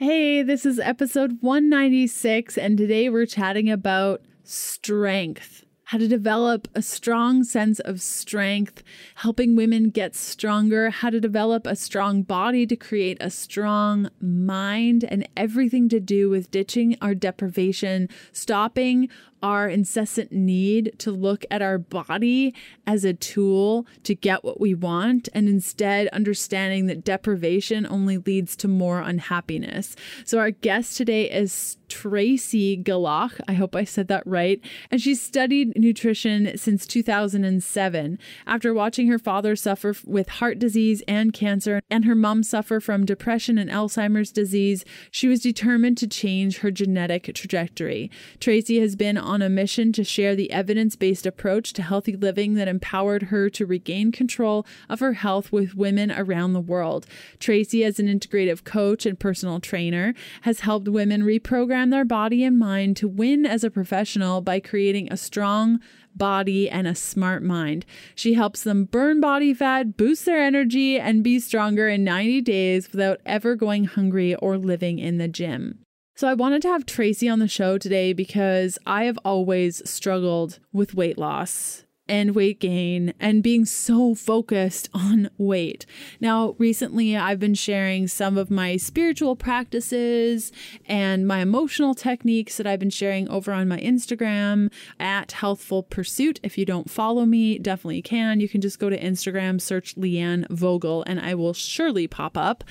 Hey, 0.00 0.44
this 0.44 0.64
is 0.64 0.78
episode 0.78 1.38
196, 1.40 2.56
and 2.56 2.78
today 2.78 3.08
we're 3.08 3.26
chatting 3.26 3.68
about 3.68 4.22
strength. 4.44 5.64
How 5.86 5.98
to 5.98 6.06
develop 6.06 6.68
a 6.72 6.82
strong 6.82 7.42
sense 7.42 7.80
of 7.80 8.00
strength, 8.00 8.84
helping 9.16 9.56
women 9.56 9.90
get 9.90 10.14
stronger, 10.14 10.90
how 10.90 11.10
to 11.10 11.18
develop 11.18 11.66
a 11.66 11.74
strong 11.74 12.22
body 12.22 12.64
to 12.64 12.76
create 12.76 13.18
a 13.20 13.28
strong 13.28 14.08
mind, 14.20 15.02
and 15.02 15.28
everything 15.36 15.88
to 15.88 15.98
do 15.98 16.30
with 16.30 16.52
ditching 16.52 16.96
our 17.02 17.16
deprivation, 17.16 18.08
stopping 18.30 19.08
our 19.42 19.68
incessant 19.68 20.32
need 20.32 20.92
to 20.98 21.10
look 21.10 21.44
at 21.50 21.62
our 21.62 21.78
body 21.78 22.54
as 22.86 23.04
a 23.04 23.14
tool 23.14 23.86
to 24.04 24.14
get 24.14 24.44
what 24.44 24.60
we 24.60 24.74
want, 24.74 25.28
and 25.32 25.48
instead 25.48 26.08
understanding 26.08 26.86
that 26.86 27.04
deprivation 27.04 27.86
only 27.88 28.18
leads 28.18 28.56
to 28.56 28.68
more 28.68 29.00
unhappiness. 29.00 29.96
So, 30.24 30.38
our 30.38 30.50
guest 30.50 30.96
today 30.96 31.30
is 31.30 31.78
Tracee 31.88 32.76
Galach. 32.82 33.40
I 33.48 33.54
hope 33.54 33.74
I 33.74 33.84
said 33.84 34.08
that 34.08 34.26
right. 34.26 34.60
And 34.90 35.00
she's 35.00 35.20
studied 35.20 35.76
nutrition 35.76 36.56
since 36.56 36.86
2007. 36.86 38.18
After 38.46 38.74
watching 38.74 39.08
her 39.08 39.18
father 39.18 39.56
suffer 39.56 39.94
with 40.04 40.28
heart 40.28 40.58
disease 40.58 41.02
and 41.08 41.32
cancer, 41.32 41.80
and 41.90 42.04
her 42.04 42.14
mom 42.14 42.42
suffer 42.42 42.80
from 42.80 43.06
depression 43.06 43.58
and 43.58 43.70
Alzheimer's 43.70 44.30
disease, 44.30 44.84
she 45.10 45.28
was 45.28 45.40
determined 45.40 45.98
to 45.98 46.06
change 46.06 46.58
her 46.58 46.70
genetic 46.70 47.32
trajectory. 47.34 48.10
Tracee 48.40 48.80
has 48.80 48.96
been 48.96 49.16
on 49.28 49.42
a 49.42 49.48
mission 49.48 49.92
to 49.92 50.02
share 50.02 50.34
the 50.34 50.50
evidence 50.50 50.96
based 50.96 51.26
approach 51.26 51.72
to 51.74 51.82
healthy 51.82 52.16
living 52.16 52.54
that 52.54 52.66
empowered 52.66 53.24
her 53.24 53.50
to 53.50 53.66
regain 53.66 54.10
control 54.10 54.66
of 54.88 55.00
her 55.00 55.12
health 55.12 55.52
with 55.52 55.74
women 55.74 56.10
around 56.10 56.54
the 56.54 56.60
world. 56.60 57.06
Tracee, 57.38 57.84
as 57.84 58.00
an 58.00 58.06
integrative 58.06 58.64
coach 58.64 59.04
and 59.04 59.20
personal 59.20 59.60
trainer, 59.60 60.14
has 60.42 60.60
helped 60.60 60.88
women 60.88 61.22
reprogram 61.22 61.90
their 61.90 62.04
body 62.04 62.42
and 62.42 62.58
mind 62.58 62.96
to 62.96 63.06
win 63.06 63.44
as 63.44 63.62
a 63.62 63.70
professional 63.70 64.40
by 64.40 64.58
creating 64.58 65.12
a 65.12 65.16
strong, 65.16 65.78
body, 66.14 66.68
and 66.68 66.88
a 66.88 66.94
smart 66.94 67.42
mind. 67.42 67.84
She 68.14 68.34
helps 68.34 68.62
them 68.62 68.84
burn 68.84 69.20
body 69.20 69.54
fat, 69.54 69.96
boost 69.96 70.24
their 70.24 70.42
energy, 70.42 70.98
and 70.98 71.22
be 71.22 71.38
stronger 71.38 71.88
in 71.88 72.02
90 72.02 72.40
days 72.40 72.90
without 72.90 73.20
ever 73.26 73.54
going 73.54 73.84
hungry 73.84 74.34
or 74.36 74.56
living 74.56 74.98
in 74.98 75.18
the 75.18 75.28
gym. 75.28 75.84
So, 76.18 76.26
I 76.26 76.34
wanted 76.34 76.62
to 76.62 76.68
have 76.68 76.84
Tracee 76.84 77.28
on 77.28 77.38
the 77.38 77.46
show 77.46 77.78
today 77.78 78.12
because 78.12 78.76
I 78.84 79.04
have 79.04 79.20
always 79.24 79.88
struggled 79.88 80.58
with 80.72 80.92
weight 80.92 81.16
loss 81.16 81.84
and 82.08 82.34
weight 82.34 82.58
gain 82.58 83.14
and 83.20 83.40
being 83.40 83.64
so 83.64 84.16
focused 84.16 84.88
on 84.94 85.30
weight. 85.38 85.86
Now, 86.20 86.56
recently 86.58 87.16
I've 87.16 87.38
been 87.38 87.54
sharing 87.54 88.08
some 88.08 88.36
of 88.36 88.50
my 88.50 88.76
spiritual 88.78 89.36
practices 89.36 90.50
and 90.86 91.24
my 91.24 91.38
emotional 91.38 91.94
techniques 91.94 92.56
that 92.56 92.66
I've 92.66 92.80
been 92.80 92.90
sharing 92.90 93.28
over 93.28 93.52
on 93.52 93.68
my 93.68 93.78
Instagram 93.78 94.72
at 94.98 95.30
Healthful 95.30 95.84
Pursuit. 95.84 96.40
If 96.42 96.58
you 96.58 96.64
don't 96.64 96.90
follow 96.90 97.26
me, 97.26 97.60
definitely 97.60 98.02
can. 98.02 98.40
You 98.40 98.48
can 98.48 98.60
just 98.60 98.80
go 98.80 98.90
to 98.90 98.98
Instagram, 98.98 99.60
search 99.60 99.94
Leanne 99.94 100.50
Vogel, 100.50 101.04
and 101.06 101.20
I 101.20 101.36
will 101.36 101.54
surely 101.54 102.08
pop 102.08 102.36
up. 102.36 102.64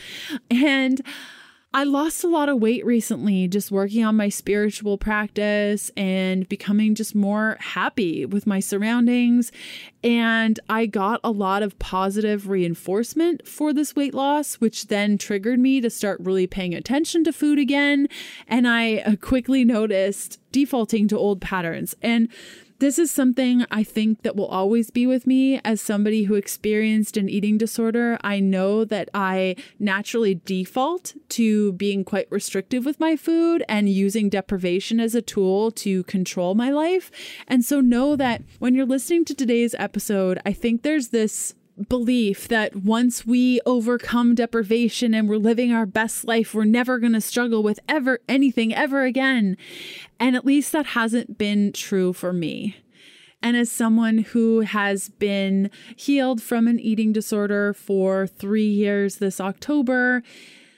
And 0.52 1.02
I 1.73 1.84
lost 1.84 2.23
a 2.23 2.28
lot 2.30 2.48
of 2.48 2.62
weight 2.62 2.86
recently 2.86 3.48
just 3.48 3.72
working 3.72 4.04
on 4.04 4.16
my 4.16 4.30
spiritual 4.30 4.98
practice 4.98 5.92
and 5.98 6.48
becoming 6.48 6.96
just 6.96 7.14
more 7.14 7.58
happy 7.59 8.26
with 8.26 8.48
my 8.48 8.62
surroundings. 8.62 9.52
And 10.02 10.59
I 10.70 10.86
got 10.86 11.20
a 11.24 11.30
lot 11.32 11.64
of 11.64 11.78
positive 11.78 12.48
reinforcement 12.48 13.46
for 13.46 13.74
this 13.74 13.96
weight 13.96 14.14
loss, 14.14 14.56
which 14.56 14.88
then 14.88 15.18
triggered 15.18 15.59
me 15.59 15.82
to 15.82 15.90
start 15.90 16.22
really 16.22 16.48
paying 16.48 16.74
attention 16.74 17.26
to 17.26 17.34
food 17.34 17.59
again. 17.59 18.08
And 18.48 18.68
I 18.68 19.18
quickly 19.20 19.66
noticed 19.66 20.40
defaulting 20.54 21.09
to 21.09 21.18
old 21.18 21.42
patterns. 21.42 21.94
And 22.02 22.30
this 22.80 23.00
is 23.00 23.09
something 23.11 23.66
I 23.72 23.83
think 23.83 24.22
that 24.22 24.36
will 24.36 24.47
always 24.47 24.92
be 24.92 25.07
with 25.07 25.25
me 25.25 25.59
as 25.63 25.81
somebody 25.81 26.24
who 26.24 26.35
experienced 26.35 27.18
an 27.18 27.29
eating 27.29 27.57
disorder. 27.57 28.18
I 28.22 28.40
know 28.40 28.85
that 28.85 29.09
I 29.13 29.56
naturally 29.79 30.35
default 30.35 31.13
to 31.29 31.74
being 31.74 32.03
quite 32.03 32.28
restrictive 32.31 32.85
with 32.85 33.00
my 33.00 33.16
food 33.16 33.63
and 33.68 33.90
using 33.90 34.29
deprivation 34.29 35.00
as 35.00 35.16
a 35.16 35.22
tool 35.22 35.72
to 35.72 36.03
control 36.03 36.56
my 36.56 36.69
life. 36.69 37.12
And 37.47 37.66
so 37.66 37.81
know 37.81 38.16
that 38.16 38.44
when 38.59 38.75
you're 38.75 38.85
listening 38.85 39.25
to 39.25 39.35
today's 39.35 39.75
episode, 39.79 40.40
I 40.46 40.53
think 40.53 40.84
there's 40.84 41.09
this 41.09 41.56
belief 41.90 42.48
that 42.48 42.76
once 42.76 43.26
we 43.26 43.62
overcome 43.66 44.36
deprivation 44.36 45.14
and 45.14 45.30
we're 45.30 45.38
living 45.38 45.72
our 45.72 45.86
best 45.86 46.26
life, 46.26 46.54
we're 46.54 46.66
never 46.66 47.00
going 47.00 47.14
to 47.14 47.22
struggle 47.22 47.64
with 47.64 47.80
ever 47.88 48.20
anything 48.28 48.74
ever 48.74 49.04
again. 49.04 49.58
And 50.20 50.36
at 50.36 50.46
least 50.46 50.72
that 50.72 50.88
hasn't 50.88 51.38
been 51.38 51.72
true 51.72 52.14
for 52.14 52.34
me. 52.34 52.78
And 53.42 53.56
as 53.56 53.72
someone 53.72 54.20
who 54.20 54.62
has 54.62 55.10
been 55.10 55.70
healed 55.96 56.42
from 56.42 56.68
an 56.68 56.80
eating 56.80 57.14
disorder 57.14 57.74
for 57.74 58.26
three 58.26 58.68
years 58.68 59.18
this 59.18 59.40
October, 59.40 60.24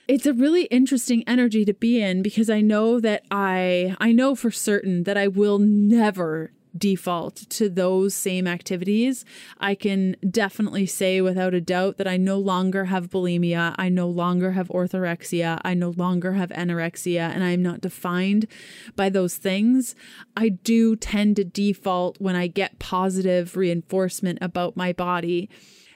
it's 0.08 0.26
a 0.26 0.34
really 0.34 0.64
interesting 0.66 1.24
energy 1.28 1.64
to 1.66 1.74
be 1.74 2.02
in 2.02 2.22
because 2.22 2.50
I 2.50 2.62
know 2.62 3.00
that 3.00 3.24
I 3.32 3.96
I 4.00 4.12
know 4.12 4.36
for 4.36 4.52
certain 4.52 5.04
that 5.04 5.18
I 5.18 5.28
will 5.28 5.60
never 5.60 6.52
default 6.78 7.36
to 7.36 7.70
those 7.70 8.16
same 8.16 8.48
activities, 8.48 9.26
I 9.60 9.76
can 9.76 10.16
definitely 10.30 10.86
say 10.86 11.22
without 11.22 11.54
a 11.54 11.62
doubt 11.62 11.98
that 11.98 12.08
I 12.08 12.18
no 12.18 12.38
longer 12.38 12.86
have 12.86 13.10
bulimia, 13.10 13.76
I 13.78 13.90
no 13.90 14.08
longer 14.08 14.52
have 14.52 14.68
orthorexia, 14.70 15.60
I 15.64 15.74
no 15.74 15.92
longer 15.92 16.34
have 16.34 16.50
anorexia, 16.50 17.30
and 17.30 17.44
I 17.44 17.52
am 17.52 17.64
not 17.64 17.82
defined 17.82 18.48
by 18.96 19.10
those 19.10 19.36
things. 19.36 19.96
I 20.36 20.50
do 20.50 20.96
tend 20.96 21.36
to 21.38 21.44
default 21.44 22.20
when 22.20 22.36
I 22.36 22.48
get 22.48 22.80
positive 22.80 23.56
reinforcement 23.56 24.40
about 24.42 24.78
my 24.78 24.94
body 24.94 25.50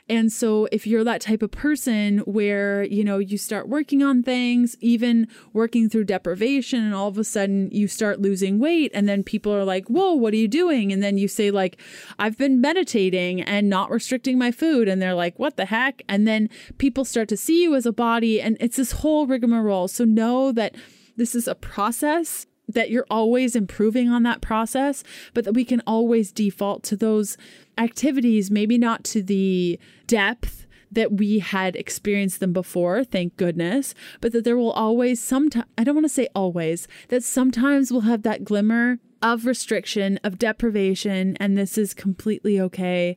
and 0.10 0.34
so 0.34 0.68
if 0.72 0.86
you're 0.86 1.06
that 1.06 1.22
type 1.22 1.42
of 1.42 1.52
person 1.52 2.20
where, 2.20 2.84
you 2.84 3.06
know, 3.06 3.20
you 3.20 3.38
start 3.38 3.70
working 3.70 4.04
on 4.04 4.22
things, 4.22 4.76
even 4.82 5.28
working 5.54 5.90
through 5.90 6.04
deprivation, 6.04 6.84
and 6.84 6.94
all 6.94 7.08
of 7.08 7.18
a 7.18 7.24
sudden 7.24 7.70
you 7.72 7.88
start 7.88 8.20
losing 8.20 8.60
weight, 8.60 8.92
and 8.94 9.08
then 9.08 9.24
people 9.24 9.54
are 9.54 9.64
like, 9.64 9.88
whoa, 9.88 10.14
what 10.14 10.34
are 10.34 10.38
you 10.38 10.50
doing? 10.50 10.92
And 10.92 11.02
then 11.02 11.18
you 11.18 11.30
say, 11.30 11.52
like, 11.52 11.80
I've 12.20 12.38
been 12.38 12.60
meditating 12.60 13.42
and 13.42 13.70
not 13.70 13.90
restricting 13.90 14.38
my 14.38 14.52
food. 14.52 14.90
And 14.90 15.02
they're 15.02 15.16
like, 15.16 15.40
what 15.40 15.56
the 15.56 15.66
heck? 15.66 16.02
And 16.10 16.28
then 16.28 16.50
people 16.78 17.06
start 17.06 17.30
to 17.30 17.38
see 17.38 17.64
you 17.64 17.74
as 17.74 17.86
a 17.86 17.94
body, 17.94 18.42
and 18.42 18.58
it's 18.60 18.76
this 18.76 18.92
whole 18.92 19.26
rigmarole. 19.26 19.88
So 19.88 20.04
know 20.04 20.52
that 20.52 20.76
this 21.16 21.34
is 21.34 21.48
a 21.48 21.56
process 21.56 22.46
that 22.74 22.90
you're 22.90 23.06
always 23.10 23.56
improving 23.56 24.10
on 24.10 24.24
that 24.24 24.42
process, 24.42 25.04
but 25.34 25.46
that 25.46 25.54
we 25.54 25.66
can 25.66 25.82
always 25.88 26.32
default 26.32 26.84
to 26.84 26.96
those 26.96 27.38
activities, 27.78 28.52
maybe 28.52 28.78
not 28.78 29.04
to 29.06 29.24
the 29.24 29.80
depth 30.08 30.66
that 30.92 31.14
we 31.14 31.40
had 31.40 31.76
experienced 31.76 32.40
them 32.40 32.54
before, 32.54 33.04
thank 33.04 33.36
goodness, 33.36 33.96
but 34.22 34.32
that 34.32 34.44
there 34.44 34.58
will 34.58 34.72
always 34.72 35.20
sometimes, 35.20 35.66
I 35.78 35.84
don't 35.84 35.96
want 35.96 36.06
to 36.06 36.10
say 36.10 36.28
always, 36.36 36.88
that 37.10 37.24
sometimes 37.24 37.92
we'll 37.92 38.02
have 38.02 38.22
that 38.24 38.44
glimmer 38.44 39.00
of 39.24 39.46
restriction, 39.46 40.20
of 40.24 40.38
deprivation, 40.38 41.36
and 41.40 41.58
this 41.58 41.78
is 41.78 41.94
completely 41.94 42.60
okay. 42.60 43.16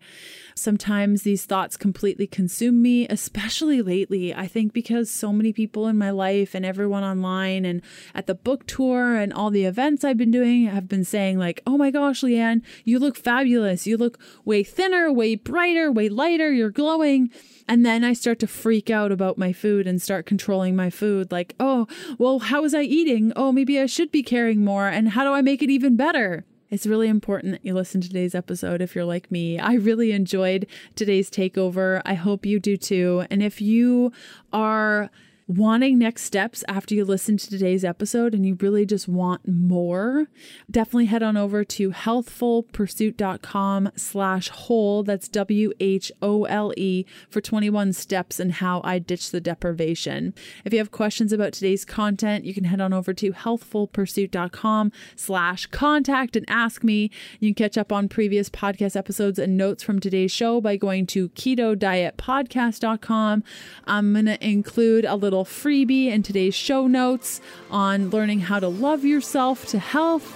Sometimes 0.59 1.21
these 1.21 1.44
thoughts 1.44 1.77
completely 1.77 2.27
consume 2.27 2.81
me, 2.81 3.06
especially 3.09 3.83
lately. 3.83 4.34
I 4.34 4.47
think 4.47 4.72
because 4.72 5.11
so 5.11 5.31
many 5.31 5.53
people 5.53 5.87
in 5.87 5.99
my 5.99 6.11
life 6.11 6.55
and 6.55 6.65
everyone 6.65 7.05
online 7.05 7.67
and 7.67 7.83
at 8.15 8.27
the 8.27 8.34
book 8.34 8.67
tour 8.67 9.17
and 9.17 9.34
all 9.34 9.50
the 9.50 9.67
events 9.67 10.03
I've 10.03 10.17
been 10.17 10.31
doing 10.31 10.65
have 10.65 10.89
been 10.89 11.05
saying, 11.05 11.39
like, 11.39 11.61
oh 11.67 11.77
my 11.77 11.91
gosh, 11.91 12.22
Leanne, 12.22 12.62
you 12.84 12.99
look 12.99 13.19
fabulous. 13.19 13.87
You 13.87 13.99
look 13.99 14.19
way 14.47 14.65
thinner, 14.65 15.12
way 15.12 15.34
brighter, 15.34 15.93
way 15.93 16.09
lighter. 16.09 16.50
You're 16.50 16.71
glowing. 16.71 17.31
And 17.69 17.84
then 17.84 18.03
I 18.03 18.15
start 18.15 18.38
to 18.38 18.47
freak 18.47 18.88
out 18.88 19.12
about 19.12 19.37
my 19.37 19.53
food 19.53 19.87
and 19.87 20.00
start 20.00 20.25
controlling 20.25 20.75
my 20.75 20.88
food. 20.88 21.31
Like, 21.31 21.55
oh, 21.61 21.87
well, 22.17 22.38
how 22.38 22.62
was 22.62 22.75
I 22.75 22.81
eating? 22.81 23.31
Oh, 23.37 23.53
maybe 23.53 23.79
I 23.79 23.85
should 23.85 24.11
be 24.11 24.23
caring 24.23 24.64
more. 24.64 24.88
And 24.88 25.11
how 25.11 25.25
do 25.25 25.32
I 25.32 25.43
make 25.43 25.62
it 25.62 25.69
even 25.69 25.97
better? 25.97 26.47
It's 26.71 26.87
really 26.87 27.09
important 27.09 27.53
that 27.53 27.65
you 27.65 27.75
listen 27.75 28.01
to 28.01 28.09
today's 28.09 28.35
episode 28.35 28.81
if 28.83 28.95
you're 28.95 29.05
like 29.05 29.31
me. 29.31 29.59
I 29.59 29.75
really 29.75 30.13
enjoyed 30.13 30.67
today's 30.97 31.31
takeover. 31.31 32.03
I 32.05 32.15
hope 32.15 32.45
you 32.45 32.59
do 32.59 32.77
too. 32.77 33.25
And 33.31 33.43
if 33.43 33.61
you 33.61 34.13
are 34.53 35.11
wanting 35.48 35.98
next 35.98 36.22
steps 36.22 36.64
after 36.66 36.93
you 36.94 37.04
listen 37.04 37.37
to 37.37 37.48
today's 37.48 37.84
episode 37.84 38.34
and 38.34 38.44
you 38.44 38.56
really 38.60 38.84
just 38.84 39.06
want 39.06 39.46
more, 39.46 40.26
definitely 40.69 41.06
head 41.06 41.22
on 41.22 41.37
over 41.37 41.64
to 41.64 41.93
healthfulpursuit.com 41.93 43.93
slash 43.94 44.48
whole. 44.48 45.04
That's 45.04 45.28
W-H-O-L-E 45.28 47.06
for 47.31 47.40
21 47.40 47.93
steps 47.93 48.40
and 48.40 48.54
how 48.54 48.81
I 48.82 48.98
ditch 48.98 49.31
the 49.31 49.40
deprivation. 49.40 50.34
If 50.64 50.72
you 50.72 50.81
have 50.81 50.90
questions 50.90 51.32
about 51.32 51.52
today's 51.52 51.84
content, 51.84 52.44
you 52.44 52.52
can 52.52 52.64
head 52.64 52.81
on 52.81 52.93
over 52.93 53.14
to 53.14 53.32
healthfulpursuit.com 53.32 54.90
slash 55.14 55.66
contact 55.66 56.34
and 56.34 56.44
ask 56.48 56.82
me. 56.82 57.08
You 57.38 57.54
can 57.54 57.64
catch 57.64 57.78
up 57.78 57.93
on 57.93 58.08
previous 58.08 58.50
podcast 58.50 58.96
episodes 58.96 59.38
and 59.38 59.56
notes 59.56 59.84
from 59.84 60.00
today's 60.00 60.32
show 60.32 60.60
by 60.60 60.76
going 60.76 61.06
to 61.06 61.28
ketodietpodcast.com. 61.31 63.44
I'm 63.84 64.12
going 64.12 64.26
to 64.26 64.44
include 64.44 65.04
a 65.04 65.14
little 65.14 65.36
little 65.37 65.44
freebie 65.44 66.06
in 66.06 66.23
today's 66.23 66.55
show 66.55 66.87
notes 66.87 67.43
on 67.71 68.09
learning 68.09 68.41
how 68.41 68.59
to 68.59 68.69
love 68.69 69.05
yourself 69.05 69.67
to 69.67 69.79
health. 69.79 70.35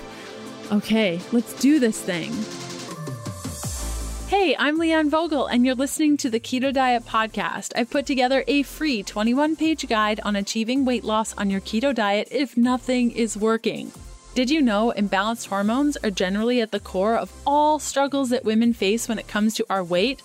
Okay, 0.70 1.18
let's 1.32 1.54
do 1.54 1.80
this 1.80 1.98
thing. 1.98 2.30
Hey, 4.28 4.54
I'm 4.58 4.78
Leanne 4.78 5.08
Vogel, 5.08 5.46
and 5.46 5.64
you're 5.64 5.74
listening 5.74 6.18
to 6.18 6.28
the 6.28 6.38
Keto 6.38 6.70
Diet 6.70 7.06
Podcast. 7.06 7.72
I've 7.74 7.88
put 7.88 8.04
together 8.04 8.44
a 8.46 8.62
free 8.62 9.02
21 9.02 9.56
page 9.56 9.88
guide 9.88 10.20
on 10.22 10.36
achieving 10.36 10.84
weight 10.84 11.02
loss 11.02 11.34
on 11.38 11.48
your 11.48 11.62
keto 11.62 11.94
diet 11.94 12.28
if 12.30 12.58
nothing 12.58 13.10
is 13.10 13.38
working. 13.38 13.90
Did 14.34 14.50
you 14.50 14.60
know 14.60 14.92
imbalanced 14.96 15.48
hormones 15.48 15.96
are 16.04 16.10
generally 16.10 16.60
at 16.60 16.72
the 16.72 16.78
core 16.78 17.16
of 17.16 17.32
all 17.46 17.78
struggles 17.78 18.28
that 18.30 18.44
women 18.44 18.74
face 18.74 19.08
when 19.08 19.18
it 19.18 19.26
comes 19.26 19.54
to 19.54 19.66
our 19.70 19.82
weight? 19.82 20.20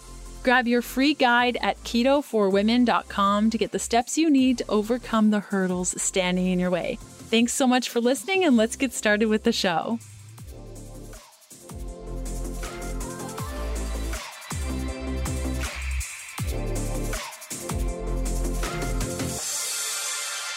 Grab 0.45 0.67
your 0.67 0.83
free 0.83 1.15
guide 1.15 1.57
at 1.59 1.75
keto4women.com 1.85 3.49
to 3.49 3.57
get 3.57 3.71
the 3.71 3.79
steps 3.79 4.15
you 4.15 4.29
need 4.29 4.59
to 4.59 4.65
overcome 4.69 5.31
the 5.31 5.39
hurdles 5.39 5.99
standing 5.99 6.45
in 6.45 6.59
your 6.59 6.69
way. 6.69 6.99
Thanks 7.01 7.51
so 7.51 7.65
much 7.65 7.89
for 7.89 7.99
listening, 7.99 8.45
and 8.45 8.55
let's 8.55 8.75
get 8.75 8.93
started 8.93 9.25
with 9.25 9.41
the 9.41 9.51
show. 9.51 9.97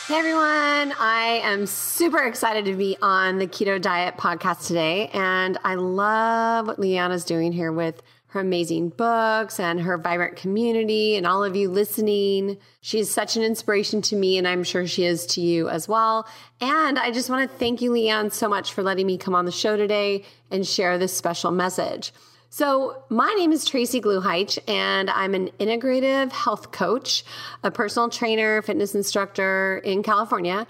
Hey 0.07 0.17
everyone, 0.17 0.95
I 0.99 1.41
am 1.43 1.65
super 1.65 2.27
excited 2.27 2.67
to 2.67 2.75
be 2.75 2.99
on 3.01 3.39
the 3.39 3.47
Keto 3.47 3.81
Diet 3.81 4.19
podcast 4.19 4.67
today. 4.67 5.09
And 5.15 5.57
I 5.65 5.77
love 5.77 6.67
what 6.67 6.79
Leanna's 6.79 7.25
doing 7.25 7.53
here 7.53 7.73
with 7.73 8.03
her 8.29 8.41
amazing 8.41 8.91
books 8.91 9.59
and 9.59 9.81
her 9.81 9.97
vibrant 9.97 10.37
community 10.37 11.17
and 11.17 11.27
all 11.27 11.43
of 11.43 11.57
you 11.57 11.71
listening. 11.71 12.59
She's 12.83 13.11
such 13.11 13.37
an 13.37 13.43
inspiration 13.43 14.03
to 14.03 14.17
me, 14.17 14.37
and 14.37 14.47
I'm 14.47 14.65
sure 14.65 14.87
she 14.87 15.05
is 15.05 15.25
to 15.27 15.41
you 15.41 15.69
as 15.69 15.89
well. 15.89 16.29
And 16.61 16.99
I 16.99 17.11
just 17.11 17.31
want 17.31 17.51
to 17.51 17.57
thank 17.59 17.81
you, 17.81 17.91
Leanne, 17.91 18.31
so 18.31 18.49
much 18.49 18.73
for 18.75 18.83
letting 18.83 19.07
me 19.07 19.17
come 19.17 19.35
on 19.35 19.47
the 19.47 19.53
show 19.53 19.77
today 19.77 20.25
and 20.51 20.67
share 20.67 20.99
this 20.99 21.17
special 21.17 21.51
message. 21.51 22.13
So, 22.51 23.03
my 23.11 23.33
name 23.37 23.53
is 23.53 23.67
Tracee 23.67 24.01
Gluhaich, 24.01 24.59
and 24.67 25.11
I'm 25.11 25.35
an 25.35 25.51
integrative 25.61 26.33
health 26.33 26.73
coach, 26.73 27.23
a 27.63 27.71
personal 27.71 28.09
trainer, 28.09 28.63
fitness 28.63 28.95
instructor 28.95 29.83
in 29.85 30.03
California. 30.03 30.67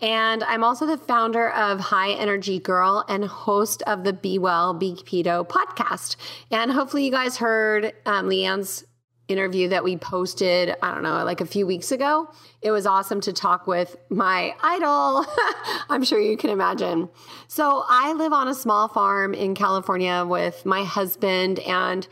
And 0.00 0.42
I'm 0.44 0.64
also 0.64 0.86
the 0.86 0.96
founder 0.96 1.50
of 1.50 1.78
High 1.78 2.12
Energy 2.12 2.58
Girl 2.58 3.04
and 3.08 3.24
host 3.24 3.82
of 3.86 4.04
the 4.04 4.12
Be 4.12 4.38
Well, 4.38 4.72
Be 4.72 4.94
Keto 4.94 5.46
podcast. 5.46 6.16
And 6.50 6.70
hopefully, 6.70 7.04
you 7.04 7.10
guys 7.10 7.36
heard 7.36 7.92
um, 8.06 8.28
Leanne's 8.28 8.84
interview 9.28 9.68
that 9.68 9.84
we 9.84 9.96
posted, 9.96 10.74
I 10.82 10.92
don't 10.92 11.02
know, 11.02 11.22
like 11.24 11.40
a 11.40 11.46
few 11.46 11.66
weeks 11.66 11.92
ago. 11.92 12.30
It 12.62 12.70
was 12.70 12.86
awesome 12.86 13.20
to 13.22 13.32
talk 13.32 13.66
with 13.66 13.96
my 14.08 14.54
idol. 14.62 15.26
I'm 15.90 16.02
sure 16.02 16.20
you 16.20 16.36
can 16.36 16.50
imagine. 16.50 17.10
So, 17.46 17.84
I 17.88 18.14
live 18.14 18.32
on 18.32 18.48
a 18.48 18.54
small 18.54 18.88
farm 18.88 19.34
in 19.34 19.54
California 19.54 20.24
with 20.26 20.64
my 20.64 20.82
husband, 20.82 21.58
and 21.60 22.08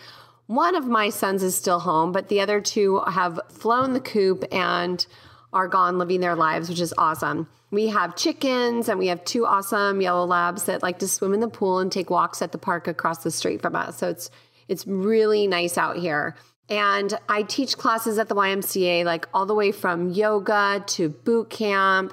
one 0.47 0.75
of 0.75 0.87
my 0.87 1.09
sons 1.09 1.43
is 1.43 1.55
still 1.55 1.81
home, 1.81 2.13
but 2.13 2.29
the 2.29 2.41
other 2.41 2.61
two 2.61 3.01
have 3.07 3.41
flown 3.49 3.95
the 3.95 4.01
coop 4.01 4.45
and 4.53 5.07
are 5.53 5.69
gone 5.69 5.99
living 5.99 6.21
their 6.21 6.37
lives, 6.37 6.69
which 6.69 6.81
is 6.81 6.95
awesome. 6.99 7.49
We 7.71 7.89
have 7.89 8.17
chickens 8.17 8.89
and 8.89 8.99
we 8.99 9.09
have 9.09 9.25
two 9.25 9.45
awesome 9.45 10.01
yellow 10.01 10.25
labs 10.25 10.65
that 10.65 10.83
like 10.83 10.99
to 11.01 11.09
swim 11.09 11.35
in 11.35 11.41
the 11.41 11.49
pool 11.49 11.81
and 11.81 11.93
take 11.93 12.09
walks 12.09 12.41
at 12.41 12.53
the 12.53 12.59
park 12.59 12.89
across 12.89 13.23
the 13.23 13.31
street 13.31 13.61
from 13.61 13.77
us. 13.77 13.99
So 13.99 14.09
it's 14.09 14.31
it's 14.69 14.87
really 14.87 15.47
nice 15.47 15.79
out 15.79 15.97
here. 15.97 16.35
And 16.71 17.19
I 17.29 17.43
teach 17.43 17.79
classes 17.79 18.19
at 18.19 18.29
the 18.29 18.35
YMCA, 18.35 19.05
like 19.05 19.27
all 19.33 19.47
the 19.47 19.55
way 19.55 19.73
from 19.73 20.11
yoga 20.11 20.85
to 20.89 21.09
boot 21.09 21.49
camp, 21.49 22.13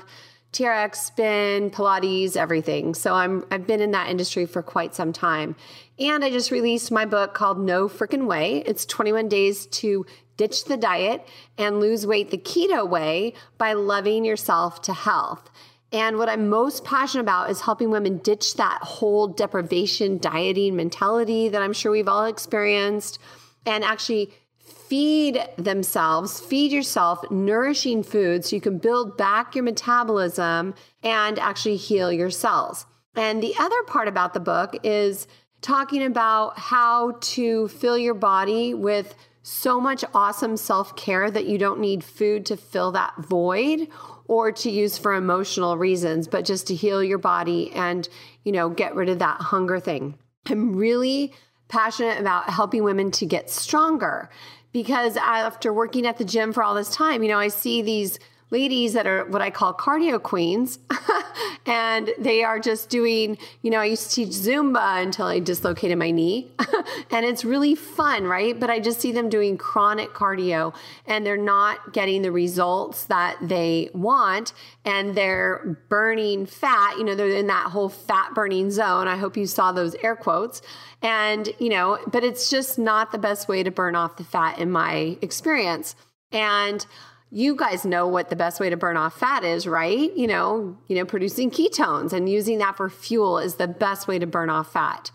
TRX 0.53 0.95
spin, 0.95 1.69
Pilates, 1.69 2.37
everything. 2.37 2.93
So 2.93 3.13
I'm 3.13 3.45
I've 3.51 3.67
been 3.67 3.81
in 3.81 3.91
that 3.91 4.09
industry 4.09 4.45
for 4.45 4.61
quite 4.61 4.95
some 4.95 5.13
time. 5.13 5.55
And 5.99 6.23
I 6.25 6.29
just 6.29 6.51
released 6.51 6.91
my 6.91 7.05
book 7.05 7.33
called 7.33 7.59
No 7.59 7.87
Frickin' 7.87 8.25
Way. 8.25 8.63
It's 8.65 8.85
21 8.85 9.29
days 9.29 9.65
to 9.67 10.05
ditch 10.37 10.65
the 10.65 10.77
diet 10.77 11.25
and 11.57 11.79
lose 11.79 12.05
weight 12.05 12.31
the 12.31 12.37
keto 12.37 12.87
way 12.87 13.33
by 13.57 13.73
loving 13.73 14.25
yourself 14.25 14.81
to 14.83 14.93
health. 14.93 15.49
And 15.91 16.17
what 16.17 16.27
I'm 16.27 16.49
most 16.49 16.83
passionate 16.83 17.23
about 17.23 17.49
is 17.49 17.61
helping 17.61 17.89
women 17.89 18.17
ditch 18.17 18.55
that 18.55 18.79
whole 18.81 19.27
deprivation 19.27 20.17
dieting 20.17 20.75
mentality 20.75 21.49
that 21.49 21.61
I'm 21.61 21.73
sure 21.73 21.91
we've 21.91 22.07
all 22.07 22.25
experienced 22.25 23.19
and 23.65 23.83
actually 23.83 24.33
feed 24.59 25.39
themselves, 25.57 26.39
feed 26.39 26.71
yourself 26.71 27.23
nourishing 27.31 28.03
food 28.03 28.45
so 28.45 28.55
you 28.55 28.61
can 28.61 28.77
build 28.77 29.17
back 29.17 29.55
your 29.55 29.63
metabolism 29.63 30.73
and 31.03 31.39
actually 31.39 31.77
heal 31.77 32.11
your 32.11 32.29
cells. 32.29 32.85
And 33.15 33.41
the 33.41 33.55
other 33.57 33.81
part 33.83 34.07
about 34.07 34.33
the 34.33 34.39
book 34.39 34.75
is 34.83 35.27
talking 35.61 36.03
about 36.03 36.59
how 36.59 37.17
to 37.21 37.67
fill 37.69 37.97
your 37.97 38.13
body 38.13 38.73
with 38.73 39.15
so 39.47 39.79
much 39.79 40.03
awesome 40.15 40.57
self 40.57 40.95
care 40.95 41.29
that 41.29 41.45
you 41.45 41.59
don't 41.59 41.79
need 41.79 42.03
food 42.03 42.47
to 42.47 42.57
fill 42.57 42.91
that 42.93 43.13
void 43.19 43.87
or 44.27 44.51
to 44.51 44.71
use 44.71 44.97
for 44.97 45.13
emotional 45.13 45.77
reasons, 45.77 46.27
but 46.27 46.45
just 46.45 46.65
to 46.65 46.73
heal 46.73 47.03
your 47.03 47.19
body 47.19 47.71
and, 47.73 48.09
you 48.43 48.51
know, 48.51 48.69
get 48.69 48.95
rid 48.95 49.07
of 49.07 49.19
that 49.19 49.39
hunger 49.39 49.79
thing. 49.79 50.17
I'm 50.47 50.75
really 50.75 51.31
passionate 51.67 52.19
about 52.19 52.49
helping 52.49 52.83
women 52.83 53.11
to 53.11 53.27
get 53.27 53.51
stronger 53.51 54.31
because 54.71 55.15
after 55.15 55.71
working 55.71 56.07
at 56.07 56.17
the 56.17 56.25
gym 56.25 56.51
for 56.51 56.63
all 56.63 56.73
this 56.73 56.89
time, 56.89 57.21
you 57.21 57.29
know, 57.29 57.37
I 57.37 57.49
see 57.49 57.83
these 57.83 58.17
ladies 58.55 58.93
that 58.93 59.05
are 59.05 59.25
what 59.25 59.41
I 59.41 59.49
call 59.49 59.73
cardio 59.73 60.17
queens. 60.21 60.79
and 61.65 62.09
they 62.17 62.41
are 62.41 62.57
just 62.57 62.87
doing, 62.87 63.37
you 63.61 63.69
know, 63.69 63.79
I 63.81 63.85
used 63.85 64.11
to 64.11 64.15
teach 64.15 64.29
Zumba 64.29 65.03
until 65.03 65.25
I 65.25 65.39
dislocated 65.39 65.97
my 65.97 66.09
knee. 66.09 66.53
and 67.11 67.25
it's 67.25 67.43
really 67.43 67.75
fun, 67.75 68.23
right? 68.23 68.57
But 68.57 68.69
I 68.69 68.79
just 68.79 69.01
see 69.01 69.11
them 69.11 69.27
doing 69.27 69.57
chronic 69.57 70.13
cardio 70.13 70.73
and 71.05 71.25
they're 71.25 71.35
not 71.35 71.91
getting 71.91 72.21
the 72.21 72.31
results 72.31 73.03
that 73.07 73.35
they 73.41 73.89
want. 73.93 74.53
And 74.85 75.15
they're 75.15 75.77
burning 75.89 76.45
fat, 76.45 76.97
you 76.97 77.03
know, 77.03 77.13
they're 77.13 77.27
in 77.27 77.47
that 77.47 77.71
whole 77.71 77.89
fat 77.89 78.33
burning 78.33 78.71
zone. 78.71 79.09
I 79.09 79.17
hope 79.17 79.35
you 79.35 79.47
saw 79.47 79.73
those 79.73 79.95
air 79.95 80.15
quotes. 80.15 80.61
And, 81.01 81.49
you 81.59 81.67
know, 81.67 81.99
but 82.07 82.23
it's 82.23 82.49
just 82.49 82.79
not 82.79 83.11
the 83.11 83.17
best 83.17 83.49
way 83.49 83.63
to 83.63 83.71
burn 83.71 83.97
off 83.97 84.15
the 84.15 84.23
fat 84.23 84.59
in 84.59 84.71
my 84.71 85.17
experience. 85.21 85.97
And 86.31 86.85
you 87.35 87.53
guys 87.53 87.83
know 87.83 88.07
what 88.07 88.29
the 88.29 88.35
best 88.37 88.61
way 88.61 88.69
to 88.69 88.77
burn 88.77 88.95
off 88.95 89.19
fat 89.19 89.43
is, 89.43 89.67
right? 89.67 90.15
You 90.15 90.25
know, 90.25 90.77
you 90.87 90.95
know, 90.95 91.03
producing 91.03 91.51
ketones 91.51 92.13
and 92.13 92.29
using 92.29 92.59
that 92.59 92.77
for 92.77 92.89
fuel 92.89 93.39
is 93.39 93.55
the 93.55 93.67
best 93.67 94.07
way 94.07 94.17
to 94.17 94.25
burn 94.25 94.49
off 94.49 94.71
fat. 94.71 95.11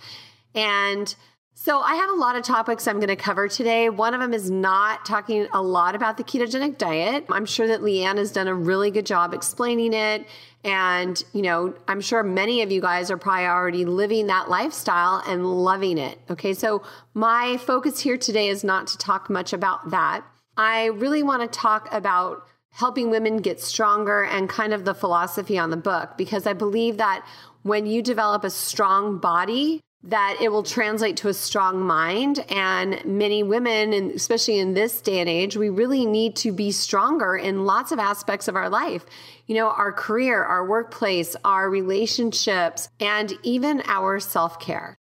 And 0.55 1.15
so 1.55 1.81
I 1.81 1.95
have 1.95 2.11
a 2.11 2.15
lot 2.15 2.37
of 2.37 2.43
topics 2.43 2.87
I'm 2.87 2.97
going 2.97 3.09
to 3.09 3.17
cover 3.17 3.49
today. 3.49 3.89
One 3.89 4.13
of 4.13 4.21
them 4.21 4.35
is 4.35 4.51
not 4.51 5.07
talking 5.07 5.49
a 5.55 5.63
lot 5.63 5.95
about 5.95 6.19
the 6.19 6.23
ketogenic 6.23 6.77
diet. 6.77 7.25
I'm 7.31 7.47
sure 7.47 7.67
that 7.69 7.81
Leanne 7.81 8.19
has 8.19 8.33
done 8.33 8.49
a 8.49 8.55
really 8.55 8.91
good 8.91 9.07
job 9.07 9.33
explaining 9.33 9.95
it. 9.95 10.27
And, 10.63 11.25
you 11.33 11.41
know, 11.41 11.73
I'm 11.89 12.03
sure 12.03 12.23
many 12.23 12.61
of 12.61 12.71
you 12.71 12.83
guys 12.83 13.11
are 13.11 13.17
probably 13.17 13.47
already 13.47 13.87
living 13.87 14.27
that 14.27 14.51
lifestyle 14.51 15.23
and 15.27 15.47
loving 15.65 15.97
it. 15.97 16.19
Okay. 16.29 16.53
So 16.53 16.83
my 17.15 17.57
focus 17.57 18.01
here 18.01 18.19
today 18.19 18.49
is 18.49 18.63
not 18.63 18.89
to 18.89 18.99
talk 18.99 19.31
much 19.31 19.55
about 19.55 19.91
that. 19.91 20.23
I 20.61 20.89
really 20.89 21.23
want 21.23 21.41
to 21.41 21.59
talk 21.59 21.89
about 21.91 22.47
helping 22.71 23.09
women 23.09 23.39
get 23.39 23.63
stronger 23.63 24.25
and 24.25 24.47
kind 24.47 24.75
of 24.75 24.85
the 24.85 24.93
philosophy 24.93 25.59
on 25.59 25.71
the 25.71 25.79
book 25.79 26.19
because 26.19 26.47
I 26.47 26.53
believe 26.53 26.99
that 26.99 27.27
when 27.63 27.87
you 27.87 28.03
develop 28.03 28.45
a 28.45 28.51
strong 28.51 29.17
body, 29.17 29.81
that 30.03 30.37
it 30.39 30.53
will 30.53 30.63
translate 30.63 31.17
to 31.17 31.29
a 31.29 31.35
strong 31.35 31.81
mind. 31.81 32.45
And 32.51 33.03
many 33.07 33.43
women, 33.43 33.95
and 33.95 34.11
especially 34.11 34.59
in 34.59 34.75
this 34.75 35.01
day 35.01 35.21
and 35.21 35.31
age, 35.31 35.57
we 35.57 35.71
really 35.71 36.05
need 36.05 36.37
to 36.37 36.53
be 36.53 36.73
stronger 36.73 37.39
in 37.39 37.65
lots 37.65 37.91
of 37.91 37.99
aspects 37.99 38.47
of 38.47 38.55
our 38.55 38.69
life. 38.69 39.07
You 39.47 39.55
know, 39.55 39.71
our 39.71 39.95
career, 39.95 40.45
our 40.45 40.67
workplace, 40.67 41.37
our 41.43 41.71
relationships, 41.71 42.91
and 43.01 43.33
even 43.45 43.83
our 43.87 44.21
self 44.21 44.61
care. 44.61 44.95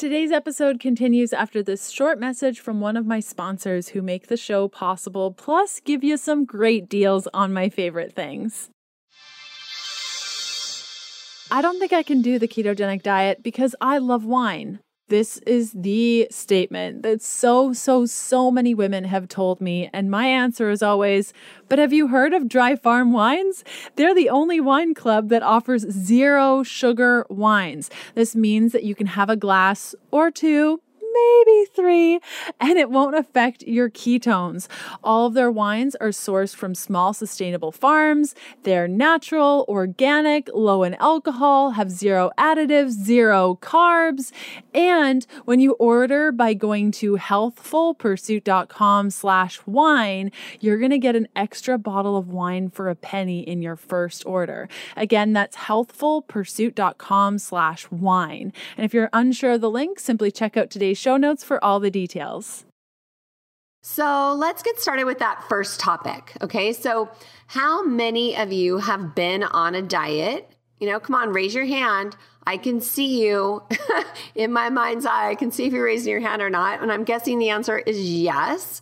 Today's 0.00 0.32
episode 0.32 0.80
continues 0.80 1.34
after 1.34 1.62
this 1.62 1.90
short 1.90 2.18
message 2.18 2.58
from 2.58 2.80
one 2.80 2.96
of 2.96 3.04
my 3.04 3.20
sponsors 3.20 3.90
who 3.90 4.00
make 4.00 4.28
the 4.28 4.36
show 4.38 4.66
possible, 4.66 5.30
plus 5.30 5.78
give 5.78 6.02
you 6.02 6.16
some 6.16 6.46
great 6.46 6.88
deals 6.88 7.28
on 7.34 7.52
my 7.52 7.68
favorite 7.68 8.14
things. 8.14 8.70
I 11.50 11.60
don't 11.60 11.78
think 11.78 11.92
I 11.92 12.02
can 12.02 12.22
do 12.22 12.38
the 12.38 12.48
ketogenic 12.48 13.02
diet 13.02 13.42
because 13.42 13.76
I 13.78 13.98
love 13.98 14.24
wine. 14.24 14.80
This 15.10 15.38
is 15.38 15.72
the 15.72 16.28
statement 16.30 17.02
that 17.02 17.20
so, 17.20 17.72
so, 17.72 18.06
so 18.06 18.48
many 18.48 18.74
women 18.74 19.02
have 19.02 19.26
told 19.26 19.60
me. 19.60 19.90
And 19.92 20.08
my 20.08 20.26
answer 20.26 20.70
is 20.70 20.84
always, 20.84 21.32
but 21.68 21.80
have 21.80 21.92
you 21.92 22.06
heard 22.06 22.32
of 22.32 22.48
Dry 22.48 22.76
Farm 22.76 23.12
Wines? 23.12 23.64
They're 23.96 24.14
the 24.14 24.30
only 24.30 24.60
wine 24.60 24.94
club 24.94 25.28
that 25.30 25.42
offers 25.42 25.82
zero 25.90 26.62
sugar 26.62 27.26
wines. 27.28 27.90
This 28.14 28.36
means 28.36 28.70
that 28.70 28.84
you 28.84 28.94
can 28.94 29.08
have 29.08 29.28
a 29.28 29.34
glass 29.34 29.96
or 30.12 30.30
two 30.30 30.80
maybe 31.20 31.66
three, 31.74 32.20
and 32.60 32.78
it 32.78 32.90
won't 32.90 33.16
affect 33.16 33.62
your 33.62 33.90
ketones. 33.90 34.68
All 35.02 35.26
of 35.26 35.34
their 35.34 35.50
wines 35.50 35.94
are 35.96 36.08
sourced 36.08 36.54
from 36.54 36.74
small, 36.74 37.12
sustainable 37.12 37.72
farms. 37.72 38.34
They're 38.62 38.88
natural, 38.88 39.64
organic, 39.68 40.48
low 40.54 40.82
in 40.82 40.94
alcohol, 40.94 41.70
have 41.72 41.90
zero 41.90 42.30
additives, 42.38 42.90
zero 42.90 43.58
carbs. 43.60 44.32
And 44.74 45.26
when 45.44 45.60
you 45.60 45.72
order 45.72 46.32
by 46.32 46.54
going 46.54 46.92
to 46.92 47.16
healthfulpursuit.com 47.16 49.10
slash 49.10 49.60
wine, 49.66 50.32
you're 50.60 50.78
going 50.78 50.90
to 50.90 50.98
get 50.98 51.16
an 51.16 51.28
extra 51.34 51.78
bottle 51.78 52.16
of 52.16 52.28
wine 52.28 52.70
for 52.70 52.88
a 52.88 52.94
penny 52.94 53.40
in 53.40 53.62
your 53.62 53.76
first 53.76 54.24
order. 54.26 54.68
Again, 54.96 55.32
that's 55.32 55.56
healthfulpursuit.com 55.56 57.38
slash 57.38 57.90
wine. 57.90 58.52
And 58.76 58.84
if 58.84 58.94
you're 58.94 59.10
unsure 59.12 59.52
of 59.52 59.60
the 59.60 59.70
link, 59.70 59.98
simply 59.98 60.30
check 60.30 60.56
out 60.56 60.70
today's 60.70 60.98
show 60.98 61.09
notes 61.16 61.44
for 61.44 61.62
all 61.64 61.80
the 61.80 61.90
details. 61.90 62.64
So 63.82 64.34
let's 64.36 64.62
get 64.62 64.78
started 64.78 65.04
with 65.04 65.18
that 65.20 65.44
first 65.48 65.80
topic. 65.80 66.36
Okay. 66.42 66.72
So, 66.72 67.10
how 67.46 67.82
many 67.82 68.36
of 68.36 68.52
you 68.52 68.78
have 68.78 69.14
been 69.14 69.42
on 69.42 69.74
a 69.74 69.82
diet? 69.82 70.50
You 70.78 70.86
know, 70.86 71.00
come 71.00 71.16
on, 71.16 71.32
raise 71.32 71.54
your 71.54 71.64
hand. 71.64 72.16
I 72.46 72.56
can 72.56 72.80
see 72.80 73.22
you 73.26 73.62
in 74.34 74.52
my 74.52 74.70
mind's 74.70 75.06
eye. 75.06 75.30
I 75.30 75.34
can 75.34 75.50
see 75.50 75.66
if 75.66 75.72
you're 75.72 75.84
raising 75.84 76.10
your 76.10 76.20
hand 76.20 76.42
or 76.42 76.50
not. 76.50 76.82
And 76.82 76.92
I'm 76.92 77.04
guessing 77.04 77.38
the 77.38 77.50
answer 77.50 77.78
is 77.78 78.00
yes. 78.00 78.80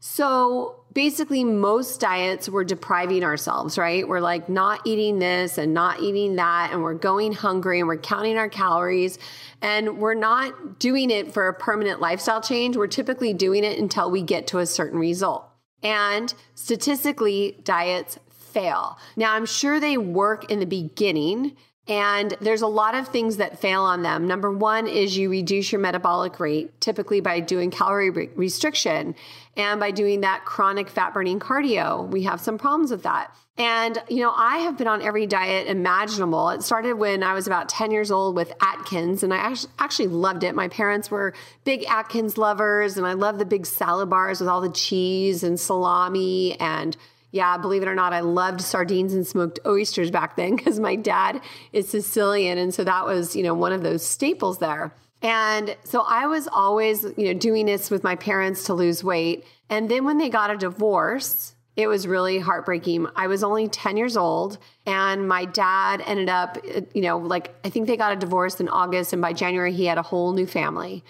So, 0.00 0.77
basically 0.92 1.44
most 1.44 2.00
diets 2.00 2.48
we're 2.48 2.64
depriving 2.64 3.24
ourselves, 3.24 3.78
right? 3.78 4.06
We're 4.06 4.20
like 4.20 4.48
not 4.48 4.80
eating 4.84 5.18
this 5.18 5.58
and 5.58 5.74
not 5.74 6.00
eating 6.00 6.36
that, 6.36 6.70
and 6.72 6.82
we're 6.82 6.94
going 6.94 7.32
hungry 7.32 7.78
and 7.78 7.88
we're 7.88 7.98
counting 7.98 8.36
our 8.36 8.48
calories. 8.48 9.18
And 9.60 9.98
we're 9.98 10.14
not 10.14 10.78
doing 10.78 11.10
it 11.10 11.32
for 11.32 11.48
a 11.48 11.54
permanent 11.54 12.00
lifestyle 12.00 12.40
change. 12.40 12.76
We're 12.76 12.86
typically 12.86 13.34
doing 13.34 13.64
it 13.64 13.78
until 13.78 14.10
we 14.10 14.22
get 14.22 14.46
to 14.48 14.58
a 14.58 14.66
certain 14.66 14.98
result. 14.98 15.44
And 15.82 16.32
statistically, 16.54 17.60
diets 17.64 18.18
fail. 18.30 18.98
Now, 19.16 19.34
I'm 19.34 19.46
sure 19.46 19.78
they 19.78 19.98
work 19.98 20.50
in 20.50 20.58
the 20.58 20.66
beginning 20.66 21.56
and 21.88 22.36
there's 22.40 22.60
a 22.60 22.66
lot 22.66 22.94
of 22.94 23.08
things 23.08 23.38
that 23.38 23.58
fail 23.58 23.82
on 23.82 24.02
them. 24.02 24.26
Number 24.26 24.50
one 24.50 24.86
is 24.86 25.16
you 25.16 25.30
reduce 25.30 25.72
your 25.72 25.80
metabolic 25.80 26.38
rate, 26.38 26.78
typically 26.80 27.20
by 27.20 27.40
doing 27.40 27.70
calorie 27.70 28.10
re- 28.10 28.30
restriction 28.36 29.14
and 29.56 29.80
by 29.80 29.90
doing 29.90 30.20
that 30.20 30.44
chronic 30.44 30.90
fat 30.90 31.14
burning 31.14 31.40
cardio. 31.40 32.06
We 32.06 32.24
have 32.24 32.40
some 32.40 32.58
problems 32.58 32.90
with 32.90 33.04
that. 33.04 33.34
And, 33.56 33.98
you 34.08 34.22
know, 34.22 34.32
I 34.36 34.58
have 34.58 34.78
been 34.78 34.86
on 34.86 35.02
every 35.02 35.26
diet 35.26 35.66
imaginable. 35.66 36.50
It 36.50 36.62
started 36.62 36.92
when 36.94 37.24
I 37.24 37.34
was 37.34 37.48
about 37.48 37.68
10 37.68 37.90
years 37.90 38.12
old 38.12 38.36
with 38.36 38.52
Atkins, 38.60 39.24
and 39.24 39.34
I 39.34 39.56
actually 39.80 40.08
loved 40.08 40.44
it. 40.44 40.54
My 40.54 40.68
parents 40.68 41.10
were 41.10 41.34
big 41.64 41.84
Atkins 41.88 42.38
lovers, 42.38 42.96
and 42.98 43.06
I 43.06 43.14
love 43.14 43.38
the 43.38 43.44
big 43.44 43.66
salad 43.66 44.10
bars 44.10 44.38
with 44.38 44.48
all 44.48 44.60
the 44.60 44.70
cheese 44.70 45.42
and 45.42 45.58
salami 45.58 46.60
and 46.60 46.96
yeah, 47.30 47.56
believe 47.58 47.82
it 47.82 47.88
or 47.88 47.94
not, 47.94 48.12
I 48.12 48.20
loved 48.20 48.60
sardines 48.60 49.12
and 49.14 49.26
smoked 49.26 49.60
oysters 49.66 50.10
back 50.10 50.36
then 50.36 50.56
because 50.56 50.80
my 50.80 50.96
dad 50.96 51.40
is 51.72 51.88
Sicilian. 51.88 52.58
And 52.58 52.72
so 52.72 52.84
that 52.84 53.04
was, 53.06 53.36
you 53.36 53.42
know, 53.42 53.54
one 53.54 53.72
of 53.72 53.82
those 53.82 54.04
staples 54.04 54.58
there. 54.58 54.92
And 55.20 55.76
so 55.84 56.04
I 56.06 56.26
was 56.26 56.48
always, 56.48 57.02
you 57.16 57.26
know, 57.26 57.34
doing 57.34 57.66
this 57.66 57.90
with 57.90 58.04
my 58.04 58.14
parents 58.14 58.64
to 58.64 58.74
lose 58.74 59.02
weight. 59.02 59.44
And 59.68 59.90
then 59.90 60.04
when 60.04 60.18
they 60.18 60.28
got 60.28 60.50
a 60.50 60.56
divorce, 60.56 61.54
it 61.76 61.86
was 61.86 62.06
really 62.06 62.38
heartbreaking. 62.38 63.06
I 63.14 63.26
was 63.26 63.44
only 63.44 63.68
10 63.68 63.96
years 63.96 64.16
old 64.16 64.58
and 64.86 65.28
my 65.28 65.44
dad 65.44 66.02
ended 66.04 66.28
up, 66.28 66.58
uh, 66.74 66.80
you 66.92 67.02
know, 67.02 67.18
like 67.18 67.54
I 67.64 67.70
think 67.70 67.86
they 67.86 67.96
got 67.96 68.12
a 68.12 68.16
divorce 68.16 68.60
in 68.60 68.68
August 68.68 69.12
and 69.12 69.22
by 69.22 69.32
January 69.32 69.72
he 69.72 69.86
had 69.86 69.98
a 69.98 70.02
whole 70.02 70.32
new 70.32 70.46
family. 70.46 71.04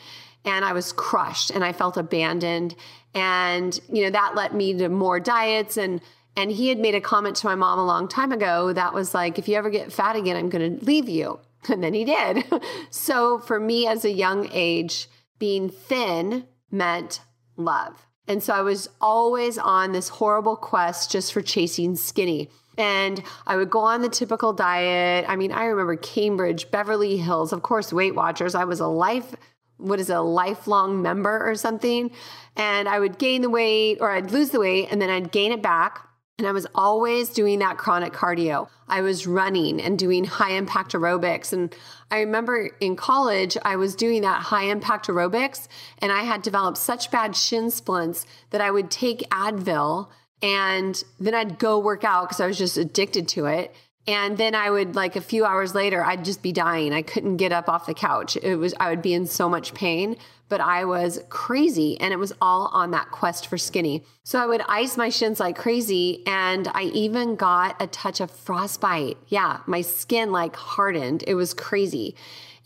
And 0.45 0.65
I 0.65 0.73
was 0.73 0.93
crushed 0.93 1.51
and 1.51 1.65
I 1.65 1.73
felt 1.73 1.97
abandoned. 1.97 2.75
And 3.15 3.79
you 3.89 4.05
know 4.05 4.11
that 4.11 4.35
led 4.35 4.55
me 4.55 4.75
to 4.75 4.89
more 4.89 5.21
diets 5.21 5.77
and 5.77 6.01
and 6.37 6.53
he 6.53 6.69
had 6.69 6.79
made 6.79 6.95
a 6.95 7.01
comment 7.01 7.37
to 7.37 7.47
my 7.47 7.57
mom 7.57 7.79
a 7.79 7.85
long 7.85 8.07
time 8.07 8.31
ago 8.31 8.73
that 8.73 8.95
was 8.95 9.13
like 9.13 9.39
if 9.39 9.49
you 9.49 9.57
ever 9.57 9.71
get 9.71 9.93
fat 9.93 10.15
again 10.15 10.37
i'm 10.37 10.49
going 10.49 10.79
to 10.79 10.85
leave 10.85 11.09
you. 11.09 11.41
And 11.71 11.83
then 11.83 11.93
he 11.93 12.05
did. 12.05 12.45
So 12.91 13.39
for 13.39 13.59
me 13.59 13.87
as 13.87 14.05
a 14.05 14.11
young 14.11 14.49
age 14.53 15.09
being 15.39 15.69
thin 15.69 16.47
meant 16.71 17.21
love. 17.57 18.07
And 18.29 18.43
so 18.43 18.55
i 18.55 18.61
was 18.61 18.89
always 19.01 19.59
on 19.59 19.93
this 19.93 20.09
horrible 20.09 20.57
quest 20.57 21.11
just 21.11 21.33
for 21.33 21.43
chasing 21.43 21.97
skinny. 21.97 22.51
And 22.79 23.21
I 23.45 23.57
would 23.57 23.71
go 23.71 23.81
on 23.81 24.03
the 24.03 24.09
typical 24.09 24.53
diet. 24.53 25.25
I 25.29 25.35
mean, 25.35 25.51
I 25.51 25.65
remember 25.65 25.97
Cambridge, 25.97 26.71
Beverly 26.71 27.17
Hills, 27.17 27.53
of 27.53 27.63
course, 27.63 27.93
Weight 27.93 28.15
Watchers. 28.15 28.55
I 28.55 28.65
was 28.65 28.79
a 28.79 28.87
life 28.87 29.35
what 29.79 29.99
is 30.01 30.11
it, 30.11 30.17
a 30.17 30.21
lifelong 30.21 31.01
member 31.03 31.49
or 31.49 31.55
something. 31.55 32.11
And 32.57 32.89
I 32.89 32.99
would 32.99 33.19
gain 33.19 33.43
the 33.43 33.51
weight 33.51 33.99
or 34.01 34.11
I'd 34.11 34.31
lose 34.31 34.51
the 34.51 34.61
weight 34.61 34.89
and 34.91 35.01
then 35.01 35.11
I'd 35.11 35.33
gain 35.33 35.53
it 35.53 35.63
back. 35.63 36.05
And 36.39 36.47
I 36.47 36.53
was 36.53 36.67
always 36.75 37.31
doing 37.31 37.59
that 37.61 37.79
chronic 37.79 38.13
cardio. 38.13 38.69
I 38.87 39.01
was 39.01 39.27
running 39.27 39.81
and 39.81 39.99
doing 39.99 40.25
high 40.25 40.53
impact 40.53 40.93
aerobics. 40.93 41.53
And 41.53 41.75
I 42.11 42.21
remember 42.21 42.71
in 42.81 42.95
college, 42.95 43.57
I 43.63 43.75
was 43.77 43.97
doing 43.97 44.23
that 44.23 44.43
high 44.43 44.65
impact 44.65 45.09
aerobics 45.09 45.67
and 45.99 46.13
I 46.13 46.23
had 46.23 46.43
developed 46.43 46.79
such 46.79 47.11
bad 47.11 47.35
shin 47.35 47.71
splints 47.71 48.25
that 48.51 48.61
I 48.61 48.71
would 48.71 48.91
take 48.91 49.29
Advil 49.31 50.09
and 50.41 51.03
then 51.19 51.35
I'd 51.35 51.59
go 51.59 51.79
work 51.79 52.05
out 52.05 52.29
because 52.29 52.41
I 52.41 52.47
was 52.47 52.59
just 52.59 52.77
addicted 52.77 53.27
to 53.29 53.47
it. 53.47 53.75
And 54.09 54.39
then 54.39 54.55
I 54.55 54.71
would 54.71 54.97
like 54.97 55.17
a 55.17 55.21
few 55.21 55.45
hours 55.45 55.75
later, 55.75 56.03
I'd 56.03 56.25
just 56.25 56.43
be 56.43 56.51
dying. 56.51 56.95
I 56.95 57.03
couldn't 57.03 57.37
get 57.37 57.53
up 57.53 57.69
off 57.69 57.85
the 57.85 57.93
couch. 57.93 58.39
It 58.39 58.57
was, 58.57 58.73
I 58.81 58.89
would 58.89 59.03
be 59.03 59.13
in 59.13 59.27
so 59.27 59.51
much 59.51 59.75
pain, 59.75 60.17
but 60.49 60.63
I 60.63 60.87
was 60.87 61.21
crazy. 61.29 62.01
And 62.01 62.11
it 62.11 62.17
was 62.17 62.33
all 62.41 62.69
on 62.69 62.91
that 62.93 63.11
quest 63.11 63.49
for 63.49 63.59
skinny. 63.59 64.03
So 64.25 64.39
I 64.39 64.47
would 64.47 64.63
ice 64.67 64.97
my 64.97 65.11
shins 65.11 65.41
like 65.41 65.59
crazy. 65.59 66.23
And 66.27 66.69
I 66.69 66.85
even 66.85 67.37
got 67.37 67.77
a 67.83 67.87
touch 67.87 68.23
of 68.23 68.31
frostbite. 68.31 69.19
Yeah, 69.27 69.59
my 69.67 69.83
skin 69.83 70.33
like 70.33 70.57
hardened. 70.57 71.23
It 71.27 71.35
was 71.35 71.53
crazy. 71.53 72.15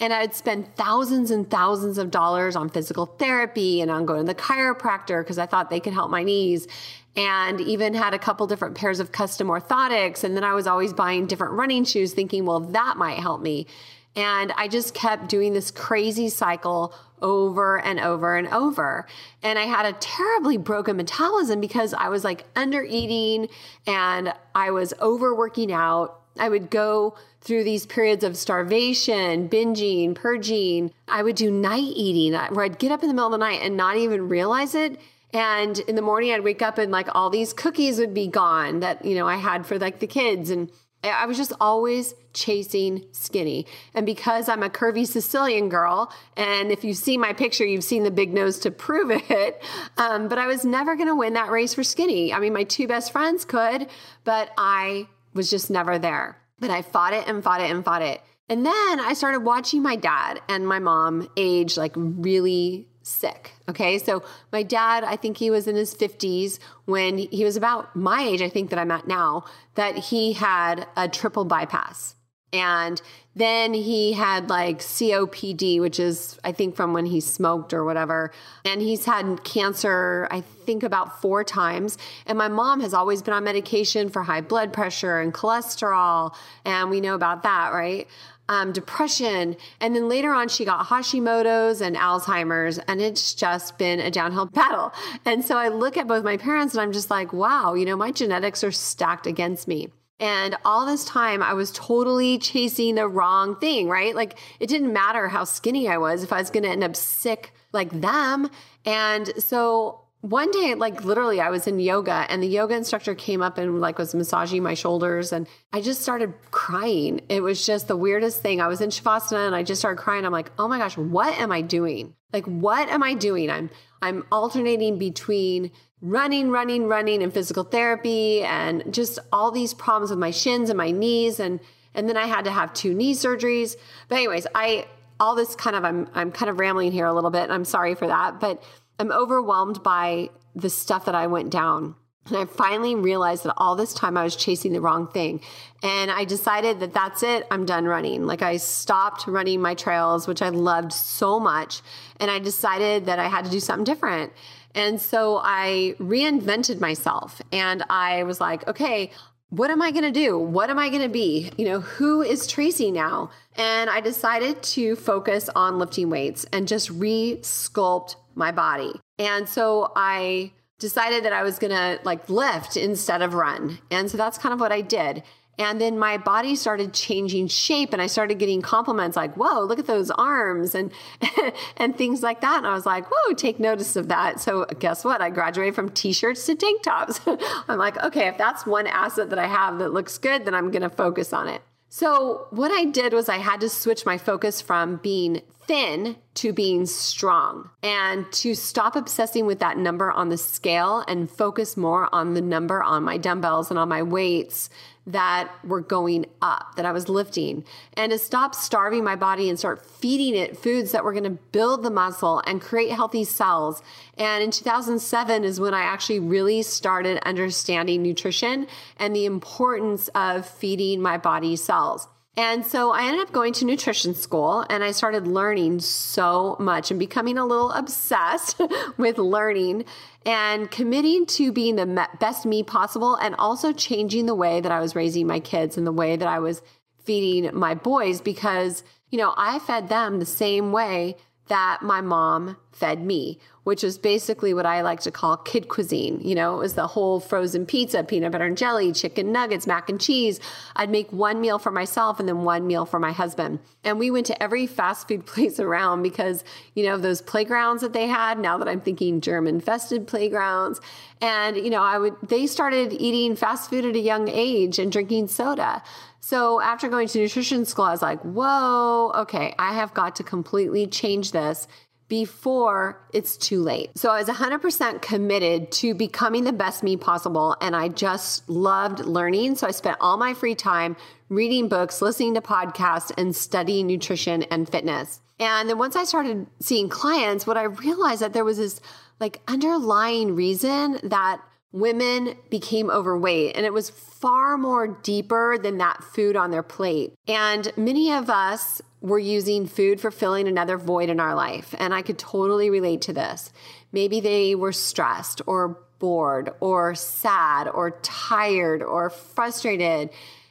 And 0.03 0.13
I'd 0.13 0.35
spend 0.35 0.75
thousands 0.75 1.31
and 1.31 1.49
thousands 1.49 1.97
of 1.97 2.11
dollars 2.11 2.57
on 2.57 2.69
physical 2.69 3.07
therapy 3.07 3.81
and 3.81 3.89
on 3.89 4.05
going 4.05 4.27
to 4.27 4.27
the 4.27 4.35
chiropractor 4.35 5.23
because 5.23 5.39
I 5.39 5.47
thought 5.47 5.71
they 5.71 5.79
could 5.79 5.93
help 5.93 6.11
my 6.11 6.25
knees 6.25 6.67
and 7.15 7.61
even 7.61 7.95
had 7.95 8.13
a 8.13 8.19
couple 8.19 8.49
different 8.49 8.75
pairs 8.75 8.99
of 8.99 9.13
custom 9.13 9.47
orthotics. 9.47 10.25
And 10.25 10.37
then 10.37 10.43
I 10.43 10.55
was 10.55 10.67
always 10.67 10.93
buying 10.93 11.29
different 11.29 11.53
running 11.53 11.85
shoes, 11.85 12.15
thinking, 12.15 12.45
well, 12.45 12.59
that 12.59 12.97
might 12.97 13.21
help 13.21 13.43
me. 13.43 13.69
And 14.17 14.51
I 14.57 14.67
just 14.67 14.93
kept 14.93 15.29
doing 15.29 15.53
this 15.53 15.71
crazy 15.71 16.29
cycle 16.29 16.93
over 17.21 17.81
and 17.81 18.01
over 18.01 18.37
and 18.37 18.49
over. 18.49 19.07
And 19.41 19.57
I 19.57 19.67
had 19.67 19.87
a 19.87 19.93
terribly 20.01 20.57
broken 20.57 20.97
metabolism 20.97 21.61
because 21.61 21.95
I 21.95 22.09
was 22.09 22.25
like 22.25 22.45
under 22.57 22.83
eating 22.83 23.49
and 23.87 24.35
I 24.53 24.73
was 24.73 24.95
overworking 25.01 25.71
out. 25.71 26.22
I 26.39 26.49
would 26.49 26.71
go 26.71 27.17
through 27.41 27.65
these 27.65 27.87
periods 27.87 28.25
of 28.25 28.37
starvation, 28.37 29.49
binging, 29.49 30.15
purging. 30.15 30.93
I 31.09 31.23
would 31.23 31.37
do 31.37 31.51
night 31.51 31.93
eating 31.95 32.35
where 32.55 32.65
I'd 32.65 32.79
get 32.79 32.93
up 32.93 33.03
in 33.03 33.09
the 33.09 33.15
middle 33.15 33.27
of 33.27 33.33
the 33.33 33.39
night 33.39 33.61
and 33.63 33.77
not 33.77 33.97
even 33.97 34.29
realize 34.29 34.75
it 34.75 35.01
and 35.33 35.79
in 35.81 35.95
the 35.95 36.03
morning, 36.03 36.33
I'd 36.33 36.45
wake 36.45 36.63
up 36.63 36.79
and 36.79 36.93
like 36.93 37.09
all 37.15 37.31
these 37.31 37.53
cookies 37.53 37.99
would 37.99 38.13
be 38.13 38.27
gone 38.27 38.81
that, 38.81 39.05
you 39.05 39.15
know, 39.15 39.27
I 39.27 39.37
had 39.37 39.67
for 39.67 39.79
like 39.79 39.99
the 39.99 40.07
kids. 40.07 40.51
And 40.51 40.71
I 41.03 41.25
was 41.25 41.39
just 41.39 41.53
always 41.59 42.15
chasing 42.35 43.07
skinny. 43.13 43.67
And 43.95 44.05
because 44.05 44.49
I'm 44.49 44.63
a 44.63 44.69
curvy 44.69 45.07
Sicilian 45.07 45.69
girl, 45.69 46.13
and 46.37 46.71
if 46.71 46.85
you 46.85 46.93
see 46.93 47.17
my 47.17 47.33
picture, 47.33 47.65
you've 47.65 47.85
seen 47.85 48.05
the 48.05 48.11
big 48.11 48.33
nose 48.35 48.59
to 48.61 48.71
prove 48.71 49.11
it. 49.31 49.63
Um, 49.97 50.29
but 50.29 50.39
I 50.39 50.47
was 50.47 50.65
never 50.65 50.97
going 50.97 51.09
to 51.09 51.17
win 51.17 51.33
that 51.33 51.51
race 51.51 51.73
for 51.73 51.83
skinny. 51.83 52.33
I 52.33 52.39
mean, 52.39 52.53
my 52.53 52.65
two 52.65 52.87
best 52.87 53.11
friends 53.11 53.47
could, 53.47 53.89
but 54.25 54.51
I 54.59 55.09
was 55.35 55.51
just 55.51 55.71
never 55.71 55.99
there. 55.99 56.39
But 56.59 56.71
I 56.71 56.83
fought 56.83 57.13
it 57.13 57.27
and 57.27 57.43
fought 57.43 57.61
it 57.61 57.71
and 57.71 57.85
fought 57.85 58.03
it. 58.03 58.21
And 58.49 58.67
then 58.67 59.01
I 59.01 59.15
started 59.15 59.41
watching 59.41 59.83
my 59.83 59.97
dad 59.97 60.41
and 60.49 60.67
my 60.67 60.79
mom 60.79 61.29
age 61.37 61.77
like 61.77 61.93
really 61.97 62.89
sick. 63.03 63.53
Okay. 63.69 63.99
So 63.99 64.23
my 64.53 64.63
dad, 64.63 65.05
I 65.05 65.17
think 65.17 65.37
he 65.37 65.51
was 65.51 65.67
in 65.67 65.77
his 65.77 65.95
50s 65.95 66.59
when 66.85 67.19
he 67.19 67.45
was 67.45 67.57
about 67.57 67.95
my 67.97 68.23
age, 68.23 68.43
I 68.43 68.49
think 68.49 68.71
that 68.71 68.79
I'm 68.79 68.91
at 68.91 69.07
now, 69.07 69.45
that 69.75 69.97
he 69.97 70.35
had 70.35 70.87
a 70.97 71.09
triple 71.09 71.45
bypass. 71.45 72.12
And 72.53 73.01
then 73.35 73.73
he 73.73 74.13
had 74.13 74.51
like 74.51 74.81
COPD, 74.81 75.81
which 75.81 75.99
is, 75.99 76.39
I 76.45 76.53
think, 76.53 76.77
from 76.77 76.93
when 76.93 77.07
he 77.07 77.21
smoked 77.21 77.73
or 77.73 77.83
whatever. 77.85 78.31
And 78.65 78.83
he's 78.83 79.07
had 79.07 79.43
cancer, 79.43 80.29
I 80.31 80.43
think, 80.43 80.83
about 80.83 81.23
four 81.23 81.43
times. 81.43 81.97
And 82.27 82.37
my 82.37 82.49
mom 82.49 82.81
has 82.81 82.93
always 82.93 83.23
been 83.23 83.33
on 83.33 83.45
medication 83.45 84.11
for 84.11 84.23
high 84.23 84.43
blood 84.43 84.73
pressure 84.73 85.21
and 85.21 85.33
cholesterol. 85.33 86.35
And 86.67 86.91
we 86.91 87.01
know 87.01 87.15
about 87.15 87.43
that, 87.45 87.73
right? 87.73 88.07
um, 88.49 88.73
depression. 88.73 89.57
And 89.81 89.97
then 89.97 90.09
later 90.09 90.33
on, 90.33 90.49
she 90.49 90.65
got 90.65 90.87
Hashimoto's 90.87 91.81
and 91.81 91.97
Alzheimer's, 91.97 92.79
and 92.87 93.01
it's 93.01 93.35
just 93.35 93.79
been 93.79 94.01
a 94.01 94.11
downhill 94.11 94.47
battle. 94.53 94.93
And 95.25 95.45
so 95.45 95.57
I 95.57 95.69
look 95.69 95.97
at 95.97 96.07
both 96.07 96.25
my 96.25 96.37
parents 96.37 96.75
and 96.75 96.83
I'm 96.83 96.93
just 96.93 97.11
like, 97.11 97.33
wow, 97.33 97.75
you 97.75 97.87
know, 97.87 97.97
my 97.97 98.11
genetics 98.11 98.63
are 98.63 98.73
stacked 98.73 99.27
against 99.27 99.67
me. 99.67 99.89
And 100.23 100.57
all 100.65 100.87
this 100.87 101.05
time, 101.05 101.43
I 101.43 101.53
was 101.53 101.73
totally 101.73 102.39
chasing 102.39 102.95
the 102.95 103.09
wrong 103.09 103.57
thing, 103.57 103.89
right? 103.89 104.15
Like, 104.15 104.39
it 104.61 104.69
didn't 104.69 104.93
matter 104.93 105.27
how 105.27 105.43
skinny 105.43 105.89
I 105.89 105.99
was 105.99 106.23
if 106.23 106.33
I 106.33 106.39
was 106.39 106.49
going 106.49 106.63
to 106.63 106.69
end 106.69 106.85
up 106.85 106.95
sick 106.95 107.53
like 107.73 107.91
them. 107.91 108.49
And 108.85 109.33
so 109.43 110.03
one 110.21 110.53
day 110.53 110.77
like 110.77 111.05
literally 111.05 111.41
i 111.41 111.51
was 111.51 111.67
in 111.67 111.81
yoga 111.81 112.25
and 112.29 112.41
the 112.41 112.47
yoga 112.47 112.77
instructor 112.77 113.13
came 113.13 113.43
up 113.43 113.59
and 113.59 113.81
like 113.81 113.99
was 113.99 114.15
massaging 114.15 114.63
my 114.63 114.73
shoulders 114.73 115.33
and 115.33 115.49
i 115.73 115.81
just 115.81 116.01
started 116.01 116.33
crying. 116.53 117.21
It 117.29 117.43
was 117.43 117.67
just 117.67 117.89
the 117.89 117.97
weirdest 117.97 118.41
thing. 118.41 118.61
I 118.61 118.69
was 118.69 118.81
in 118.81 118.91
shavasana 118.91 119.49
and 119.49 119.57
i 119.57 119.65
just 119.65 119.81
started 119.81 120.01
crying. 120.01 120.25
I'm 120.25 120.31
like 120.31 120.53
oh 120.61 120.69
my 120.69 120.79
gosh 120.79 120.97
what 120.97 121.37
am 121.41 121.51
i 121.51 121.61
doing? 121.61 122.15
Like 122.33 122.47
what 122.47 122.89
am 122.89 123.03
i 123.03 123.15
doing? 123.15 123.51
I'm 123.51 123.69
i'm 124.01 124.25
alternating 124.31 124.97
between 124.97 125.73
running 126.03 126.51
running 126.51 126.87
running 126.87 127.23
and 127.23 127.33
physical 127.33 127.65
therapy 127.65 128.43
and 128.43 128.93
just 128.93 129.19
all 129.33 129.51
these 129.51 129.73
problems 129.73 130.11
with 130.11 130.19
my 130.19 130.31
shins 130.31 130.69
and 130.69 130.77
my 130.77 130.91
knees 130.91 131.41
and 131.41 131.61
and 131.95 132.09
then 132.09 132.17
i 132.17 132.27
had 132.27 132.45
to 132.45 132.51
have 132.51 132.75
two 132.75 132.93
knee 132.93 133.15
surgeries 133.15 133.77
but 134.09 134.17
anyways 134.17 134.47
i 134.55 134.85
all 135.21 135.37
this 135.37 135.55
kind 135.55 135.77
of 135.77 135.85
i'm 135.85 136.09
i'm 136.13 136.33
kind 136.33 136.51
of 136.51 136.59
rambling 136.59 136.91
here 136.91 137.07
a 137.07 137.13
little 137.13 137.31
bit 137.31 137.45
and 137.45 137.53
i'm 137.53 137.65
sorry 137.65 137.95
for 137.95 138.09
that 138.09 138.41
but 138.41 138.61
I'm 139.03 139.11
overwhelmed 139.11 139.83
by 139.83 140.31
the 140.55 140.71
stuff 140.71 141.07
that 141.07 141.15
I 141.17 141.27
went 141.27 141.51
down. 141.51 141.97
And 142.29 142.37
I 142.37 142.45
finally 142.45 142.95
realized 142.95 143.43
that 143.43 143.55
all 143.57 143.75
this 143.75 143.93
time 143.93 144.17
I 144.17 144.23
was 144.23 144.37
chasing 144.37 144.73
the 144.73 144.81
wrong 144.81 145.09
thing. 145.09 145.41
And 145.83 146.09
I 146.09 146.25
decided 146.25 146.79
that 146.79 146.93
that's 146.93 147.25
it. 147.25 147.45
I'm 147.51 147.67
done 147.67 147.87
running. 147.87 148.27
Like 148.27 148.43
I 148.43 148.59
stopped 148.59 149.27
running 149.27 149.61
my 149.61 149.75
trails, 149.75 150.29
which 150.29 150.41
I 150.41 150.51
loved 150.51 150.93
so 150.93 151.41
much. 151.41 151.83
And 152.21 152.31
I 152.31 152.39
decided 152.39 153.07
that 153.07 153.19
I 153.19 153.27
had 153.27 153.45
to 153.47 153.51
do 153.51 153.59
something 153.59 153.83
different. 153.83 154.33
And 154.75 155.01
so 155.01 155.41
I 155.43 155.95
reinvented 155.99 156.81
myself 156.81 157.43
and 157.53 157.85
I 157.91 158.23
was 158.23 158.41
like, 158.41 158.67
okay, 158.69 159.11
what 159.51 159.71
am 159.71 159.83
I 159.83 159.91
going 159.91 160.05
to 160.05 160.11
do? 160.11 160.39
What 160.39 160.71
am 160.71 160.79
I 160.79 160.89
going 160.89 161.03
to 161.03 161.11
be? 161.11 161.53
You 161.59 161.67
know, 161.67 161.81
who 161.81 162.23
is 162.23 162.47
Tracee 162.47 162.91
now? 162.91 163.31
And 163.57 163.91
I 163.91 164.01
decided 164.01 164.63
to 164.63 164.97
focus 164.97 165.51
on 165.55 165.79
lifting 165.79 166.09
weights 166.09 166.47
and 166.53 166.67
just 166.67 166.89
re 166.89 167.39
sculpt 167.43 168.17
my 168.35 168.51
body. 168.51 168.93
And 169.19 169.47
so 169.47 169.93
I 169.95 170.53
decided 170.79 171.25
that 171.25 171.35
I 171.35 171.43
was 171.43 171.59
going 171.59 171.71
to 171.71 172.01
like 172.03 172.31
lift 172.31 172.79
instead 172.79 173.21
of 173.21 173.35
run. 173.35 173.79
And 173.91 174.11
so 174.11 174.17
that's 174.17 174.39
kind 174.39 174.55
of 174.55 174.61
what 174.61 174.73
I 174.73 174.81
did. 174.81 175.23
And 175.59 175.81
then 175.81 175.99
my 175.99 176.17
body 176.17 176.57
started 176.57 176.95
changing 176.95 177.49
shape 177.49 177.93
and 177.93 178.01
I 178.01 178.07
started 178.07 178.39
getting 178.39 178.63
compliments 178.63 179.17
like, 179.17 179.35
whoa, 179.37 179.63
look 179.63 179.79
at 179.79 179.87
those 179.87 180.11
arms 180.11 180.75
and 180.75 180.91
and 181.77 181.97
things 181.97 182.23
like 182.23 182.41
that. 182.41 182.59
And 182.59 182.67
I 182.67 182.73
was 182.73 182.87
like, 182.87 183.05
whoa, 183.11 183.35
take 183.35 183.61
notice 183.61 183.95
of 183.97 184.09
that. 184.09 184.41
So 184.41 184.65
guess 184.79 185.05
what? 185.05 185.21
I 185.21 185.29
graduated 185.29 185.75
from 185.75 185.91
t-shirts 185.91 186.47
to 186.47 186.55
tank 186.55 186.83
tops. 186.83 187.21
I'm 187.69 187.79
like, 187.79 188.03
okay, 188.03 188.29
if 188.29 188.39
that's 188.39 188.65
one 188.65 188.87
asset 188.87 189.31
that 189.31 189.39
I 189.39 189.47
have 189.47 189.79
that 189.79 189.93
looks 189.93 190.17
good, 190.17 190.47
then 190.47 190.55
I'm 190.55 190.71
gonna 190.71 190.91
focus 190.91 191.33
on 191.35 191.49
it. 191.49 191.61
So 191.91 192.47
what 192.51 192.71
I 192.73 192.87
did 192.87 193.13
was 193.13 193.29
I 193.29 193.37
had 193.37 193.61
to 193.61 193.69
switch 193.69 194.07
my 194.07 194.17
focus 194.17 194.63
from 194.63 194.97
being 194.97 195.43
thin 195.67 196.17
to 196.35 196.53
being 196.53 196.87
strong 196.87 197.71
and 197.83 198.31
to 198.33 198.55
stop 198.55 198.97
obsessing 198.97 199.47
with 199.47 199.59
that 199.61 199.79
number 199.79 200.11
on 200.11 200.29
the 200.29 200.39
scale 200.39 201.05
and 201.07 201.31
focus 201.31 201.77
more 201.77 202.09
on 202.13 202.35
the 202.35 202.41
number 202.41 202.83
on 202.83 203.03
my 203.03 203.17
dumbbells 203.17 203.71
and 203.71 203.79
on 203.79 203.89
my 203.89 204.03
weights 204.03 204.71
that 205.07 205.53
were 205.65 205.81
going 205.81 206.27
up, 206.41 206.77
that 206.77 206.87
I 206.87 206.93
was 206.93 207.09
lifting, 207.09 207.65
and 207.95 208.13
to 208.13 208.19
stop 208.19 208.55
starving 208.55 209.03
my 209.03 209.17
body 209.17 209.49
and 209.49 209.59
start 209.59 209.85
feeding 209.85 210.37
it 210.37 210.57
foods 210.57 210.93
that 210.93 211.05
were 211.05 211.13
going 211.13 211.25
to 211.25 211.31
build 211.31 211.83
the 211.83 211.91
muscle 211.91 212.41
and 212.47 212.61
create 212.61 212.93
healthy 212.93 213.25
cells. 213.25 213.83
And 214.17 214.45
in 214.45 214.53
2007 214.53 215.43
is 215.45 215.59
when 215.59 215.75
I 215.75 215.83
actually 215.83 216.21
really 216.21 216.63
started 216.63 217.19
understanding 217.27 218.03
nutrition 218.03 218.69
and 218.97 219.15
the 219.15 219.27
importance 219.27 220.09
of 220.15 220.47
feeding 220.47 221.03
my 221.03 221.19
body 221.19 221.57
cells. 221.57 222.07
And 222.37 222.65
so 222.65 222.93
I 222.93 223.05
ended 223.05 223.21
up 223.21 223.33
going 223.33 223.53
to 223.55 223.67
nutrition 223.67 224.15
school 224.15 224.65
and 224.71 224.83
I 224.83 224.93
started 224.93 225.27
learning 225.27 225.81
so 225.81 226.57
much 226.59 226.91
and 226.91 226.99
becoming 226.99 227.37
a 227.37 227.45
little 227.45 227.71
obsessed 227.73 228.59
with 228.97 229.19
learning 229.19 229.85
and 230.25 230.71
committing 230.71 231.27
to 231.27 231.53
being 231.53 231.77
the 231.77 232.09
best 232.21 232.47
me 232.47 232.63
possible 232.63 233.17
and 233.17 233.35
also 233.35 233.73
changing 233.73 234.25
the 234.25 234.35
way 234.35 234.63
that 234.63 234.73
I 234.73 234.81
was 234.81 234.97
raising 234.97 235.27
my 235.27 235.41
kids 235.41 235.77
and 235.77 235.87
the 235.87 235.93
way 235.93 236.17
that 236.17 236.29
I 236.29 236.39
was 236.39 236.63
feeding 237.05 237.55
my 237.55 237.75
boys 237.75 238.23
because, 238.23 238.83
you 239.11 239.19
know, 239.19 239.35
I 239.37 239.59
fed 239.59 239.91
them 239.91 240.19
the 240.19 240.27
same 240.27 240.73
way 240.73 241.17
that 241.49 241.83
my 241.83 242.01
mom 242.01 242.57
fed 242.73 243.05
me, 243.05 243.39
which 243.65 243.85
is 243.85 243.99
basically 243.99 244.55
what 244.55 244.65
I 244.65 244.81
like 244.81 245.01
to 245.01 245.11
call 245.11 245.37
kid 245.37 245.69
cuisine. 245.69 246.21
You 246.23 246.35
know, 246.35 246.55
it 246.55 246.59
was 246.59 246.75
the 246.75 246.87
whole 246.87 247.21
frozen 247.21 247.67
pizza, 247.67 248.03
peanut 248.03 248.33
butter 248.33 248.47
and 248.47 248.57
jelly, 248.57 248.93
chicken 248.93 249.33
nuggets, 249.33 249.67
mac 249.67 249.91
and 249.91 250.01
cheese. 250.01 250.41
I'd 250.75 250.89
make 250.89 251.13
one 251.13 251.41
meal 251.41 251.59
for 251.59 251.71
myself 251.71 252.19
and 252.19 252.29
then 252.29 252.45
one 252.45 252.67
meal 252.67 252.87
for 252.87 252.99
my 252.99 253.13
husband. 253.13 253.59
And 253.85 253.99
we 253.99 254.11
went 254.11 254.27
to 254.27 254.43
every 254.43 254.67
fast 254.67 255.09
food 255.09 255.27
place 255.27 255.61
around 255.61 256.03
because, 256.03 256.45
you 256.75 256.85
know, 256.85 256.97
those 256.97 257.21
playgrounds 257.21 257.83
that 257.83 257.93
they 257.93 258.07
had, 258.07 258.39
now 258.39 258.57
that 258.59 258.69
I'm 258.69 258.81
thinking 258.81 259.21
germ 259.21 259.47
infested 259.47 260.07
playgrounds. 260.07 260.81
And, 261.21 261.57
you 261.57 261.71
know, 261.71 261.83
I 261.83 261.99
would, 261.99 262.17
they 262.23 262.47
started 262.47 262.93
eating 262.93 263.37
fast 263.37 263.69
food 263.69 263.85
at 263.85 263.95
a 263.95 264.01
young 264.01 264.29
age 264.29 264.79
and 264.79 264.91
drinking 264.91 265.29
soda. 265.29 265.83
So 266.25 266.61
after 266.61 266.89
going 266.89 267.09
to 267.09 267.19
nutrition 267.19 267.65
school, 267.65 267.85
I 267.85 267.91
was 267.91 268.01
like, 268.01 268.21
whoa, 268.23 269.11
okay, 269.23 269.55
I 269.59 269.75
have 269.75 269.93
got 269.93 270.17
to 270.17 270.23
completely 270.23 270.87
change 270.87 271.33
this 271.33 271.67
before 272.09 273.05
it's 273.13 273.37
too 273.37 273.61
late. 273.61 273.91
So 273.99 274.11
I 274.11 274.19
was 274.19 274.29
100% 274.29 275.03
committed 275.03 275.73
to 275.73 275.95
becoming 275.95 276.45
the 276.45 276.53
best 276.53 276.83
me 276.83 276.97
possible. 276.97 277.57
And 277.61 277.75
I 277.75 277.89
just 277.89 278.49
loved 278.49 279.01
learning. 279.01 279.57
So 279.57 279.67
I 279.67 279.73
spent 279.73 279.97
all 280.01 280.17
my 280.17 280.35
free 280.35 280.55
time 280.55 280.97
reading 281.29 281.69
books, 281.69 282.01
listening 282.01 282.35
to 282.35 282.41
podcasts, 282.41 283.11
and 283.17 283.35
studying 283.35 283.87
nutrition 283.89 284.45
and 284.45 284.69
fitness. 284.69 285.21
And 285.41 285.69
then 285.69 285.79
once 285.79 285.97
I 285.97 286.05
started 286.05 286.47
seeing 286.61 286.89
clients, 286.89 287.47
what 287.47 287.57
I 287.57 287.65
realized 287.65 288.23
that 288.23 288.33
there 288.33 288.45
was 288.45 288.59
this 288.59 288.81
like 289.19 289.41
underlying 289.49 290.37
reason 290.37 291.01
that 291.03 291.41
women 291.73 292.37
became 292.51 292.91
overweight 292.91 293.57
and 293.57 293.65
it 293.65 293.73
was 293.73 293.91
far 293.91 294.57
more 294.59 294.87
deeper 294.87 295.57
than 295.59 295.79
that 295.79 296.05
food 296.05 296.37
on 296.37 296.51
their 296.51 296.63
plate. 296.63 297.15
And 297.27 297.73
many 297.77 298.13
of 298.13 298.31
us 298.31 298.83
were 299.01 299.19
using 299.19 299.67
food 299.67 300.01
for 300.01 300.11
filling 300.11 300.47
another 300.47 300.79
void 300.79 301.09
in 301.09 301.19
our 301.19 301.35
life. 301.35 301.75
And 301.79 301.93
I 301.93 302.03
could 302.03 302.19
totally 302.19 302.71
relate 302.71 303.01
to 303.03 303.13
this. 303.13 303.53
Maybe 303.91 304.21
they 304.21 304.55
were 304.55 304.73
stressed 304.73 305.43
or 305.47 305.81
bored 305.99 306.51
or 306.61 306.95
sad 306.95 307.69
or 307.69 307.93
tired 308.03 308.83
or 308.83 309.11
frustrated. 309.11 310.11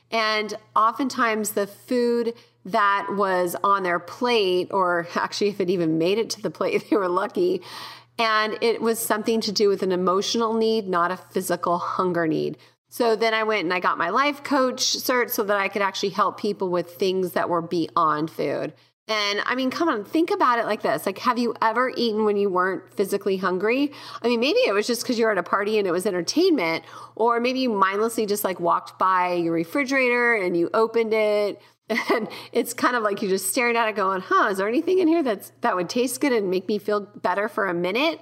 And 0.10 0.54
oftentimes 0.76 1.52
the 1.52 1.68
food 1.68 2.34
that 2.66 3.08
was 3.12 3.56
on 3.64 3.84
their 3.84 4.00
plate, 4.00 4.70
or 4.72 5.08
actually, 5.16 5.50
if 5.50 5.60
it 5.60 5.70
even 5.70 5.98
made 5.98 6.18
it 6.18 6.30
to 6.32 6.42
the 6.42 6.52
plate, 6.52 6.84
they 6.90 6.96
were 6.96 7.08
lucky, 7.08 7.62
and 8.18 8.58
it 8.62 8.82
was 8.82 9.00
something 9.00 9.42
to 9.42 9.52
do 9.52 9.68
with 9.68 9.84
an 9.84 9.92
emotional 9.92 10.54
need, 10.54 10.88
not 10.88 11.12
a 11.12 11.18
physical 11.18 11.78
hunger 11.78 12.28
need. 12.28 12.58
So 12.90 13.16
then 13.16 13.34
I 13.34 13.44
went 13.44 13.64
and 13.64 13.74
I 13.74 13.80
got 13.80 13.98
my 13.98 14.10
life 14.10 14.44
coach 14.44 14.82
cert 14.82 15.30
so 15.30 15.44
that 15.44 15.58
I 15.58 15.70
could 15.70 15.82
actually 15.82 16.10
help 16.10 16.38
people 16.38 16.70
with 16.70 16.96
things 16.96 17.32
that 17.32 17.50
were 17.50 17.62
beyond 17.62 18.30
food. 18.30 18.74
And 19.08 19.42
I 19.46 19.56
mean, 19.56 19.72
come 19.72 19.90
on, 19.90 20.06
think 20.06 20.32
about 20.32 20.60
it 20.60 20.66
like 20.66 20.84
this. 20.84 21.06
Like, 21.06 21.18
have 21.20 21.38
you 21.38 21.54
ever 21.62 21.92
eaten 21.96 22.24
when 22.24 22.38
you 22.38 22.50
weren't 22.50 22.94
physically 22.94 23.38
hungry? 23.38 23.92
I 24.22 24.28
mean, 24.28 24.40
maybe 24.40 24.60
it 24.60 24.74
was 24.74 24.88
just 24.88 25.02
because 25.02 25.18
you 25.18 25.26
were 25.26 25.32
at 25.32 25.38
a 25.38 25.44
party 25.44 25.78
and 25.78 25.88
it 25.88 25.92
was 25.92 26.06
entertainment, 26.06 26.86
or 27.16 27.40
maybe 27.40 27.60
you 27.60 27.70
mindlessly 27.70 28.26
just 28.26 28.44
like 28.44 28.60
walked 28.60 29.00
by 29.00 29.34
your 29.34 29.54
refrigerator 29.54 30.36
and 30.36 30.56
you 30.56 30.70
opened 30.74 31.14
it 31.14 31.62
and 32.14 32.28
it's 32.52 32.74
kind 32.74 32.96
of 32.96 33.04
like 33.04 33.22
you're 33.22 33.32
just 33.32 33.50
staring 33.50 33.76
at 33.76 33.88
it 33.88 33.96
going 33.96 34.22
huh 34.22 34.48
is 34.50 34.58
there 34.58 34.68
anything 34.68 35.00
in 35.00 35.08
here 35.08 35.24
that's 35.24 35.52
that 35.62 35.76
would 35.76 35.90
taste 35.90 36.22
good 36.22 36.34
and 36.34 36.50
make 36.50 36.68
me 36.68 36.78
feel 36.78 37.02
better 37.22 37.48
for 37.48 37.68
a 37.68 37.74
minute 37.74 38.20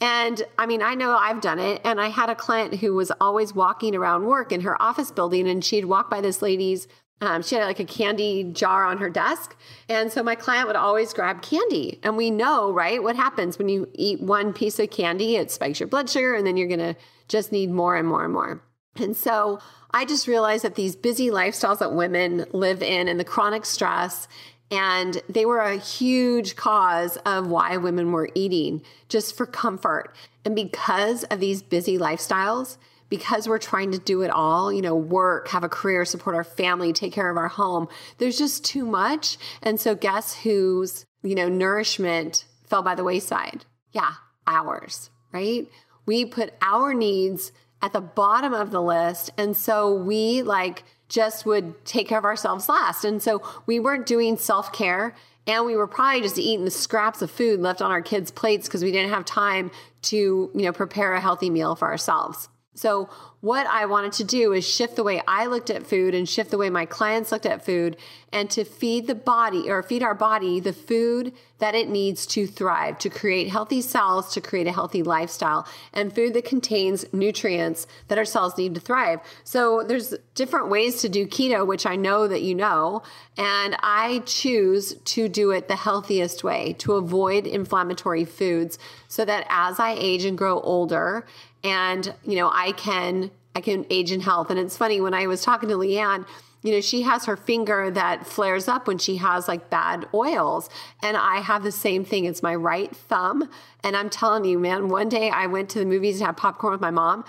and 0.00 0.42
i 0.58 0.66
mean 0.66 0.82
i 0.82 0.94
know 0.94 1.16
i've 1.16 1.40
done 1.40 1.58
it 1.58 1.80
and 1.84 2.00
i 2.00 2.08
had 2.08 2.28
a 2.28 2.34
client 2.34 2.74
who 2.74 2.94
was 2.94 3.10
always 3.20 3.54
walking 3.54 3.94
around 3.94 4.24
work 4.24 4.52
in 4.52 4.60
her 4.62 4.80
office 4.82 5.10
building 5.10 5.48
and 5.48 5.64
she'd 5.64 5.84
walk 5.84 6.10
by 6.10 6.20
this 6.20 6.42
lady's 6.42 6.88
um, 7.20 7.42
she 7.42 7.54
had 7.54 7.64
like 7.64 7.80
a 7.80 7.84
candy 7.84 8.44
jar 8.44 8.84
on 8.84 8.98
her 8.98 9.08
desk. 9.08 9.56
And 9.88 10.12
so 10.12 10.22
my 10.22 10.34
client 10.34 10.66
would 10.66 10.76
always 10.76 11.14
grab 11.14 11.40
candy. 11.40 11.98
And 12.02 12.16
we 12.16 12.30
know, 12.30 12.70
right, 12.70 13.02
what 13.02 13.16
happens 13.16 13.58
when 13.58 13.70
you 13.70 13.88
eat 13.94 14.20
one 14.20 14.52
piece 14.52 14.78
of 14.78 14.90
candy, 14.90 15.36
it 15.36 15.50
spikes 15.50 15.80
your 15.80 15.86
blood 15.86 16.10
sugar, 16.10 16.34
and 16.34 16.46
then 16.46 16.58
you're 16.58 16.68
going 16.68 16.78
to 16.80 16.94
just 17.28 17.52
need 17.52 17.70
more 17.70 17.96
and 17.96 18.06
more 18.06 18.24
and 18.24 18.34
more. 18.34 18.62
And 18.96 19.16
so 19.16 19.60
I 19.90 20.04
just 20.04 20.26
realized 20.26 20.64
that 20.64 20.74
these 20.74 20.96
busy 20.96 21.28
lifestyles 21.28 21.78
that 21.78 21.92
women 21.92 22.44
live 22.52 22.82
in 22.82 23.08
and 23.08 23.18
the 23.18 23.24
chronic 23.24 23.64
stress 23.64 24.28
and 24.70 25.22
they 25.28 25.46
were 25.46 25.60
a 25.60 25.76
huge 25.76 26.56
cause 26.56 27.16
of 27.18 27.46
why 27.46 27.76
women 27.76 28.10
were 28.12 28.28
eating 28.34 28.82
just 29.08 29.36
for 29.36 29.46
comfort. 29.46 30.14
And 30.44 30.56
because 30.56 31.22
of 31.24 31.38
these 31.40 31.62
busy 31.62 31.98
lifestyles, 31.98 32.76
because 33.08 33.48
we're 33.48 33.58
trying 33.58 33.92
to 33.92 33.98
do 33.98 34.22
it 34.22 34.30
all, 34.30 34.72
you 34.72 34.82
know, 34.82 34.96
work, 34.96 35.48
have 35.48 35.62
a 35.62 35.68
career, 35.68 36.04
support 36.04 36.34
our 36.34 36.44
family, 36.44 36.92
take 36.92 37.12
care 37.12 37.30
of 37.30 37.36
our 37.36 37.48
home, 37.48 37.86
there's 38.18 38.38
just 38.38 38.64
too 38.64 38.84
much. 38.84 39.38
And 39.62 39.78
so, 39.78 39.94
guess 39.94 40.34
whose, 40.34 41.04
you 41.22 41.36
know, 41.36 41.48
nourishment 41.48 42.44
fell 42.64 42.82
by 42.82 42.96
the 42.96 43.04
wayside? 43.04 43.64
Yeah, 43.92 44.14
ours, 44.48 45.10
right? 45.32 45.68
We 46.06 46.24
put 46.24 46.54
our 46.60 46.92
needs 46.92 47.52
at 47.82 47.92
the 47.92 48.00
bottom 48.00 48.52
of 48.52 48.70
the 48.70 48.82
list. 48.82 49.30
And 49.36 49.56
so 49.56 49.94
we 49.94 50.42
like 50.42 50.84
just 51.08 51.46
would 51.46 51.84
take 51.84 52.08
care 52.08 52.18
of 52.18 52.24
ourselves 52.24 52.68
last. 52.68 53.04
And 53.04 53.22
so 53.22 53.42
we 53.66 53.78
weren't 53.78 54.06
doing 54.06 54.36
self 54.36 54.72
care 54.72 55.14
And 55.46 55.64
we 55.64 55.76
were 55.76 55.86
probably 55.86 56.22
just 56.22 56.38
eating 56.38 56.64
the 56.64 56.70
scraps 56.70 57.22
of 57.22 57.30
food 57.30 57.60
left 57.60 57.80
on 57.80 57.90
our 57.90 58.02
kids' 58.02 58.30
plates 58.30 58.66
because 58.66 58.82
we 58.82 58.90
didn't 58.90 59.10
have 59.10 59.24
time 59.24 59.70
to, 60.02 60.16
you 60.16 60.62
know, 60.62 60.72
prepare 60.72 61.14
a 61.14 61.20
healthy 61.20 61.50
meal 61.50 61.76
for 61.76 61.88
ourselves. 61.88 62.48
So, 62.76 63.08
what 63.40 63.66
I 63.66 63.86
wanted 63.86 64.12
to 64.14 64.24
do 64.24 64.52
is 64.52 64.68
shift 64.68 64.96
the 64.96 65.04
way 65.04 65.22
I 65.26 65.46
looked 65.46 65.70
at 65.70 65.86
food 65.86 66.14
and 66.14 66.28
shift 66.28 66.50
the 66.50 66.58
way 66.58 66.68
my 66.68 66.84
clients 66.84 67.30
looked 67.30 67.46
at 67.46 67.64
food 67.64 67.96
and 68.32 68.50
to 68.50 68.64
feed 68.64 69.06
the 69.06 69.14
body 69.14 69.70
or 69.70 69.82
feed 69.82 70.02
our 70.02 70.14
body 70.14 70.58
the 70.58 70.72
food 70.72 71.32
that 71.58 71.74
it 71.74 71.88
needs 71.88 72.26
to 72.26 72.46
thrive, 72.46 72.98
to 72.98 73.08
create 73.08 73.48
healthy 73.48 73.80
cells, 73.80 74.34
to 74.34 74.40
create 74.40 74.66
a 74.66 74.72
healthy 74.72 75.02
lifestyle, 75.02 75.66
and 75.92 76.14
food 76.14 76.34
that 76.34 76.44
contains 76.44 77.06
nutrients 77.14 77.86
that 78.08 78.18
our 78.18 78.24
cells 78.24 78.58
need 78.58 78.74
to 78.74 78.80
thrive. 78.80 79.20
So, 79.44 79.82
there's 79.82 80.14
different 80.34 80.68
ways 80.68 81.00
to 81.00 81.08
do 81.08 81.26
keto, 81.26 81.66
which 81.66 81.86
I 81.86 81.96
know 81.96 82.28
that 82.28 82.42
you 82.42 82.54
know, 82.54 83.02
and 83.38 83.76
I 83.82 84.22
choose 84.26 84.94
to 84.94 85.28
do 85.28 85.50
it 85.50 85.68
the 85.68 85.76
healthiest 85.76 86.44
way 86.44 86.74
to 86.80 86.94
avoid 86.94 87.46
inflammatory 87.46 88.26
foods 88.26 88.78
so 89.08 89.24
that 89.24 89.46
as 89.48 89.80
I 89.80 89.92
age 89.92 90.24
and 90.24 90.36
grow 90.36 90.60
older, 90.60 91.26
and 91.66 92.14
you 92.24 92.36
know 92.36 92.48
i 92.52 92.72
can 92.72 93.30
i 93.56 93.60
can 93.60 93.84
age 93.90 94.12
in 94.12 94.20
health 94.20 94.50
and 94.50 94.58
it's 94.58 94.76
funny 94.76 95.00
when 95.00 95.12
i 95.12 95.26
was 95.26 95.42
talking 95.42 95.68
to 95.68 95.74
leanne 95.74 96.24
you 96.62 96.72
know 96.72 96.80
she 96.80 97.02
has 97.02 97.24
her 97.24 97.36
finger 97.36 97.90
that 97.90 98.24
flares 98.24 98.68
up 98.68 98.86
when 98.86 98.98
she 98.98 99.16
has 99.16 99.48
like 99.48 99.68
bad 99.68 100.06
oils 100.14 100.70
and 101.02 101.16
i 101.16 101.40
have 101.40 101.64
the 101.64 101.72
same 101.72 102.04
thing 102.04 102.24
it's 102.24 102.42
my 102.42 102.54
right 102.54 102.94
thumb 102.94 103.48
and 103.82 103.96
i'm 103.96 104.08
telling 104.08 104.44
you 104.44 104.58
man 104.58 104.88
one 104.88 105.08
day 105.08 105.28
i 105.30 105.46
went 105.46 105.68
to 105.68 105.80
the 105.80 105.84
movies 105.84 106.20
and 106.20 106.26
had 106.26 106.36
popcorn 106.36 106.70
with 106.70 106.80
my 106.80 106.90
mom 106.90 107.24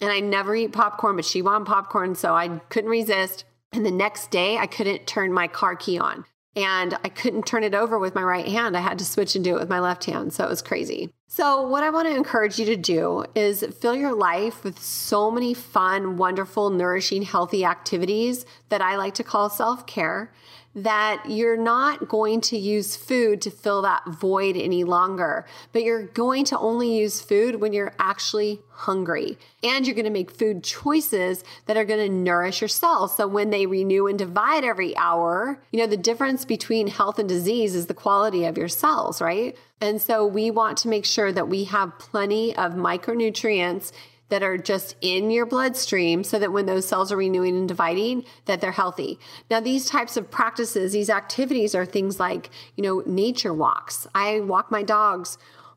and 0.00 0.10
i 0.10 0.20
never 0.20 0.56
eat 0.56 0.72
popcorn 0.72 1.14
but 1.14 1.24
she 1.24 1.42
wanted 1.42 1.66
popcorn 1.66 2.14
so 2.14 2.34
i 2.34 2.48
couldn't 2.70 2.90
resist 2.90 3.44
and 3.72 3.84
the 3.84 3.90
next 3.90 4.30
day 4.30 4.56
i 4.56 4.66
couldn't 4.66 5.06
turn 5.06 5.30
my 5.30 5.46
car 5.46 5.76
key 5.76 5.98
on 5.98 6.24
and 6.54 6.94
I 7.02 7.08
couldn't 7.08 7.46
turn 7.46 7.64
it 7.64 7.74
over 7.74 7.98
with 7.98 8.14
my 8.14 8.22
right 8.22 8.46
hand. 8.46 8.76
I 8.76 8.80
had 8.80 8.98
to 8.98 9.04
switch 9.04 9.34
and 9.34 9.42
do 9.42 9.56
it 9.56 9.60
with 9.60 9.70
my 9.70 9.80
left 9.80 10.04
hand. 10.04 10.32
So 10.32 10.44
it 10.44 10.50
was 10.50 10.60
crazy. 10.60 11.10
So, 11.34 11.62
what 11.62 11.82
I 11.82 11.88
want 11.88 12.08
to 12.08 12.14
encourage 12.14 12.58
you 12.58 12.66
to 12.66 12.76
do 12.76 13.24
is 13.34 13.64
fill 13.80 13.94
your 13.94 14.12
life 14.12 14.62
with 14.64 14.78
so 14.78 15.30
many 15.30 15.54
fun, 15.54 16.18
wonderful, 16.18 16.68
nourishing, 16.68 17.22
healthy 17.22 17.64
activities 17.64 18.44
that 18.68 18.82
I 18.82 18.96
like 18.96 19.14
to 19.14 19.24
call 19.24 19.48
self 19.48 19.86
care 19.86 20.30
that 20.74 21.24
you're 21.28 21.56
not 21.56 22.08
going 22.08 22.40
to 22.40 22.56
use 22.56 22.96
food 22.96 23.42
to 23.42 23.50
fill 23.50 23.82
that 23.82 24.02
void 24.06 24.56
any 24.56 24.84
longer, 24.84 25.44
but 25.72 25.82
you're 25.82 26.04
going 26.04 26.44
to 26.46 26.58
only 26.58 26.96
use 26.96 27.20
food 27.20 27.56
when 27.60 27.72
you're 27.72 27.94
actually 27.98 28.60
hungry. 28.70 29.38
And 29.62 29.86
you're 29.86 29.94
going 29.94 30.06
to 30.06 30.10
make 30.10 30.30
food 30.30 30.64
choices 30.64 31.44
that 31.66 31.76
are 31.76 31.84
going 31.84 32.00
to 32.00 32.12
nourish 32.12 32.60
your 32.60 32.68
cells. 32.68 33.16
So 33.16 33.26
when 33.26 33.50
they 33.50 33.66
renew 33.66 34.06
and 34.06 34.18
divide 34.18 34.64
every 34.64 34.96
hour, 34.96 35.62
you 35.70 35.78
know, 35.78 35.86
the 35.86 35.96
difference 35.96 36.44
between 36.44 36.86
health 36.86 37.18
and 37.18 37.28
disease 37.28 37.74
is 37.74 37.86
the 37.86 37.94
quality 37.94 38.44
of 38.44 38.56
your 38.56 38.68
cells, 38.68 39.20
right? 39.20 39.56
And 39.80 40.00
so 40.00 40.26
we 40.26 40.50
want 40.50 40.78
to 40.78 40.88
make 40.88 41.04
sure 41.04 41.32
that 41.32 41.48
we 41.48 41.64
have 41.64 41.98
plenty 41.98 42.56
of 42.56 42.72
micronutrients 42.72 43.92
that 44.32 44.42
are 44.42 44.56
just 44.56 44.96
in 45.02 45.30
your 45.30 45.44
bloodstream 45.44 46.24
so 46.24 46.38
that 46.38 46.50
when 46.50 46.64
those 46.64 46.88
cells 46.88 47.12
are 47.12 47.18
renewing 47.18 47.54
and 47.54 47.68
dividing 47.68 48.24
that 48.46 48.62
they're 48.62 48.72
healthy 48.72 49.18
now 49.50 49.60
these 49.60 49.84
types 49.84 50.16
of 50.16 50.30
practices 50.30 50.94
these 50.94 51.10
activities 51.10 51.74
are 51.74 51.84
things 51.84 52.18
like 52.18 52.48
you 52.74 52.82
know 52.82 53.02
nature 53.04 53.52
walks 53.52 54.06
i 54.14 54.40
walk 54.40 54.70
my 54.70 54.82
dogs 54.82 55.36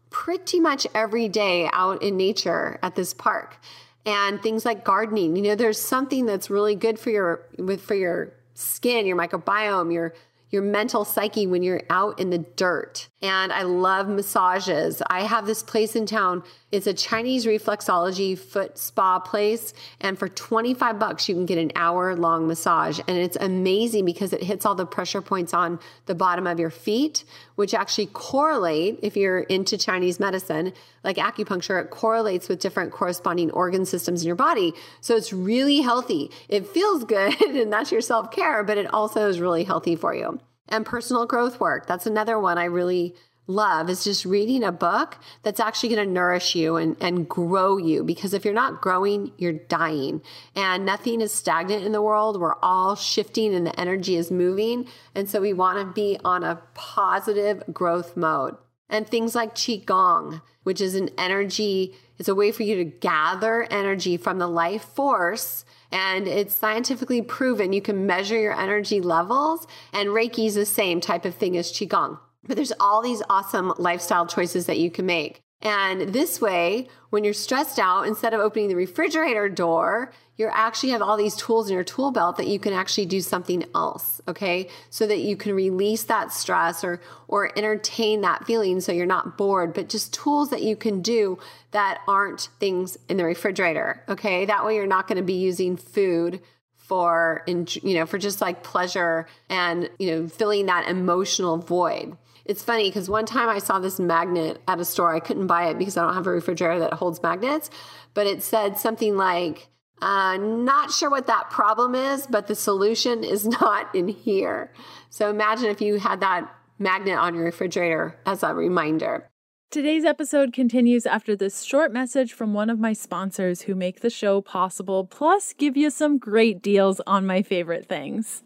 pretty 0.10 0.58
much 0.58 0.88
every 0.96 1.28
day 1.28 1.70
out 1.74 2.02
in 2.02 2.16
nature 2.16 2.80
at 2.82 2.96
this 2.96 3.14
park 3.14 3.58
and 4.06 4.42
things 4.42 4.64
like 4.64 4.86
gardening 4.86 5.36
you 5.36 5.42
know 5.42 5.56
there's 5.56 5.82
something 5.82 6.26
that's 6.26 6.50
really 6.50 6.76
good 6.76 6.98
for 6.98 7.10
your 7.10 7.46
with 7.58 7.82
for 7.82 7.96
your 7.96 8.32
skin 8.54 9.06
your 9.06 9.18
microbiome 9.18 9.92
your 9.92 10.14
your 10.56 10.64
mental 10.64 11.04
psyche 11.04 11.46
when 11.46 11.64
you're 11.64 11.82
out 11.90 12.20
in 12.20 12.30
the 12.30 12.38
dirt. 12.38 13.10
And 13.22 13.52
I 13.52 13.64
love 13.64 14.08
massages. 14.08 15.02
I 15.10 15.24
have 15.24 15.46
this 15.46 15.62
place 15.62 15.96
in 15.96 16.06
town. 16.06 16.44
It's 16.76 16.88
a 16.88 16.94
Chinese 16.94 17.46
reflexology 17.46 18.38
foot 18.38 18.78
spa 18.78 19.20
place. 19.20 19.74
And 20.02 20.20
for 20.20 20.28
25 20.28 21.00
bucks, 21.00 21.30
you 21.30 21.36
can 21.36 21.46
get 21.46 21.58
an 21.58 21.72
hour 21.74 22.16
long 22.18 22.48
massage. 22.48 23.00
And 23.08 23.18
it's 23.18 23.38
amazing 23.40 24.04
because 24.04 24.34
it 24.34 24.44
hits 24.44 24.66
all 24.66 24.76
the 24.76 24.86
pressure 24.86 25.22
points 25.22 25.54
on 25.54 25.80
the 26.06 26.16
bottom 26.16 26.46
of 26.46 26.60
your 26.60 26.70
feet, 26.70 27.24
which 27.56 27.74
actually 27.74 28.08
correlate 28.08 29.00
if 29.02 29.16
you're 29.16 29.40
into 29.40 29.78
Chinese 29.78 30.20
medicine, 30.20 30.74
like 31.06 31.16
acupuncture, 31.16 31.82
it 31.82 31.92
correlates 31.92 32.50
with 32.50 32.60
different 32.60 32.92
corresponding 32.92 33.52
organ 33.52 33.86
systems 33.86 34.24
in 34.24 34.28
your 34.28 34.36
body. 34.36 34.74
So 35.00 35.16
it's 35.16 35.32
really 35.32 35.80
healthy. 35.80 36.30
It 36.50 36.68
feels 36.68 37.06
good, 37.06 37.42
and 37.56 37.72
that's 37.72 37.92
your 37.94 38.02
self 38.02 38.32
care, 38.32 38.64
but 38.66 38.78
it 38.78 38.94
also 38.94 39.30
is 39.30 39.40
really 39.40 39.64
healthy 39.64 39.96
for 39.96 40.14
you. 40.14 40.42
And 40.68 40.86
personal 40.86 41.26
growth 41.26 41.60
work. 41.62 41.86
That's 41.86 42.06
another 42.06 42.38
one 42.38 42.58
I 42.58 42.66
really 42.66 43.16
love 43.48 43.90
is 43.90 44.04
just 44.04 44.26
reading 44.26 44.64
a 44.64 44.72
book 44.72 45.18
that's 45.44 45.60
actually 45.60 45.90
going 45.90 46.08
to 46.08 46.14
nourish 46.14 46.56
you 46.56 46.76
and, 46.78 46.96
and 47.02 47.28
grow 47.28 47.78
you. 47.78 48.04
Because 48.04 48.34
if 48.34 48.44
you're 48.44 48.54
not 48.54 48.82
growing, 48.82 49.32
you're 49.38 49.54
dying. 49.54 50.22
And 50.56 50.86
nothing 50.86 51.22
is 51.22 51.32
stagnant 51.32 51.84
in 51.84 51.92
the 51.92 52.02
world. 52.02 52.40
We're 52.40 52.60
all 52.62 52.96
shifting 52.96 53.54
and 53.54 53.66
the 53.66 53.80
energy 53.80 54.16
is 54.16 54.32
moving. 54.32 54.88
And 55.14 55.30
so 55.30 55.42
we 55.42 55.54
want 55.54 55.80
to 55.80 55.94
be 55.94 56.18
on 56.24 56.44
a 56.44 56.62
positive 56.74 57.64
growth 57.72 58.18
mode. 58.18 58.56
And 58.90 59.08
things 59.08 59.34
like 59.34 59.56
Qigong, 59.56 60.42
which 60.64 60.80
is 60.80 60.96
an 60.96 61.10
energy, 61.18 61.96
it's 62.18 62.30
a 62.30 62.36
way 62.36 62.52
for 62.52 62.64
you 62.64 62.76
to 62.76 62.86
gather 62.86 63.64
energy 63.72 64.18
from 64.18 64.38
the 64.38 64.48
life 64.48 64.84
force 64.84 65.66
and 65.92 66.28
it's 66.28 66.54
scientifically 66.54 67.22
proven 67.22 67.72
you 67.72 67.82
can 67.82 68.06
measure 68.06 68.40
your 68.40 68.60
energy 68.60 69.00
levels 69.00 69.68
and 69.94 70.10
reiki 70.10 70.46
is 70.48 70.56
the 70.56 70.66
same 70.66 71.00
type 71.00 71.26
of 71.26 71.36
thing 71.36 71.56
as 71.56 71.72
qigong 71.72 72.18
but 72.48 72.56
there's 72.56 72.74
all 72.80 73.02
these 73.02 73.22
awesome 73.30 73.74
lifestyle 73.78 74.26
choices 74.26 74.66
that 74.66 74.78
you 74.78 74.92
can 74.92 75.06
make 75.06 75.42
and 75.66 76.14
this 76.14 76.40
way, 76.40 76.88
when 77.10 77.24
you're 77.24 77.34
stressed 77.34 77.80
out, 77.80 78.04
instead 78.08 78.36
of 78.36 78.40
opening 78.40 78.68
the 78.68 78.76
refrigerator 78.76 79.50
door, 79.50 80.12
you 80.38 80.48
actually 80.52 80.90
have 80.90 81.02
all 81.02 81.18
these 81.18 81.36
tools 81.36 81.70
in 81.70 81.74
your 81.74 81.84
tool 81.84 82.12
belt 82.12 82.38
that 82.38 82.46
you 82.46 82.60
can 82.60 82.72
actually 82.72 83.08
do 83.08 83.20
something 83.20 83.64
else, 83.74 84.22
okay? 84.28 84.68
So 84.92 85.08
that 85.08 85.20
you 85.20 85.36
can 85.36 85.56
release 85.56 86.04
that 86.04 86.32
stress 86.32 86.84
or 86.84 87.02
or 87.28 87.58
entertain 87.58 88.22
that 88.22 88.46
feeling 88.46 88.80
so 88.80 88.92
you're 88.92 89.08
not 89.08 89.38
bored, 89.38 89.74
but 89.74 89.90
just 89.90 90.14
tools 90.14 90.52
that 90.52 90.62
you 90.62 90.76
can 90.76 91.02
do 91.02 91.40
that 91.72 92.00
aren't 92.08 92.50
things 92.60 92.98
in 93.10 93.18
the 93.18 93.26
refrigerator, 93.26 94.04
okay? 94.08 94.46
That 94.46 94.66
way 94.66 94.76
you're 94.76 94.86
not 94.86 95.08
going 95.08 95.18
to 95.18 95.24
be 95.24 95.34
using 95.34 95.78
food 95.78 96.42
for 96.76 97.42
in 97.48 97.66
you 97.82 97.96
know 97.96 98.06
for 98.06 98.20
just 98.20 98.42
like 98.42 98.62
pleasure 98.62 99.26
and 99.50 99.90
you 99.98 100.12
know 100.12 100.28
filling 100.28 100.68
that 100.68 100.88
emotional 100.88 101.58
void 101.58 102.16
it's 102.46 102.64
funny 102.64 102.90
because 102.90 103.10
one 103.10 103.26
time 103.26 103.50
I 103.50 103.58
saw 103.58 103.80
this 103.80 104.00
magnet 104.00 104.62
at 104.68 104.80
a 104.80 104.86
store. 104.86 105.14
I 105.14 105.20
couldn't 105.20 105.48
buy 105.48 105.70
it 105.70 105.78
because 105.78 105.98
I 105.98 106.06
don't 106.06 106.14
have 106.14 106.28
a 106.28 106.32
refrigerator 106.32 106.80
that 106.80 106.94
holds 106.94 107.22
magnets, 107.24 107.70
but 108.14 108.28
it 108.28 108.44
said 108.44 108.78
something 108.78 109.18
like, 109.18 109.68
uh, 110.02 110.38
not 110.38 110.92
sure 110.92 111.10
what 111.10 111.28
that 111.28 111.50
problem 111.50 111.96
is, 111.96 112.28
but 112.28 112.48
the 112.48 112.56
solution 112.56 113.24
is 113.24 113.46
not 113.62 113.94
in 113.96 114.08
here. 114.08 114.72
So 115.10 115.30
imagine 115.30 115.66
if 115.66 115.82
you 115.82 115.98
had 116.00 116.20
that 116.20 116.54
magnet 116.78 117.18
on 117.18 117.34
your 117.34 117.46
refrigerator 117.46 118.20
as 118.26 118.44
a 118.44 118.54
reminder. 118.54 119.30
Today's 119.72 120.06
episode 120.06 120.54
continues 120.54 121.06
after 121.06 121.36
this 121.36 121.64
short 121.64 121.92
message 121.92 122.32
from 122.32 122.54
one 122.54 122.70
of 122.70 122.80
my 122.80 122.94
sponsors 122.94 123.64
who 123.64 123.76
make 123.76 124.02
the 124.02 124.10
show 124.10 124.40
possible, 124.40 125.04
plus 125.04 125.54
give 125.54 125.76
you 125.76 125.90
some 125.90 126.18
great 126.18 126.62
deals 126.62 127.02
on 127.08 127.26
my 127.26 127.42
favorite 127.42 127.88
things. 127.88 128.44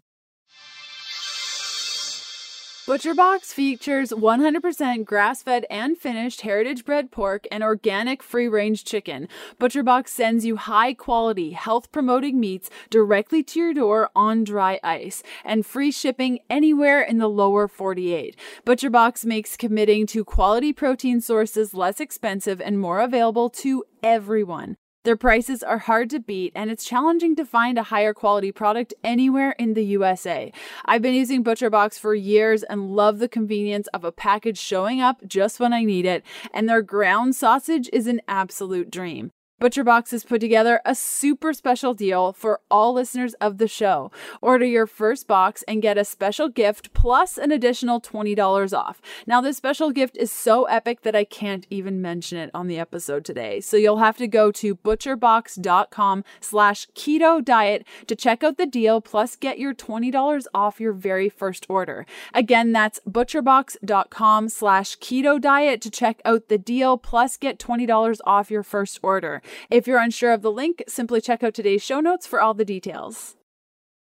ButcherBox 2.90 3.52
features 3.52 4.10
100% 4.10 5.04
grass 5.04 5.44
fed 5.44 5.64
and 5.70 5.96
finished 5.96 6.40
heritage 6.40 6.84
bred 6.84 7.12
pork 7.12 7.46
and 7.52 7.62
organic 7.62 8.20
free 8.20 8.48
range 8.48 8.84
chicken. 8.84 9.28
ButcherBox 9.60 10.08
sends 10.08 10.44
you 10.44 10.56
high 10.56 10.94
quality, 10.94 11.52
health 11.52 11.92
promoting 11.92 12.40
meats 12.40 12.68
directly 12.90 13.44
to 13.44 13.60
your 13.60 13.74
door 13.74 14.10
on 14.16 14.42
dry 14.42 14.80
ice 14.82 15.22
and 15.44 15.64
free 15.64 15.92
shipping 15.92 16.40
anywhere 16.50 17.00
in 17.00 17.18
the 17.18 17.28
lower 17.28 17.68
48. 17.68 18.34
ButcherBox 18.66 19.24
makes 19.24 19.56
committing 19.56 20.04
to 20.08 20.24
quality 20.24 20.72
protein 20.72 21.20
sources 21.20 21.72
less 21.72 22.00
expensive 22.00 22.60
and 22.60 22.80
more 22.80 22.98
available 22.98 23.48
to 23.50 23.84
everyone. 24.02 24.76
Their 25.02 25.16
prices 25.16 25.62
are 25.62 25.78
hard 25.78 26.10
to 26.10 26.20
beat, 26.20 26.52
and 26.54 26.70
it's 26.70 26.84
challenging 26.84 27.34
to 27.36 27.46
find 27.46 27.78
a 27.78 27.84
higher 27.84 28.12
quality 28.12 28.52
product 28.52 28.92
anywhere 29.02 29.52
in 29.58 29.72
the 29.72 29.84
USA. 29.84 30.52
I've 30.84 31.00
been 31.00 31.14
using 31.14 31.42
ButcherBox 31.42 31.98
for 31.98 32.14
years 32.14 32.62
and 32.64 32.94
love 32.94 33.18
the 33.18 33.28
convenience 33.28 33.86
of 33.94 34.04
a 34.04 34.12
package 34.12 34.58
showing 34.58 35.00
up 35.00 35.26
just 35.26 35.58
when 35.58 35.72
I 35.72 35.84
need 35.84 36.04
it, 36.04 36.22
and 36.52 36.68
their 36.68 36.82
ground 36.82 37.34
sausage 37.34 37.88
is 37.94 38.06
an 38.06 38.20
absolute 38.28 38.90
dream. 38.90 39.32
ButcherBox 39.60 40.10
has 40.12 40.24
put 40.24 40.40
together 40.40 40.80
a 40.86 40.94
super 40.94 41.52
special 41.52 41.92
deal 41.92 42.32
for 42.32 42.60
all 42.70 42.94
listeners 42.94 43.34
of 43.34 43.58
the 43.58 43.68
show. 43.68 44.10
Order 44.40 44.64
your 44.64 44.86
first 44.86 45.26
box 45.26 45.62
and 45.68 45.82
get 45.82 45.98
a 45.98 46.04
special 46.04 46.48
gift 46.48 46.94
plus 46.94 47.36
an 47.36 47.52
additional 47.52 48.00
$20 48.00 48.72
off. 48.72 49.02
Now, 49.26 49.42
this 49.42 49.58
special 49.58 49.90
gift 49.90 50.16
is 50.16 50.32
so 50.32 50.64
epic 50.64 51.02
that 51.02 51.14
I 51.14 51.24
can't 51.24 51.66
even 51.68 52.00
mention 52.00 52.38
it 52.38 52.50
on 52.54 52.68
the 52.68 52.78
episode 52.78 53.22
today. 53.22 53.60
So 53.60 53.76
you'll 53.76 53.98
have 53.98 54.16
to 54.16 54.26
go 54.26 54.50
to 54.52 54.76
butcherbox.com 54.76 56.24
slash 56.40 56.88
keto 56.94 57.44
diet 57.44 57.86
to 58.06 58.16
check 58.16 58.42
out 58.42 58.56
the 58.56 58.64
deal 58.64 59.02
plus 59.02 59.36
get 59.36 59.58
your 59.58 59.74
$20 59.74 60.46
off 60.54 60.80
your 60.80 60.94
very 60.94 61.28
first 61.28 61.66
order. 61.68 62.06
Again, 62.32 62.72
that's 62.72 62.98
butcherbox.com 63.06 64.48
slash 64.48 64.96
keto 65.00 65.38
diet 65.38 65.82
to 65.82 65.90
check 65.90 66.22
out 66.24 66.48
the 66.48 66.56
deal 66.56 66.96
plus 66.96 67.36
get 67.36 67.58
$20 67.58 68.20
off 68.24 68.50
your 68.50 68.62
first 68.62 68.98
order. 69.02 69.42
If 69.70 69.86
you're 69.86 69.98
unsure 69.98 70.32
of 70.32 70.42
the 70.42 70.52
link, 70.52 70.82
simply 70.88 71.20
check 71.20 71.42
out 71.42 71.54
today's 71.54 71.82
show 71.82 72.00
notes 72.00 72.26
for 72.26 72.40
all 72.40 72.54
the 72.54 72.64
details. 72.64 73.36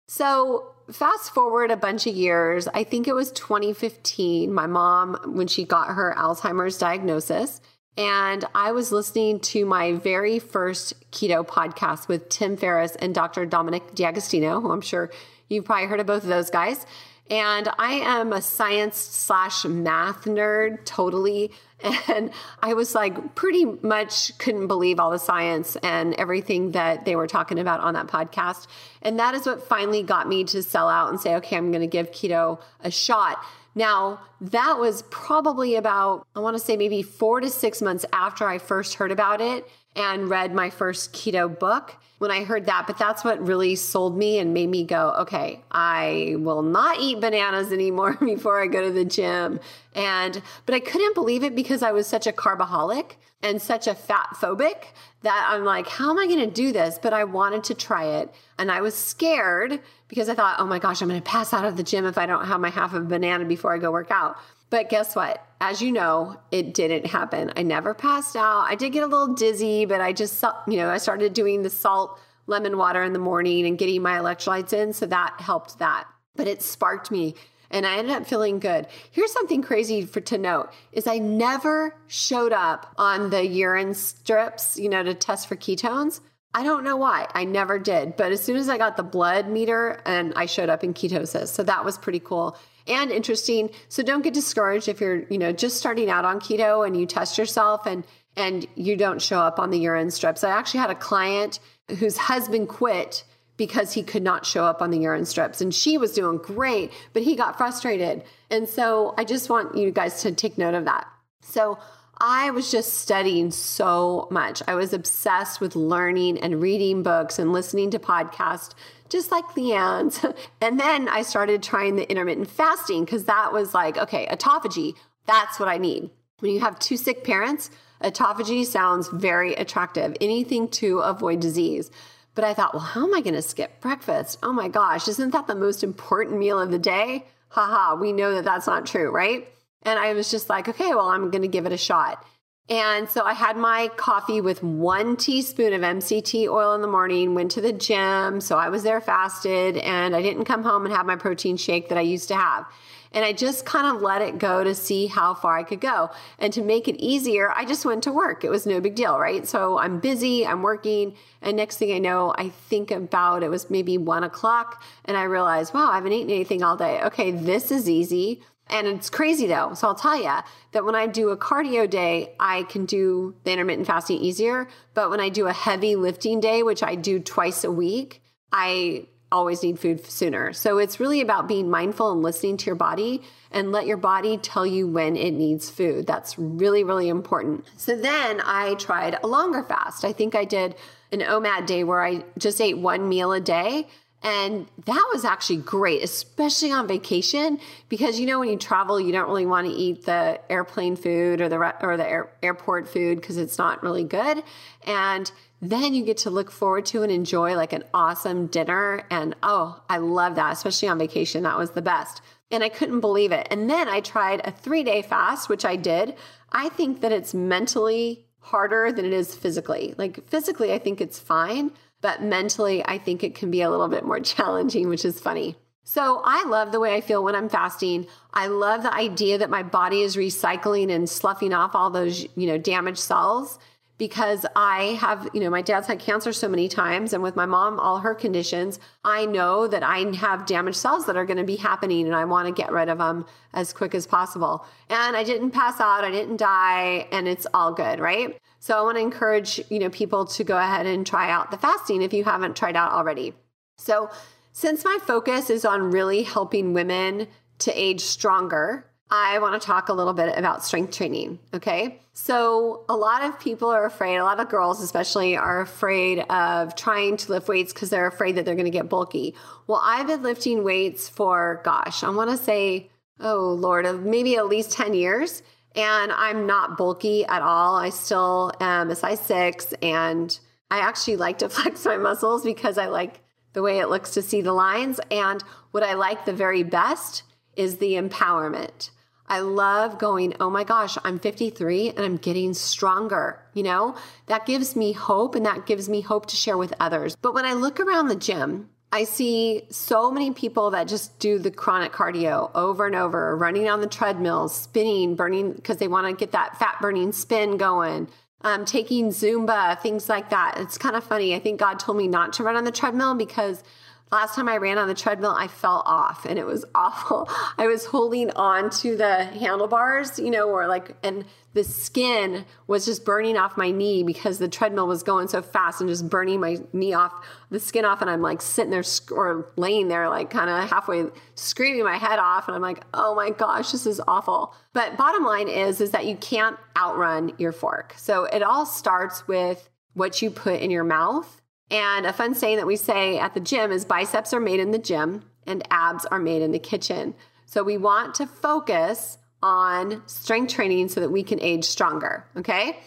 So, 0.08 0.71
fast 0.91 1.34
forward 1.34 1.71
a 1.71 1.77
bunch 1.77 2.05
of 2.05 2.15
years, 2.15 2.67
I 2.67 2.84
think 2.84 3.08
it 3.08 3.15
was 3.15 3.31
2015, 3.31 4.53
my 4.53 4.67
mom, 4.67 5.17
when 5.25 5.47
she 5.47 5.65
got 5.65 5.88
her 5.88 6.13
Alzheimer's 6.15 6.77
diagnosis, 6.77 7.60
and 7.97 8.43
I 8.53 8.71
was 8.71 8.91
listening 8.91 9.39
to 9.41 9.65
my 9.65 9.93
very 9.93 10.38
first 10.39 11.10
keto 11.12 11.47
podcast 11.47 12.08
with 12.08 12.29
Tim 12.29 12.58
Ferriss 12.58 12.95
and 12.97 13.15
Dr. 13.15 13.45
Dominic 13.45 13.95
D'Agostino, 13.95 14.60
who 14.60 14.71
I'm 14.71 14.81
sure 14.81 15.12
you've 15.47 15.65
probably 15.65 15.88
heard 15.88 16.01
of 16.01 16.05
both 16.05 16.23
of 16.23 16.29
those 16.29 16.49
guys. 16.49 16.86
And 17.29 17.69
I 17.79 17.93
am 17.93 18.34
a 18.34 18.41
science 18.41 18.97
slash 18.97 19.65
math 19.65 20.25
nerd, 20.25 20.86
totally. 20.86 21.51
And 21.83 22.31
I 22.61 22.73
was 22.73 22.95
like, 22.95 23.35
pretty 23.35 23.65
much 23.65 24.38
couldn't 24.38 24.67
believe 24.67 24.99
all 24.99 25.11
the 25.11 25.19
science 25.19 25.75
and 25.83 26.13
everything 26.15 26.71
that 26.71 27.05
they 27.05 27.15
were 27.15 27.27
talking 27.27 27.59
about 27.59 27.81
on 27.81 27.93
that 27.95 28.07
podcast. 28.07 28.67
And 29.01 29.19
that 29.19 29.35
is 29.35 29.45
what 29.45 29.67
finally 29.67 30.01
got 30.01 30.27
me 30.27 30.45
to 30.45 30.63
sell 30.63 30.88
out 30.88 31.09
and 31.09 31.19
say, 31.19 31.35
okay, 31.35 31.57
I'm 31.57 31.71
going 31.71 31.81
to 31.81 31.88
give 31.88 32.11
keto 32.11 32.59
a 32.81 32.89
shot. 32.89 33.43
Now, 33.75 34.21
that 34.39 34.77
was 34.79 35.03
probably 35.09 35.75
about, 35.75 36.25
I 36.33 36.39
want 36.39 36.55
to 36.55 36.63
say 36.63 36.77
maybe 36.77 37.01
four 37.01 37.41
to 37.41 37.49
six 37.49 37.81
months 37.81 38.05
after 38.13 38.47
I 38.47 38.57
first 38.57 38.95
heard 38.95 39.11
about 39.11 39.41
it 39.41 39.67
and 39.95 40.29
read 40.29 40.53
my 40.53 40.69
first 40.69 41.13
keto 41.13 41.58
book 41.58 41.95
when 42.17 42.31
I 42.31 42.43
heard 42.43 42.65
that. 42.65 42.86
But 42.88 42.97
that's 42.97 43.23
what 43.23 43.45
really 43.45 43.75
sold 43.75 44.17
me 44.17 44.39
and 44.39 44.53
made 44.53 44.69
me 44.69 44.84
go, 44.84 45.12
okay, 45.19 45.62
I 45.71 46.36
will 46.38 46.62
not 46.62 46.99
eat 46.99 47.21
bananas 47.21 47.71
anymore 47.71 48.13
before 48.19 48.62
I 48.62 48.67
go 48.67 48.81
to 48.81 48.91
the 48.91 49.05
gym. 49.05 49.60
And, 49.93 50.41
but 50.65 50.75
I 50.75 50.79
couldn't 50.79 51.15
believe 51.15 51.43
it 51.43 51.55
because 51.55 51.84
I 51.84 51.91
was 51.91 52.08
such 52.08 52.27
a 52.27 52.31
carbaholic 52.31 53.15
and 53.41 53.62
such 53.62 53.88
a 53.88 53.93
fat 53.93 54.29
phobic 54.34 54.86
that 55.21 55.47
I'm 55.49 55.65
like, 55.65 55.88
how 55.88 56.10
am 56.10 56.17
I 56.17 56.25
going 56.25 56.39
to 56.39 56.51
do 56.51 56.71
this? 56.71 56.99
But 57.01 57.13
I 57.13 57.23
wanted 57.23 57.63
to 57.65 57.73
try 57.73 58.05
it. 58.05 58.34
And 58.58 58.71
I 58.71 58.81
was 58.81 58.95
scared 58.95 59.79
because 60.08 60.29
I 60.29 60.36
thought, 60.36 60.58
oh 60.60 60.65
my 60.65 60.79
gosh, 60.79 61.01
I'm 61.01 61.10
going 61.10 61.21
to 61.21 61.29
pass 61.29 61.53
out 61.53 61.65
of 61.65 61.77
the 61.77 61.84
gym 61.84 62.05
if 62.05 62.17
I 62.17 62.25
don't 62.25 62.45
have 62.45 62.60
my 62.60 62.69
half 62.69 62.93
of 62.93 63.03
a 63.03 63.05
banana 63.05 63.45
before 63.45 63.73
I 63.73 63.77
go 63.77 63.91
work 63.91 64.12
out. 64.12 64.38
But 64.75 64.89
guess 64.89 65.15
what? 65.15 65.41
As 65.61 65.81
you 65.81 65.89
know, 65.89 66.35
it 66.51 66.73
didn't 66.73 67.05
happen. 67.05 67.49
I 67.55 67.63
never 67.63 67.93
passed 67.93 68.35
out. 68.35 68.65
I 68.67 68.75
did 68.75 68.91
get 68.91 69.03
a 69.03 69.07
little 69.07 69.33
dizzy, 69.33 69.85
but 69.85 70.01
I 70.01 70.11
just, 70.11 70.43
you 70.67 70.75
know, 70.75 70.89
I 70.89 70.97
started 70.97 71.31
doing 71.31 71.63
the 71.63 71.69
salt 71.69 72.19
lemon 72.45 72.77
water 72.77 73.01
in 73.01 73.13
the 73.13 73.19
morning 73.19 73.65
and 73.65 73.77
getting 73.77 74.01
my 74.01 74.17
electrolytes 74.17 74.73
in. 74.73 74.91
So 74.91 75.05
that 75.05 75.39
helped 75.39 75.79
that. 75.79 76.07
But 76.35 76.49
it 76.49 76.61
sparked 76.61 77.09
me 77.09 77.35
and 77.71 77.88
I 77.88 77.99
ended 77.99 78.17
up 78.17 78.27
feeling 78.27 78.59
good. 78.59 78.88
Here's 79.11 79.31
something 79.31 79.61
crazy 79.61 80.05
for 80.05 80.19
to 80.19 80.38
note 80.38 80.73
is 80.91 81.07
I 81.07 81.19
never 81.19 81.95
showed 82.07 82.51
up 82.51 82.93
on 82.97 83.29
the 83.29 83.47
urine 83.47 83.93
strips, 83.93 84.77
you 84.77 84.89
know, 84.89 85.03
to 85.03 85.13
test 85.13 85.47
for 85.47 85.55
ketones. 85.55 86.19
I 86.53 86.63
don't 86.63 86.83
know 86.83 86.97
why. 86.97 87.29
I 87.33 87.45
never 87.45 87.79
did. 87.79 88.17
But 88.17 88.33
as 88.33 88.43
soon 88.43 88.57
as 88.57 88.67
I 88.67 88.77
got 88.77 88.97
the 88.97 89.03
blood 89.03 89.47
meter 89.47 90.01
and 90.05 90.33
I 90.35 90.47
showed 90.47 90.67
up 90.67 90.83
in 90.83 90.93
ketosis. 90.93 91.47
So 91.47 91.63
that 91.63 91.85
was 91.85 91.97
pretty 91.97 92.19
cool 92.19 92.57
and 92.87 93.11
interesting. 93.11 93.69
So 93.89 94.03
don't 94.03 94.21
get 94.21 94.33
discouraged 94.33 94.87
if 94.87 95.01
you're, 95.01 95.23
you 95.29 95.37
know, 95.37 95.51
just 95.51 95.77
starting 95.77 96.09
out 96.09 96.25
on 96.25 96.39
keto 96.39 96.85
and 96.85 96.97
you 96.97 97.05
test 97.05 97.37
yourself 97.37 97.85
and 97.85 98.03
and 98.37 98.67
you 98.75 98.97
don't 98.97 99.21
show 99.21 99.39
up 99.39 99.59
on 99.59 99.69
the 99.69 99.79
urine 99.79 100.11
strips. 100.11 100.43
I 100.43 100.49
actually 100.49 100.81
had 100.81 100.89
a 100.89 100.95
client 100.95 101.59
whose 101.99 102.17
husband 102.17 102.67
quit 102.67 103.23
because 103.55 103.93
he 103.93 104.03
could 104.03 104.23
not 104.23 104.45
show 104.45 104.65
up 104.65 104.81
on 104.81 104.91
the 104.91 104.99
urine 104.99 105.25
strips 105.25 105.61
and 105.61 105.73
she 105.73 105.97
was 105.97 106.11
doing 106.11 106.37
great, 106.37 106.91
but 107.13 107.23
he 107.23 107.37
got 107.37 107.57
frustrated. 107.57 108.23
And 108.49 108.67
so 108.67 109.13
I 109.17 109.23
just 109.23 109.49
want 109.49 109.77
you 109.77 109.91
guys 109.91 110.21
to 110.23 110.33
take 110.33 110.57
note 110.57 110.73
of 110.73 110.83
that. 110.85 111.07
So 111.41 111.79
I 112.17 112.51
was 112.51 112.71
just 112.71 112.95
studying 112.95 113.51
so 113.51 114.27
much. 114.31 114.61
I 114.67 114.75
was 114.75 114.93
obsessed 114.93 115.59
with 115.59 115.75
learning 115.75 116.39
and 116.39 116.61
reading 116.61 117.03
books 117.03 117.39
and 117.39 117.51
listening 117.51 117.91
to 117.91 117.99
podcasts, 117.99 118.73
just 119.09 119.31
like 119.31 119.45
Leanne's. 119.55 120.25
And 120.61 120.79
then 120.79 121.07
I 121.07 121.21
started 121.21 121.61
trying 121.61 121.95
the 121.95 122.09
intermittent 122.09 122.49
fasting 122.49 123.05
because 123.05 123.25
that 123.25 123.53
was 123.53 123.73
like, 123.73 123.97
okay, 123.97 124.25
autophagy, 124.27 124.95
that's 125.25 125.59
what 125.59 125.69
I 125.69 125.77
need. 125.77 126.09
When 126.39 126.51
you 126.51 126.59
have 126.61 126.79
two 126.79 126.97
sick 126.97 127.23
parents, 127.23 127.69
autophagy 128.03 128.65
sounds 128.65 129.09
very 129.09 129.53
attractive, 129.53 130.15
anything 130.19 130.67
to 130.69 130.99
avoid 130.99 131.39
disease. 131.39 131.91
But 132.33 132.43
I 132.43 132.53
thought, 132.53 132.73
well, 132.73 132.83
how 132.83 133.05
am 133.05 133.13
I 133.13 133.21
going 133.21 133.35
to 133.35 133.41
skip 133.41 133.79
breakfast? 133.79 134.39
Oh 134.43 134.51
my 134.51 134.67
gosh, 134.67 135.07
isn't 135.07 135.31
that 135.31 135.47
the 135.47 135.55
most 135.55 135.83
important 135.83 136.37
meal 136.37 136.59
of 136.59 136.71
the 136.71 136.79
day? 136.79 137.25
Haha, 137.49 137.95
we 137.95 138.11
know 138.11 138.33
that 138.35 138.43
that's 138.43 138.67
not 138.67 138.85
true, 138.85 139.09
right? 139.09 139.47
And 139.83 139.97
I 139.97 140.13
was 140.13 140.29
just 140.29 140.49
like, 140.49 140.67
okay, 140.67 140.89
well, 140.89 141.07
I'm 141.07 141.31
going 141.31 141.43
to 141.43 141.47
give 141.47 141.65
it 141.65 141.71
a 141.71 141.77
shot. 141.77 142.25
And 142.67 143.08
so 143.08 143.23
I 143.23 143.34
had 143.34 143.58
my 143.58 143.89
coffee 143.95 144.41
with 144.41 144.63
one 144.63 145.17
teaspoon 145.17 145.73
of 145.73 145.82
MCT 145.82 146.49
oil 146.49 146.73
in 146.73 146.82
the 146.82 146.88
morning, 146.88 147.36
went 147.36 147.51
to 147.51 147.62
the 147.62 147.71
gym. 147.71 148.41
So 148.41 148.58
I 148.58 148.69
was 148.69 148.82
there 148.82 148.99
fasted 148.99 149.78
and 149.78 150.15
I 150.15 150.23
didn't 150.23 150.45
come 150.45 150.63
home 150.63 150.86
and 150.86 150.93
have 150.93 151.06
my 151.06 151.15
protein 151.15 151.58
shake 151.58 151.89
that 151.89 151.97
I 151.97 152.01
used 152.01 152.28
to 152.30 152.36
have. 152.36 152.65
And 153.12 153.23
I 153.23 153.34
just 153.34 153.65
kind 153.65 153.95
of 153.95 154.01
let 154.01 154.21
it 154.21 154.39
go 154.39 154.63
to 154.63 154.73
see 154.73 155.06
how 155.06 155.36
far 155.36 155.58
I 155.58 155.63
could 155.63 155.80
go. 155.80 156.10
And 156.39 156.51
to 156.54 156.62
make 156.62 156.88
it 156.88 156.97
easier, 156.97 157.51
I 157.51 157.63
just 157.63 157.86
went 157.86 158.04
to 158.04 158.12
work. 158.12 158.43
It 158.43 158.49
was 158.49 158.65
no 158.65 158.82
big 158.82 158.95
deal, 158.95 159.17
right? 159.17 159.47
So 159.47 159.78
I'm 159.78 159.99
busy, 159.99 160.45
I'm 160.45 160.63
working. 160.63 161.15
And 161.41 161.56
next 161.56 161.78
thing 161.78 161.93
I 161.93 161.99
know, 161.99 162.34
I 162.36 162.49
think 162.49 162.89
about 162.89 163.43
it 163.43 163.49
was 163.49 163.69
maybe 163.69 163.97
one 163.97 164.23
o'clock 164.23 164.84
and 165.06 165.15
I 165.15 165.23
realized, 165.23 165.73
wow, 165.73 165.91
I 165.91 165.95
haven't 165.95 166.13
eaten 166.13 166.32
anything 166.32 166.63
all 166.63 166.75
day. 166.75 167.01
Okay, 167.04 167.30
this 167.30 167.71
is 167.71 167.88
easy. 167.88 168.41
And 168.67 168.88
it's 168.88 169.10
crazy 169.10 169.47
though. 169.47 169.73
So 169.73 169.88
I'll 169.88 169.95
tell 169.95 170.17
you 170.17 170.38
that 170.71 170.86
when 170.86 170.95
I 170.95 171.08
do 171.08 171.30
a 171.30 171.38
cardio 171.38 171.89
day, 171.89 172.34
I 172.39 172.63
can 172.63 172.86
do 172.86 173.36
the 173.43 173.51
intermittent 173.51 173.88
fasting 173.88 174.17
easier. 174.17 174.67
But 174.93 175.10
when 175.10 175.19
I 175.19 175.30
do 175.30 175.47
a 175.47 175.54
heavy 175.54 175.95
lifting 175.95 176.39
day, 176.39 176.63
which 176.63 176.82
I 176.82 176.95
do 176.95 177.19
twice 177.19 177.63
a 177.63 177.71
week, 177.71 178.21
I 178.51 179.08
always 179.32 179.63
need 179.63 179.80
food 179.80 180.06
sooner. 180.06 180.54
So 180.54 180.78
it's 180.78 180.99
really 180.99 181.21
about 181.21 181.47
being 181.47 181.69
mindful 181.69 182.12
and 182.12 182.21
listening 182.21 182.58
to 182.58 182.65
your 182.67 182.75
body 182.75 183.21
and 183.51 183.71
let 183.71 183.86
your 183.86 183.97
body 183.97 184.38
tell 184.38 184.65
you 184.65 184.88
when 184.88 185.15
it 185.15 185.32
needs 185.32 185.69
food. 185.69 186.08
That's 186.08 186.38
really, 186.38 186.84
really 186.84 187.10
important. 187.10 187.65
So 187.78 187.95
then 187.95 188.41
I 188.43 188.75
tried 188.75 189.17
a 189.21 189.28
longer 189.28 189.63
fast. 189.63 190.06
I 190.06 190.13
think 190.13 190.36
I 190.36 190.45
did 190.45 190.75
an 191.12 191.19
OMAD 191.19 191.65
day 191.65 191.84
where 191.84 192.04
I 192.04 192.23
just 192.38 192.62
ate 192.62 192.78
one 192.78 193.10
meal 193.10 193.32
a 193.34 193.41
day 193.41 193.88
and 194.25 194.65
that 194.85 195.09
was 195.13 195.23
actually 195.23 195.57
great, 195.57 196.03
especially 196.03 196.71
on 196.71 196.88
vacation, 196.88 197.59
because 197.89 198.19
you 198.19 198.25
know 198.25 198.39
when 198.39 198.49
you 198.49 198.57
travel, 198.57 198.99
you 198.99 199.11
don't 199.11 199.27
really 199.27 199.45
want 199.45 199.67
to 199.67 199.73
eat 199.73 200.05
the 200.05 200.41
airplane 200.49 200.95
food 200.95 201.41
or 201.41 201.47
the 201.47 201.85
or 201.85 201.95
the 201.95 202.09
air, 202.09 202.31
airport 202.41 202.89
food 202.89 203.21
because 203.21 203.38
it's 203.38 203.59
not 203.59 203.83
really 203.83 204.03
good. 204.03 204.41
And 204.88 205.31
then 205.61 205.93
you 205.93 206.03
get 206.03 206.17
to 206.17 206.31
look 206.31 206.49
forward 206.49 206.88
to 206.88 207.03
and 207.03 207.11
enjoy 207.11 207.55
like 207.55 207.71
an 207.71 207.83
awesome 207.93 208.47
dinner. 208.47 209.05
And 209.11 209.35
oh, 209.43 209.79
I 209.91 209.99
love 209.99 210.33
that, 210.35 210.53
especially 210.53 210.88
on 210.88 210.97
vacation. 210.97 211.43
That 211.43 211.59
was 211.59 211.71
the 211.71 211.83
best. 211.83 212.23
And 212.49 212.63
I 212.63 212.69
couldn't 212.69 213.01
believe 213.01 213.31
it. 213.31 213.47
And 213.51 213.69
then 213.69 213.88
I 213.88 213.99
tried 213.99 214.41
a 214.43 214.49
three 214.49 214.81
day 214.81 215.03
fast, 215.03 215.49
which 215.49 215.65
I 215.65 215.75
did. 215.75 216.15
I 216.51 216.69
think 216.69 217.01
that 217.01 217.11
it's 217.11 217.35
mentally 217.35 218.25
harder 218.39 218.91
than 218.91 219.05
it 219.05 219.13
is 219.13 219.35
physically. 219.35 219.93
Like 219.99 220.27
physically, 220.27 220.73
I 220.73 220.79
think 220.79 220.99
it's 220.99 221.19
fine 221.19 221.73
but 222.05 222.21
mentally, 222.21 222.85
I 222.85 222.99
think 222.99 223.23
it 223.23 223.33
can 223.33 223.49
be 223.49 223.63
a 223.63 223.69
little 223.71 223.87
bit 223.87 224.05
more 224.05 224.19
challenging, 224.35 224.89
which 224.89 225.03
is 225.03 225.19
funny. 225.19 225.55
So 225.83 226.21
I 226.23 226.45
love 226.45 226.71
the 226.71 226.79
way 226.79 226.93
I 226.93 227.01
feel 227.01 227.23
when 227.23 227.33
I'm 227.33 227.49
fasting. 227.49 228.05
I 228.31 228.45
love 228.45 228.83
the 228.83 228.93
idea 228.93 229.39
that 229.39 229.49
my 229.49 229.63
body 229.63 230.01
is 230.01 230.15
recycling 230.15 230.91
and 230.91 231.09
sloughing 231.09 231.51
off 231.51 231.73
all 231.73 231.89
those, 231.89 232.27
you 232.35 232.45
know, 232.45 232.59
damaged 232.59 232.99
cells 232.99 233.57
because 233.97 234.45
I 234.55 234.99
have, 234.99 235.27
you 235.33 235.39
know, 235.39 235.49
my 235.49 235.63
dad's 235.63 235.87
had 235.87 235.97
cancer 235.97 236.31
so 236.31 236.47
many 236.47 236.67
times 236.67 237.11
and 237.11 237.23
with 237.23 237.35
my 237.35 237.47
mom 237.47 237.79
all 237.79 237.97
her 237.97 238.13
conditions, 238.13 238.79
I 239.03 239.25
know 239.25 239.67
that 239.67 239.81
I 239.81 240.15
have 240.15 240.45
damaged 240.45 240.77
cells 240.77 241.07
that 241.07 241.17
are 241.17 241.25
going 241.25 241.37
to 241.37 241.43
be 241.43 241.55
happening 241.55 242.05
and 242.05 242.15
I 242.15 242.25
want 242.25 242.47
to 242.47 242.53
get 242.53 242.71
rid 242.71 242.87
of 242.87 242.99
them 242.99 243.25
as 243.51 243.73
quick 243.73 243.95
as 243.95 244.05
possible. 244.05 244.63
And 244.89 245.17
I 245.17 245.23
didn't 245.23 245.51
pass 245.51 245.79
out, 245.79 246.03
I 246.03 246.11
didn't 246.11 246.37
die, 246.37 247.07
and 247.11 247.27
it's 247.27 247.47
all 247.51 247.73
good, 247.73 247.99
right? 247.99 248.37
So 248.65 248.75
I 248.75 248.82
want 248.82 248.97
to 248.97 249.01
encourage, 249.01 249.62
you 249.69 249.78
know, 249.78 249.91
people 249.91 250.25
to 250.25 250.43
go 250.43 250.58
ahead 250.58 250.88
and 250.88 251.06
try 251.06 251.30
out 251.30 251.51
the 251.51 251.58
fasting 251.58 252.01
if 252.01 252.13
you 252.13 252.23
haven't 252.23 252.56
tried 252.56 252.75
out 252.75 252.93
already. 252.93 253.36
So 253.78 254.10
since 254.54 254.84
my 254.84 254.97
focus 255.06 255.51
is 255.51 255.65
on 255.65 255.91
really 255.91 256.23
helping 256.23 256.73
women 256.73 257.28
to 257.60 257.80
age 257.80 258.01
stronger, 258.01 258.89
I 259.12 259.38
want 259.38 259.62
to 259.62 259.63
talk 259.63 259.89
a 259.89 259.93
little 259.93 260.13
bit 260.13 260.36
about 260.36 260.65
strength 260.65 260.97
training. 260.97 261.38
Okay. 261.54 262.01
So, 262.13 262.86
a 262.89 262.95
lot 262.95 263.23
of 263.23 263.39
people 263.39 263.69
are 263.69 263.86
afraid, 263.86 264.15
a 264.15 264.23
lot 264.23 264.39
of 264.39 264.49
girls 264.49 264.82
especially 264.82 265.38
are 265.38 265.62
afraid 265.62 266.21
of 266.32 266.75
trying 266.75 267.17
to 267.17 267.34
lift 267.34 267.47
weights 267.47 267.71
because 267.71 267.91
they're 267.91 268.08
afraid 268.08 268.36
that 268.38 268.45
they're 268.45 268.56
going 268.56 268.65
to 268.65 268.71
get 268.71 268.89
bulky. 268.89 269.36
Well, 269.67 269.82
I've 269.84 270.08
been 270.08 270.23
lifting 270.23 270.63
weights 270.63 271.08
for, 271.08 271.62
gosh, 271.63 272.04
I 272.04 272.10
want 272.10 272.32
to 272.32 272.38
say, 272.38 272.89
oh 273.19 273.49
Lord, 273.60 274.04
maybe 274.04 274.38
at 274.38 274.47
least 274.47 274.71
10 274.71 274.95
years. 274.95 275.43
And 275.75 276.11
I'm 276.11 276.45
not 276.45 276.77
bulky 276.77 277.25
at 277.25 277.41
all. 277.41 277.75
I 277.75 277.89
still 277.89 278.51
am 278.59 278.89
a 278.89 278.95
size 278.95 279.19
six. 279.19 279.73
And 279.81 280.38
I 280.71 280.79
actually 280.79 281.17
like 281.17 281.39
to 281.39 281.49
flex 281.55 281.85
my 281.85 281.97
muscles 281.97 282.43
because 282.43 282.77
I 282.77 282.88
like 282.88 283.21
the 283.53 283.61
way 283.61 283.79
it 283.79 283.89
looks 283.89 284.11
to 284.11 284.21
see 284.21 284.41
the 284.41 284.53
lines. 284.53 284.99
And 285.11 285.43
what 285.71 285.83
I 285.83 285.93
like 285.93 286.25
the 286.25 286.33
very 286.33 286.63
best 286.63 287.23
is 287.55 287.77
the 287.77 287.93
empowerment. 287.93 288.89
I 289.27 289.39
love 289.39 289.97
going, 289.97 290.35
oh 290.39 290.49
my 290.49 290.63
gosh, 290.63 290.97
I'm 291.03 291.19
53 291.19 291.89
and 291.89 291.99
I'm 291.99 292.17
getting 292.17 292.53
stronger. 292.53 293.41
You 293.53 293.63
know, 293.63 293.95
that 294.27 294.45
gives 294.45 294.75
me 294.75 294.91
hope 294.91 295.33
and 295.33 295.45
that 295.45 295.65
gives 295.65 295.89
me 295.89 296.01
hope 296.01 296.27
to 296.27 296.35
share 296.35 296.57
with 296.57 296.73
others. 296.79 297.15
But 297.21 297.33
when 297.33 297.45
I 297.45 297.53
look 297.53 297.79
around 297.79 298.07
the 298.07 298.15
gym, 298.15 298.69
I 298.95 299.03
see 299.03 299.63
so 299.71 300.10
many 300.10 300.31
people 300.31 300.71
that 300.71 300.88
just 300.88 301.19
do 301.19 301.38
the 301.38 301.51
chronic 301.51 301.91
cardio 301.91 302.49
over 302.55 302.86
and 302.86 302.95
over, 302.95 303.36
running 303.36 303.67
on 303.67 303.81
the 303.81 303.88
treadmill, 303.88 304.47
spinning, 304.47 305.17
burning 305.17 305.51
because 305.51 305.79
they 305.79 305.89
want 305.89 306.08
to 306.08 306.13
get 306.13 306.31
that 306.31 306.58
fat 306.58 306.77
burning 306.79 307.12
spin 307.12 307.58
going. 307.58 308.08
Um, 308.39 308.63
taking 308.63 309.10
Zumba, 309.10 309.81
things 309.81 310.08
like 310.08 310.29
that. 310.29 310.55
It's 310.60 310.77
kind 310.77 310.95
of 310.95 311.03
funny. 311.03 311.36
I 311.36 311.39
think 311.39 311.60
God 311.60 311.77
told 311.77 311.97
me 311.97 312.08
not 312.08 312.31
to 312.34 312.43
run 312.43 312.55
on 312.55 312.63
the 312.63 312.71
treadmill 312.71 313.15
because 313.15 313.65
Last 314.11 314.35
time 314.35 314.47
I 314.47 314.57
ran 314.57 314.77
on 314.77 314.87
the 314.87 314.93
treadmill, 314.93 315.35
I 315.35 315.47
fell 315.47 315.81
off 315.85 316.25
and 316.25 316.37
it 316.37 316.45
was 316.45 316.63
awful. 316.75 317.27
I 317.57 317.67
was 317.67 317.85
holding 317.85 318.29
on 318.31 318.69
to 318.81 318.95
the 318.95 319.25
handlebars, 319.25 320.19
you 320.19 320.29
know, 320.29 320.49
or 320.49 320.67
like, 320.67 320.95
and 321.03 321.25
the 321.53 321.63
skin 321.63 322.45
was 322.67 322.85
just 322.85 323.03
burning 323.03 323.37
off 323.37 323.57
my 323.57 323.71
knee 323.71 324.03
because 324.03 324.37
the 324.37 324.47
treadmill 324.47 324.87
was 324.87 325.03
going 325.03 325.27
so 325.27 325.41
fast 325.41 325.79
and 325.81 325.89
just 325.89 326.09
burning 326.09 326.39
my 326.39 326.57
knee 326.73 326.93
off, 326.93 327.13
the 327.49 327.59
skin 327.59 327.85
off. 327.85 328.01
And 328.01 328.09
I'm 328.09 328.21
like 328.21 328.41
sitting 328.41 328.71
there 328.71 328.83
or 329.11 329.51
laying 329.55 329.87
there, 329.87 330.09
like 330.09 330.29
kind 330.29 330.49
of 330.49 330.69
halfway 330.69 331.05
screaming 331.35 331.83
my 331.83 331.97
head 331.97 332.19
off. 332.19 332.47
And 332.47 332.55
I'm 332.55 332.61
like, 332.61 332.83
oh 332.93 333.15
my 333.15 333.31
gosh, 333.31 333.71
this 333.71 333.85
is 333.85 334.01
awful. 334.07 334.53
But 334.73 334.97
bottom 334.97 335.23
line 335.23 335.47
is, 335.47 335.81
is 335.81 335.91
that 335.91 336.05
you 336.05 336.17
can't 336.17 336.57
outrun 336.77 337.31
your 337.37 337.53
fork. 337.53 337.95
So 337.97 338.25
it 338.25 338.43
all 338.43 338.65
starts 338.65 339.27
with 339.27 339.69
what 339.93 340.21
you 340.21 340.29
put 340.29 340.59
in 340.59 340.69
your 340.69 340.83
mouth 340.83 341.41
and 341.71 342.06
a 342.06 342.13
fun 342.13 342.36
saying 342.36 342.58
that 342.58 342.67
we 342.67 342.75
say 342.75 343.17
at 343.17 343.34
the 343.34 343.39
gym 343.39 343.71
is 343.71 343.86
biceps 343.86 344.34
are 344.34 344.39
made 344.39 344.60
in 344.60 344.71
the 344.71 344.78
gym 344.78 345.23
and 345.47 345.63
abs 345.71 346.06
are 346.06 346.19
made 346.19 346.41
in 346.41 346.51
the 346.51 346.60
kitchen. 346.60 347.15
So 347.45 347.63
we 347.63 347.78
want 347.78 348.15
to 348.15 348.28
focus 348.28 349.17
on 349.41 350.04
strength 350.08 350.54
training 350.54 350.89
so 350.89 350.99
that 350.99 351.10
we 351.10 351.23
can 351.23 351.39
age 351.41 351.65
stronger. 351.65 352.25
Okay. 352.38 352.78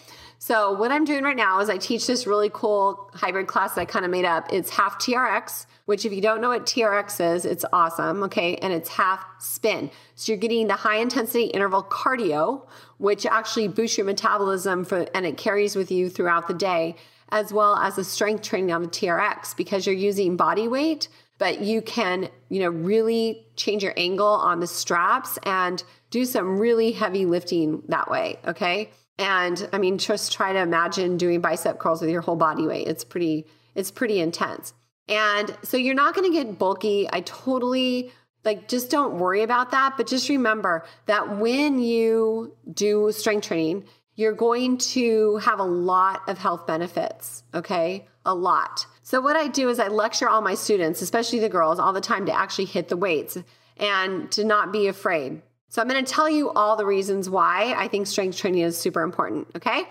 So 0.40 0.72
what 0.72 0.92
I'm 0.92 1.04
doing 1.04 1.24
right 1.24 1.36
now 1.36 1.60
is 1.60 1.68
I 1.68 1.78
teach 1.78 2.06
this 2.06 2.26
really 2.26 2.50
cool 2.52 3.10
hybrid 3.12 3.48
class 3.48 3.74
that 3.74 3.80
I 3.80 3.84
kind 3.84 4.04
of 4.04 4.10
made 4.10 4.24
up. 4.24 4.52
It's 4.52 4.70
half 4.70 4.98
TRX, 4.98 5.66
which 5.86 6.04
if 6.04 6.12
you 6.12 6.20
don't 6.20 6.40
know 6.40 6.50
what 6.50 6.64
TRX 6.64 7.34
is, 7.34 7.44
it's 7.44 7.64
awesome. 7.72 8.22
Okay. 8.24 8.56
And 8.56 8.72
it's 8.72 8.88
half 8.88 9.24
spin. 9.40 9.90
So 10.14 10.32
you're 10.32 10.38
getting 10.38 10.68
the 10.68 10.74
high 10.74 10.98
intensity 10.98 11.44
interval 11.44 11.82
cardio, 11.82 12.66
which 12.98 13.26
actually 13.26 13.66
boosts 13.68 13.98
your 13.98 14.06
metabolism 14.06 14.84
for, 14.84 15.08
and 15.12 15.26
it 15.26 15.36
carries 15.36 15.74
with 15.74 15.90
you 15.90 16.08
throughout 16.08 16.46
the 16.46 16.54
day 16.54 16.94
as 17.30 17.52
well 17.52 17.76
as 17.76 17.96
the 17.96 18.04
strength 18.04 18.42
training 18.42 18.72
on 18.72 18.82
the 18.82 18.88
TRX 18.88 19.56
because 19.56 19.86
you're 19.86 19.94
using 19.94 20.36
body 20.36 20.68
weight, 20.68 21.08
but 21.38 21.60
you 21.60 21.82
can, 21.82 22.28
you 22.48 22.60
know, 22.60 22.68
really 22.68 23.46
change 23.56 23.82
your 23.82 23.94
angle 23.96 24.26
on 24.26 24.60
the 24.60 24.66
straps 24.66 25.38
and 25.44 25.82
do 26.10 26.24
some 26.24 26.58
really 26.58 26.92
heavy 26.92 27.26
lifting 27.26 27.82
that 27.88 28.10
way. 28.10 28.38
Okay. 28.46 28.90
And 29.18 29.68
I 29.72 29.78
mean, 29.78 29.98
just 29.98 30.32
try 30.32 30.52
to 30.52 30.58
imagine 30.58 31.16
doing 31.16 31.40
bicep 31.40 31.78
curls 31.78 32.00
with 32.00 32.10
your 32.10 32.20
whole 32.20 32.36
body 32.36 32.66
weight. 32.66 32.86
It's 32.86 33.04
pretty, 33.04 33.46
it's 33.74 33.90
pretty 33.90 34.20
intense. 34.20 34.72
And 35.08 35.56
so 35.62 35.76
you're 35.76 35.94
not 35.94 36.14
going 36.14 36.30
to 36.30 36.36
get 36.36 36.58
bulky. 36.58 37.08
I 37.10 37.20
totally 37.22 38.12
like 38.44 38.68
just 38.68 38.90
don't 38.90 39.18
worry 39.18 39.42
about 39.42 39.70
that. 39.72 39.94
But 39.96 40.06
just 40.06 40.28
remember 40.28 40.84
that 41.06 41.38
when 41.38 41.78
you 41.78 42.54
do 42.72 43.10
strength 43.12 43.48
training, 43.48 43.84
you're 44.18 44.32
going 44.32 44.76
to 44.76 45.36
have 45.36 45.60
a 45.60 45.64
lot 45.64 46.22
of 46.26 46.36
health 46.38 46.66
benefits, 46.66 47.44
okay? 47.54 48.04
A 48.26 48.34
lot. 48.34 48.84
So, 49.04 49.20
what 49.20 49.36
I 49.36 49.46
do 49.46 49.68
is 49.68 49.78
I 49.78 49.86
lecture 49.86 50.28
all 50.28 50.42
my 50.42 50.56
students, 50.56 51.00
especially 51.02 51.38
the 51.38 51.48
girls, 51.48 51.78
all 51.78 51.92
the 51.92 52.00
time 52.00 52.26
to 52.26 52.32
actually 52.32 52.64
hit 52.64 52.88
the 52.88 52.96
weights 52.96 53.38
and 53.76 54.28
to 54.32 54.42
not 54.42 54.72
be 54.72 54.88
afraid. 54.88 55.40
So, 55.68 55.80
I'm 55.80 55.86
gonna 55.86 56.02
tell 56.02 56.28
you 56.28 56.50
all 56.50 56.74
the 56.74 56.84
reasons 56.84 57.30
why 57.30 57.74
I 57.76 57.86
think 57.86 58.08
strength 58.08 58.36
training 58.36 58.62
is 58.62 58.76
super 58.76 59.02
important, 59.02 59.46
okay? 59.54 59.84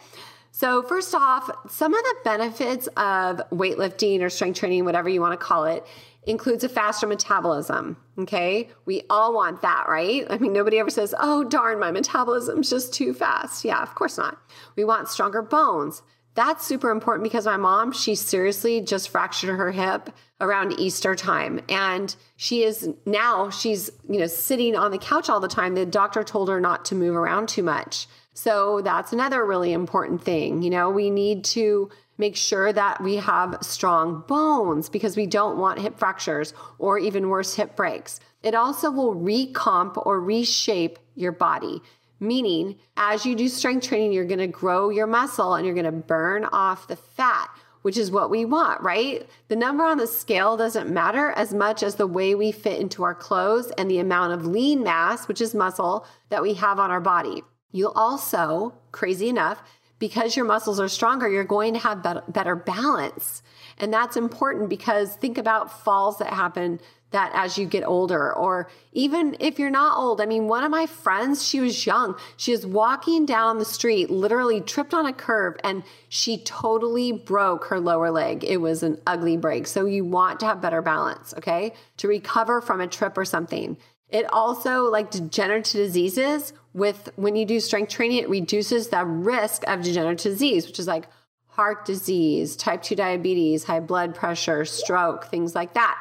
So, 0.51 0.83
first 0.83 1.15
off, 1.15 1.49
some 1.69 1.93
of 1.93 2.03
the 2.03 2.15
benefits 2.25 2.87
of 2.97 3.41
weightlifting 3.51 4.21
or 4.21 4.29
strength 4.29 4.59
training, 4.59 4.83
whatever 4.83 5.07
you 5.07 5.21
wanna 5.21 5.37
call 5.37 5.63
it, 5.63 5.87
includes 6.27 6.63
a 6.63 6.69
faster 6.69 7.07
metabolism. 7.07 7.97
Okay. 8.19 8.69
We 8.85 9.03
all 9.09 9.33
want 9.33 9.61
that, 9.61 9.85
right? 9.87 10.27
I 10.29 10.37
mean, 10.37 10.53
nobody 10.53 10.77
ever 10.77 10.89
says, 10.89 11.15
oh, 11.17 11.43
darn, 11.43 11.79
my 11.79 11.91
metabolism's 11.91 12.69
just 12.69 12.93
too 12.93 13.13
fast. 13.13 13.65
Yeah, 13.65 13.81
of 13.81 13.95
course 13.95 14.17
not. 14.17 14.37
We 14.75 14.83
want 14.83 15.07
stronger 15.07 15.41
bones. 15.41 16.03
That's 16.35 16.67
super 16.67 16.91
important 16.91 17.23
because 17.23 17.45
my 17.45 17.57
mom, 17.57 17.91
she 17.91 18.13
seriously 18.13 18.79
just 18.81 19.09
fractured 19.09 19.57
her 19.57 19.71
hip 19.71 20.11
around 20.39 20.79
Easter 20.79 21.15
time. 21.15 21.61
And 21.67 22.15
she 22.35 22.61
is 22.61 22.89
now, 23.07 23.49
she's, 23.49 23.89
you 24.07 24.19
know, 24.19 24.27
sitting 24.27 24.75
on 24.75 24.91
the 24.91 24.99
couch 24.99 25.29
all 25.29 25.39
the 25.39 25.47
time. 25.47 25.73
The 25.73 25.85
doctor 25.85 26.23
told 26.23 26.49
her 26.49 26.59
not 26.59 26.85
to 26.85 26.95
move 26.95 27.15
around 27.15 27.49
too 27.49 27.63
much. 27.63 28.07
So 28.33 28.81
that's 28.83 29.13
another 29.13 29.43
really 29.43 29.73
important 29.73 30.23
thing. 30.23 30.61
You 30.61 30.69
know, 30.69 30.91
we 30.91 31.09
need 31.09 31.43
to 31.45 31.89
make 32.17 32.35
sure 32.35 32.73
that 32.73 33.01
we 33.01 33.15
have 33.17 33.57
strong 33.61 34.23
bones 34.27 34.89
because 34.89 35.15
we 35.15 35.27
don't 35.27 35.57
want 35.57 35.79
hip 35.79 35.97
fractures 35.97 36.53
or 36.79 36.97
even 36.99 37.29
worse, 37.29 37.55
hip 37.55 37.75
breaks. 37.75 38.19
It 38.43 38.55
also 38.55 38.91
will 38.91 39.15
recomp 39.15 40.01
or 40.05 40.19
reshape 40.19 40.99
your 41.15 41.31
body. 41.31 41.81
Meaning, 42.19 42.77
as 42.95 43.25
you 43.25 43.35
do 43.35 43.47
strength 43.47 43.87
training, 43.87 44.11
you're 44.11 44.25
gonna 44.25 44.47
grow 44.47 44.89
your 44.89 45.07
muscle 45.07 45.53
and 45.53 45.65
you're 45.65 45.75
gonna 45.75 45.91
burn 45.91 46.45
off 46.45 46.87
the 46.87 46.95
fat, 46.95 47.49
which 47.83 47.97
is 47.97 48.09
what 48.09 48.31
we 48.31 48.43
want, 48.43 48.81
right? 48.81 49.29
The 49.49 49.55
number 49.55 49.83
on 49.83 49.97
the 49.97 50.07
scale 50.07 50.57
doesn't 50.57 50.89
matter 50.89 51.31
as 51.31 51.53
much 51.53 51.83
as 51.83 51.95
the 51.95 52.07
way 52.07 52.33
we 52.33 52.51
fit 52.51 52.79
into 52.79 53.03
our 53.03 53.13
clothes 53.13 53.71
and 53.77 53.89
the 53.89 53.99
amount 53.99 54.33
of 54.33 54.47
lean 54.47 54.83
mass, 54.83 55.27
which 55.27 55.41
is 55.41 55.53
muscle, 55.53 56.07
that 56.29 56.41
we 56.41 56.55
have 56.55 56.79
on 56.79 56.89
our 56.89 57.01
body. 57.01 57.43
You'll 57.71 57.93
also, 57.95 58.73
crazy 58.91 59.29
enough, 59.29 59.61
because 59.99 60.35
your 60.35 60.45
muscles 60.45 60.79
are 60.79 60.87
stronger, 60.87 61.27
you're 61.27 61.43
going 61.43 61.73
to 61.73 61.79
have 61.79 62.03
better 62.27 62.55
balance. 62.55 63.41
And 63.77 63.93
that's 63.93 64.17
important 64.17 64.69
because 64.69 65.15
think 65.15 65.37
about 65.37 65.83
falls 65.83 66.17
that 66.17 66.33
happen 66.33 66.79
that 67.11 67.31
as 67.33 67.57
you 67.57 67.65
get 67.65 67.85
older, 67.85 68.35
or 68.35 68.69
even 68.91 69.37
if 69.39 69.57
you're 69.57 69.69
not 69.69 69.97
old. 69.97 70.19
I 70.19 70.25
mean, 70.25 70.49
one 70.49 70.65
of 70.65 70.71
my 70.71 70.87
friends, 70.87 71.47
she 71.47 71.61
was 71.61 71.85
young. 71.85 72.17
She 72.35 72.51
was 72.51 72.65
walking 72.65 73.25
down 73.25 73.59
the 73.59 73.65
street, 73.65 74.09
literally 74.09 74.59
tripped 74.59 74.93
on 74.93 75.05
a 75.05 75.13
curb, 75.13 75.57
and 75.63 75.83
she 76.09 76.37
totally 76.39 77.13
broke 77.13 77.65
her 77.67 77.79
lower 77.79 78.11
leg. 78.11 78.43
It 78.43 78.57
was 78.57 78.83
an 78.83 78.99
ugly 79.07 79.37
break. 79.37 79.67
So 79.67 79.85
you 79.85 80.03
want 80.03 80.41
to 80.41 80.47
have 80.47 80.61
better 80.61 80.81
balance, 80.81 81.33
okay? 81.37 81.71
To 81.97 82.09
recover 82.09 82.59
from 82.59 82.81
a 82.81 82.87
trip 82.87 83.17
or 83.17 83.23
something. 83.23 83.77
It 84.09 84.25
also, 84.33 84.89
like 84.91 85.09
degenerative 85.09 85.73
diseases, 85.73 86.51
with 86.77 87.09
when 87.15 87.35
you 87.35 87.43
do 87.43 87.59
strength 87.59 87.91
training, 87.91 88.19
it 88.19 88.29
reduces 88.29 88.89
the 88.89 89.03
risk 89.03 89.63
of 89.67 89.81
degenerative 89.81 90.31
disease, 90.31 90.67
which 90.67 90.79
is 90.79 90.87
like 90.87 91.07
heart 91.47 91.85
disease, 91.85 92.55
type 92.55 92.83
2 92.83 92.95
diabetes, 92.95 93.63
high 93.63 93.79
blood 93.79 94.13
pressure, 94.13 94.63
stroke, 94.63 95.25
things 95.25 95.55
like 95.55 95.73
that. 95.73 95.97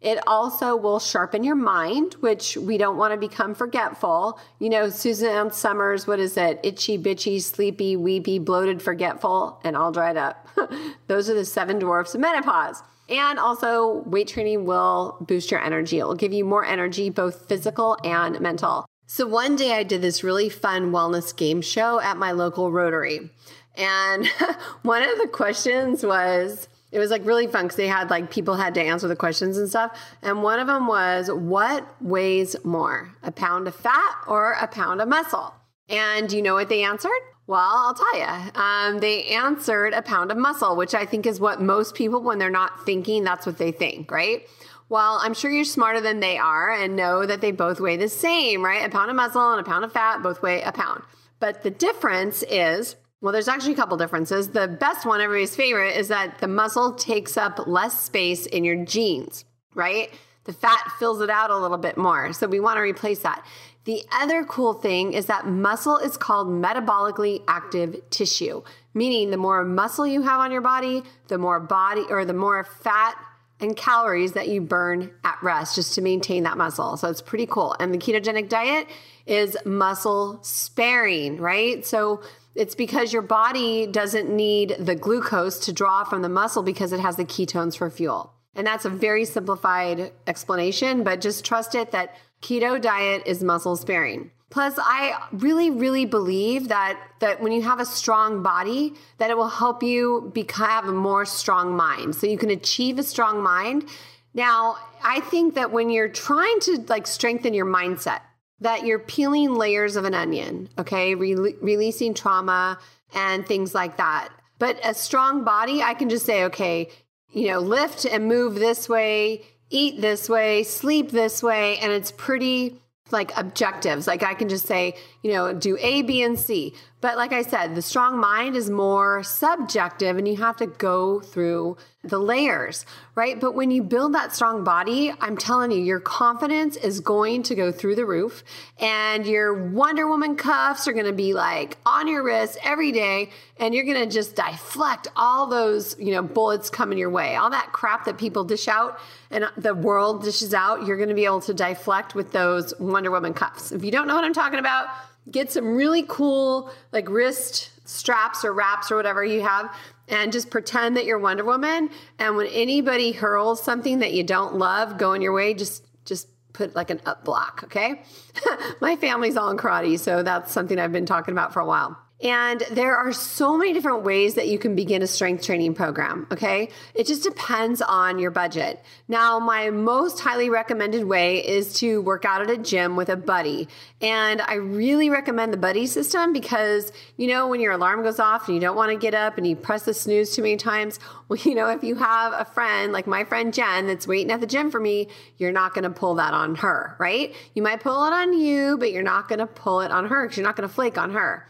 It 0.00 0.18
also 0.26 0.76
will 0.76 1.00
sharpen 1.00 1.44
your 1.44 1.56
mind, 1.56 2.14
which 2.20 2.56
we 2.56 2.78
don't 2.78 2.96
want 2.96 3.12
to 3.12 3.18
become 3.18 3.54
forgetful. 3.54 4.38
You 4.60 4.70
know, 4.70 4.88
Suzanne 4.88 5.50
Somers, 5.50 6.06
what 6.06 6.20
is 6.20 6.36
it? 6.36 6.60
Itchy, 6.62 6.96
bitchy, 6.96 7.42
sleepy, 7.42 7.96
weepy, 7.96 8.38
bloated, 8.38 8.80
forgetful, 8.80 9.60
and 9.64 9.76
all 9.76 9.92
dried 9.92 10.16
up. 10.16 10.48
Those 11.08 11.28
are 11.28 11.34
the 11.34 11.44
seven 11.44 11.78
dwarfs 11.80 12.14
of 12.14 12.20
menopause. 12.20 12.82
And 13.10 13.40
also, 13.40 14.04
weight 14.06 14.28
training 14.28 14.64
will 14.64 15.16
boost 15.20 15.50
your 15.50 15.60
energy. 15.60 15.98
It 15.98 16.04
will 16.04 16.14
give 16.14 16.32
you 16.32 16.44
more 16.44 16.64
energy, 16.64 17.10
both 17.10 17.48
physical 17.48 17.98
and 18.04 18.40
mental. 18.40 18.86
So, 19.12 19.26
one 19.26 19.56
day 19.56 19.72
I 19.72 19.82
did 19.82 20.02
this 20.02 20.22
really 20.22 20.48
fun 20.48 20.92
wellness 20.92 21.36
game 21.36 21.62
show 21.62 21.98
at 21.98 22.16
my 22.16 22.30
local 22.30 22.70
Rotary. 22.70 23.28
And 23.74 24.24
one 24.82 25.02
of 25.02 25.18
the 25.18 25.26
questions 25.26 26.06
was, 26.06 26.68
it 26.92 27.00
was 27.00 27.10
like 27.10 27.26
really 27.26 27.48
fun 27.48 27.64
because 27.64 27.76
they 27.76 27.88
had 27.88 28.08
like 28.08 28.30
people 28.30 28.54
had 28.54 28.72
to 28.74 28.80
answer 28.80 29.08
the 29.08 29.16
questions 29.16 29.58
and 29.58 29.68
stuff. 29.68 29.98
And 30.22 30.44
one 30.44 30.60
of 30.60 30.68
them 30.68 30.86
was, 30.86 31.28
what 31.28 31.88
weighs 32.00 32.54
more, 32.64 33.12
a 33.24 33.32
pound 33.32 33.66
of 33.66 33.74
fat 33.74 34.14
or 34.28 34.52
a 34.52 34.68
pound 34.68 35.00
of 35.00 35.08
muscle? 35.08 35.54
And 35.88 36.30
you 36.30 36.40
know 36.40 36.54
what 36.54 36.68
they 36.68 36.84
answered? 36.84 37.10
Well, 37.48 37.58
I'll 37.58 37.94
tell 37.94 38.16
you. 38.16 38.50
Um, 38.54 39.00
they 39.00 39.24
answered 39.24 39.92
a 39.92 40.02
pound 40.02 40.30
of 40.30 40.38
muscle, 40.38 40.76
which 40.76 40.94
I 40.94 41.04
think 41.04 41.26
is 41.26 41.40
what 41.40 41.60
most 41.60 41.96
people, 41.96 42.22
when 42.22 42.38
they're 42.38 42.48
not 42.48 42.86
thinking, 42.86 43.24
that's 43.24 43.44
what 43.44 43.58
they 43.58 43.72
think, 43.72 44.12
right? 44.12 44.46
Well, 44.90 45.20
I'm 45.22 45.34
sure 45.34 45.52
you're 45.52 45.64
smarter 45.64 46.00
than 46.00 46.18
they 46.18 46.36
are 46.36 46.72
and 46.72 46.96
know 46.96 47.24
that 47.24 47.40
they 47.40 47.52
both 47.52 47.78
weigh 47.78 47.96
the 47.96 48.08
same, 48.08 48.62
right? 48.64 48.84
A 48.84 48.90
pound 48.90 49.08
of 49.08 49.14
muscle 49.14 49.52
and 49.52 49.60
a 49.60 49.64
pound 49.64 49.84
of 49.84 49.92
fat 49.92 50.20
both 50.20 50.42
weigh 50.42 50.62
a 50.62 50.72
pound. 50.72 51.04
But 51.38 51.62
the 51.62 51.70
difference 51.70 52.42
is 52.42 52.96
well, 53.22 53.32
there's 53.32 53.48
actually 53.48 53.74
a 53.74 53.76
couple 53.76 53.98
differences. 53.98 54.48
The 54.48 54.66
best 54.66 55.04
one, 55.04 55.20
everybody's 55.20 55.54
favorite, 55.54 55.94
is 55.94 56.08
that 56.08 56.38
the 56.38 56.48
muscle 56.48 56.94
takes 56.94 57.36
up 57.36 57.66
less 57.66 58.00
space 58.00 58.46
in 58.46 58.64
your 58.64 58.82
jeans, 58.84 59.44
right? 59.74 60.10
The 60.44 60.54
fat 60.54 60.90
fills 60.98 61.20
it 61.20 61.28
out 61.28 61.50
a 61.50 61.58
little 61.58 61.76
bit 61.76 61.98
more. 61.98 62.32
So 62.32 62.46
we 62.46 62.60
want 62.60 62.78
to 62.78 62.80
replace 62.80 63.18
that. 63.18 63.44
The 63.84 64.02
other 64.10 64.44
cool 64.44 64.72
thing 64.72 65.12
is 65.12 65.26
that 65.26 65.46
muscle 65.46 65.98
is 65.98 66.16
called 66.16 66.48
metabolically 66.48 67.42
active 67.46 68.00
tissue, 68.08 68.62
meaning 68.94 69.30
the 69.30 69.36
more 69.36 69.64
muscle 69.64 70.06
you 70.06 70.22
have 70.22 70.40
on 70.40 70.50
your 70.50 70.62
body, 70.62 71.02
the 71.28 71.36
more 71.36 71.60
body 71.60 72.04
or 72.08 72.24
the 72.24 72.32
more 72.32 72.64
fat 72.64 73.16
and 73.60 73.76
calories 73.76 74.32
that 74.32 74.48
you 74.48 74.60
burn 74.60 75.10
at 75.24 75.38
rest 75.42 75.74
just 75.74 75.94
to 75.94 76.02
maintain 76.02 76.44
that 76.44 76.56
muscle. 76.56 76.96
So 76.96 77.08
it's 77.08 77.22
pretty 77.22 77.46
cool. 77.46 77.76
And 77.78 77.92
the 77.92 77.98
ketogenic 77.98 78.48
diet 78.48 78.88
is 79.26 79.56
muscle 79.64 80.38
sparing, 80.42 81.36
right? 81.38 81.84
So 81.84 82.22
it's 82.54 82.74
because 82.74 83.12
your 83.12 83.22
body 83.22 83.86
doesn't 83.86 84.28
need 84.28 84.76
the 84.78 84.94
glucose 84.94 85.58
to 85.60 85.72
draw 85.72 86.04
from 86.04 86.22
the 86.22 86.28
muscle 86.28 86.62
because 86.62 86.92
it 86.92 87.00
has 87.00 87.16
the 87.16 87.24
ketones 87.24 87.76
for 87.76 87.90
fuel. 87.90 88.32
And 88.54 88.66
that's 88.66 88.84
a 88.84 88.90
very 88.90 89.24
simplified 89.24 90.12
explanation, 90.26 91.04
but 91.04 91.20
just 91.20 91.44
trust 91.44 91.74
it 91.74 91.92
that 91.92 92.16
keto 92.42 92.80
diet 92.80 93.22
is 93.26 93.44
muscle 93.44 93.76
sparing. 93.76 94.32
Plus, 94.50 94.74
I 94.78 95.16
really, 95.32 95.70
really 95.70 96.04
believe 96.04 96.68
that 96.68 97.00
that 97.20 97.40
when 97.40 97.52
you 97.52 97.62
have 97.62 97.78
a 97.78 97.84
strong 97.84 98.42
body, 98.42 98.94
that 99.18 99.30
it 99.30 99.36
will 99.36 99.48
help 99.48 99.82
you 99.82 100.30
become, 100.34 100.68
have 100.68 100.88
a 100.88 100.92
more 100.92 101.24
strong 101.24 101.76
mind. 101.76 102.16
So 102.16 102.26
you 102.26 102.36
can 102.36 102.50
achieve 102.50 102.98
a 102.98 103.02
strong 103.04 103.42
mind. 103.42 103.88
Now, 104.34 104.76
I 105.02 105.20
think 105.20 105.54
that 105.54 105.70
when 105.70 105.88
you're 105.88 106.08
trying 106.08 106.60
to 106.60 106.84
like 106.88 107.06
strengthen 107.06 107.54
your 107.54 107.66
mindset, 107.66 108.20
that 108.60 108.84
you're 108.84 108.98
peeling 108.98 109.54
layers 109.54 109.96
of 109.96 110.04
an 110.04 110.14
onion, 110.14 110.68
okay, 110.78 111.14
Re- 111.14 111.54
releasing 111.60 112.12
trauma 112.12 112.78
and 113.14 113.46
things 113.46 113.74
like 113.74 113.96
that. 113.96 114.28
But 114.58 114.78
a 114.84 114.94
strong 114.94 115.44
body, 115.44 115.82
I 115.82 115.94
can 115.94 116.10
just 116.10 116.26
say, 116.26 116.44
okay, 116.44 116.90
you 117.32 117.48
know, 117.48 117.60
lift 117.60 118.04
and 118.04 118.26
move 118.26 118.56
this 118.56 118.88
way, 118.88 119.44
eat 119.70 120.00
this 120.00 120.28
way, 120.28 120.64
sleep 120.64 121.10
this 121.10 121.42
way, 121.42 121.78
and 121.78 121.92
it's 121.92 122.12
pretty 122.12 122.79
like 123.12 123.36
objectives. 123.36 124.06
Like 124.06 124.22
I 124.22 124.34
can 124.34 124.48
just 124.48 124.66
say, 124.66 124.96
you 125.22 125.32
know, 125.32 125.52
do 125.52 125.76
A, 125.80 126.02
B, 126.02 126.22
and 126.22 126.38
C. 126.38 126.74
But 127.00 127.16
like 127.16 127.32
I 127.32 127.42
said, 127.42 127.74
the 127.74 127.82
strong 127.82 128.18
mind 128.18 128.56
is 128.56 128.68
more 128.68 129.22
subjective 129.22 130.18
and 130.18 130.28
you 130.28 130.36
have 130.36 130.56
to 130.58 130.66
go 130.66 131.20
through 131.20 131.78
the 132.02 132.18
layers, 132.18 132.84
right? 133.14 133.40
But 133.40 133.54
when 133.54 133.70
you 133.70 133.82
build 133.82 134.14
that 134.14 134.34
strong 134.34 134.64
body, 134.64 135.12
I'm 135.18 135.36
telling 135.36 135.70
you, 135.70 135.78
your 135.78 136.00
confidence 136.00 136.76
is 136.76 137.00
going 137.00 137.42
to 137.44 137.54
go 137.54 137.72
through 137.72 137.94
the 137.94 138.04
roof 138.04 138.44
and 138.78 139.26
your 139.26 139.68
Wonder 139.68 140.06
Woman 140.08 140.36
cuffs 140.36 140.88
are 140.88 140.92
going 140.92 141.06
to 141.06 141.12
be 141.12 141.32
like 141.32 141.78
on 141.86 142.06
your 142.06 142.22
wrist 142.22 142.58
every 142.62 142.92
day 142.92 143.30
and 143.58 143.74
you're 143.74 143.84
going 143.84 144.06
to 144.06 144.12
just 144.12 144.36
deflect 144.36 145.08
all 145.16 145.46
those, 145.46 145.98
you 145.98 146.12
know, 146.12 146.22
bullets 146.22 146.68
coming 146.68 146.98
your 146.98 147.10
way. 147.10 147.36
All 147.36 147.50
that 147.50 147.70
crap 147.72 148.04
that 148.06 148.18
people 148.18 148.44
dish 148.44 148.68
out 148.68 148.98
and 149.30 149.46
the 149.56 149.74
world 149.74 150.22
dishes 150.22 150.52
out, 150.52 150.86
you're 150.86 150.98
going 150.98 151.08
to 151.08 151.14
be 151.14 151.24
able 151.24 151.42
to 151.42 151.54
deflect 151.54 152.14
with 152.14 152.32
those 152.32 152.78
Wonder 152.78 153.10
Woman 153.10 153.32
cuffs. 153.32 153.72
If 153.72 153.84
you 153.84 153.90
don't 153.90 154.06
know 154.06 154.14
what 154.14 154.24
I'm 154.24 154.34
talking 154.34 154.58
about, 154.58 154.88
get 155.30 155.50
some 155.50 155.76
really 155.76 156.04
cool 156.08 156.70
like 156.92 157.08
wrist 157.08 157.70
straps 157.84 158.44
or 158.44 158.52
wraps 158.52 158.90
or 158.90 158.96
whatever 158.96 159.24
you 159.24 159.40
have 159.42 159.74
and 160.08 160.32
just 160.32 160.50
pretend 160.50 160.96
that 160.96 161.04
you're 161.04 161.18
Wonder 161.18 161.44
Woman. 161.44 161.90
And 162.18 162.36
when 162.36 162.46
anybody 162.48 163.12
hurls 163.12 163.62
something 163.62 164.00
that 164.00 164.12
you 164.12 164.24
don't 164.24 164.56
love 164.56 164.98
going 164.98 165.22
your 165.22 165.32
way 165.32 165.54
just 165.54 165.84
just 166.04 166.28
put 166.52 166.74
like 166.74 166.90
an 166.90 167.00
up 167.06 167.24
block 167.24 167.62
okay? 167.64 168.02
My 168.80 168.96
family's 168.96 169.36
all 169.36 169.50
in 169.50 169.56
karate 169.56 169.98
so 169.98 170.22
that's 170.22 170.52
something 170.52 170.78
I've 170.78 170.92
been 170.92 171.06
talking 171.06 171.32
about 171.32 171.52
for 171.52 171.60
a 171.60 171.66
while 171.66 171.96
and 172.22 172.62
there 172.70 172.96
are 172.96 173.12
so 173.12 173.56
many 173.56 173.72
different 173.72 174.02
ways 174.02 174.34
that 174.34 174.46
you 174.46 174.58
can 174.58 174.74
begin 174.74 175.02
a 175.02 175.06
strength 175.06 175.42
training 175.42 175.72
program, 175.72 176.26
okay? 176.30 176.68
It 176.94 177.06
just 177.06 177.22
depends 177.22 177.80
on 177.80 178.18
your 178.18 178.30
budget. 178.30 178.82
Now, 179.08 179.38
my 179.38 179.70
most 179.70 180.20
highly 180.20 180.50
recommended 180.50 181.04
way 181.04 181.38
is 181.46 181.72
to 181.74 182.02
work 182.02 182.26
out 182.26 182.42
at 182.42 182.50
a 182.50 182.58
gym 182.58 182.94
with 182.94 183.08
a 183.08 183.16
buddy. 183.16 183.68
And 184.02 184.42
I 184.42 184.54
really 184.54 185.08
recommend 185.08 185.52
the 185.54 185.56
buddy 185.56 185.86
system 185.86 186.34
because, 186.34 186.92
you 187.16 187.26
know, 187.26 187.48
when 187.48 187.60
your 187.60 187.72
alarm 187.72 188.02
goes 188.02 188.18
off 188.18 188.48
and 188.48 188.54
you 188.54 188.60
don't 188.60 188.76
want 188.76 188.90
to 188.90 188.98
get 188.98 189.14
up 189.14 189.38
and 189.38 189.46
you 189.46 189.56
press 189.56 189.84
the 189.84 189.94
snooze 189.94 190.36
too 190.36 190.42
many 190.42 190.58
times, 190.58 190.98
well, 191.28 191.38
you 191.42 191.54
know, 191.54 191.68
if 191.68 191.82
you 191.82 191.94
have 191.94 192.34
a 192.34 192.44
friend 192.44 192.92
like 192.92 193.06
my 193.06 193.24
friend 193.24 193.54
Jen 193.54 193.86
that's 193.86 194.06
waiting 194.06 194.30
at 194.30 194.42
the 194.42 194.46
gym 194.46 194.70
for 194.70 194.80
me, 194.80 195.08
you're 195.38 195.52
not 195.52 195.72
going 195.72 195.84
to 195.84 195.90
pull 195.90 196.16
that 196.16 196.34
on 196.34 196.56
her, 196.56 196.96
right? 196.98 197.34
You 197.54 197.62
might 197.62 197.80
pull 197.80 198.04
it 198.04 198.12
on 198.12 198.38
you, 198.38 198.76
but 198.76 198.92
you're 198.92 199.02
not 199.02 199.28
going 199.28 199.38
to 199.38 199.46
pull 199.46 199.80
it 199.80 199.90
on 199.90 200.06
her 200.08 200.24
because 200.24 200.36
you're 200.36 200.46
not 200.46 200.56
going 200.56 200.68
to 200.68 200.74
flake 200.74 200.98
on 200.98 201.12
her. 201.12 201.46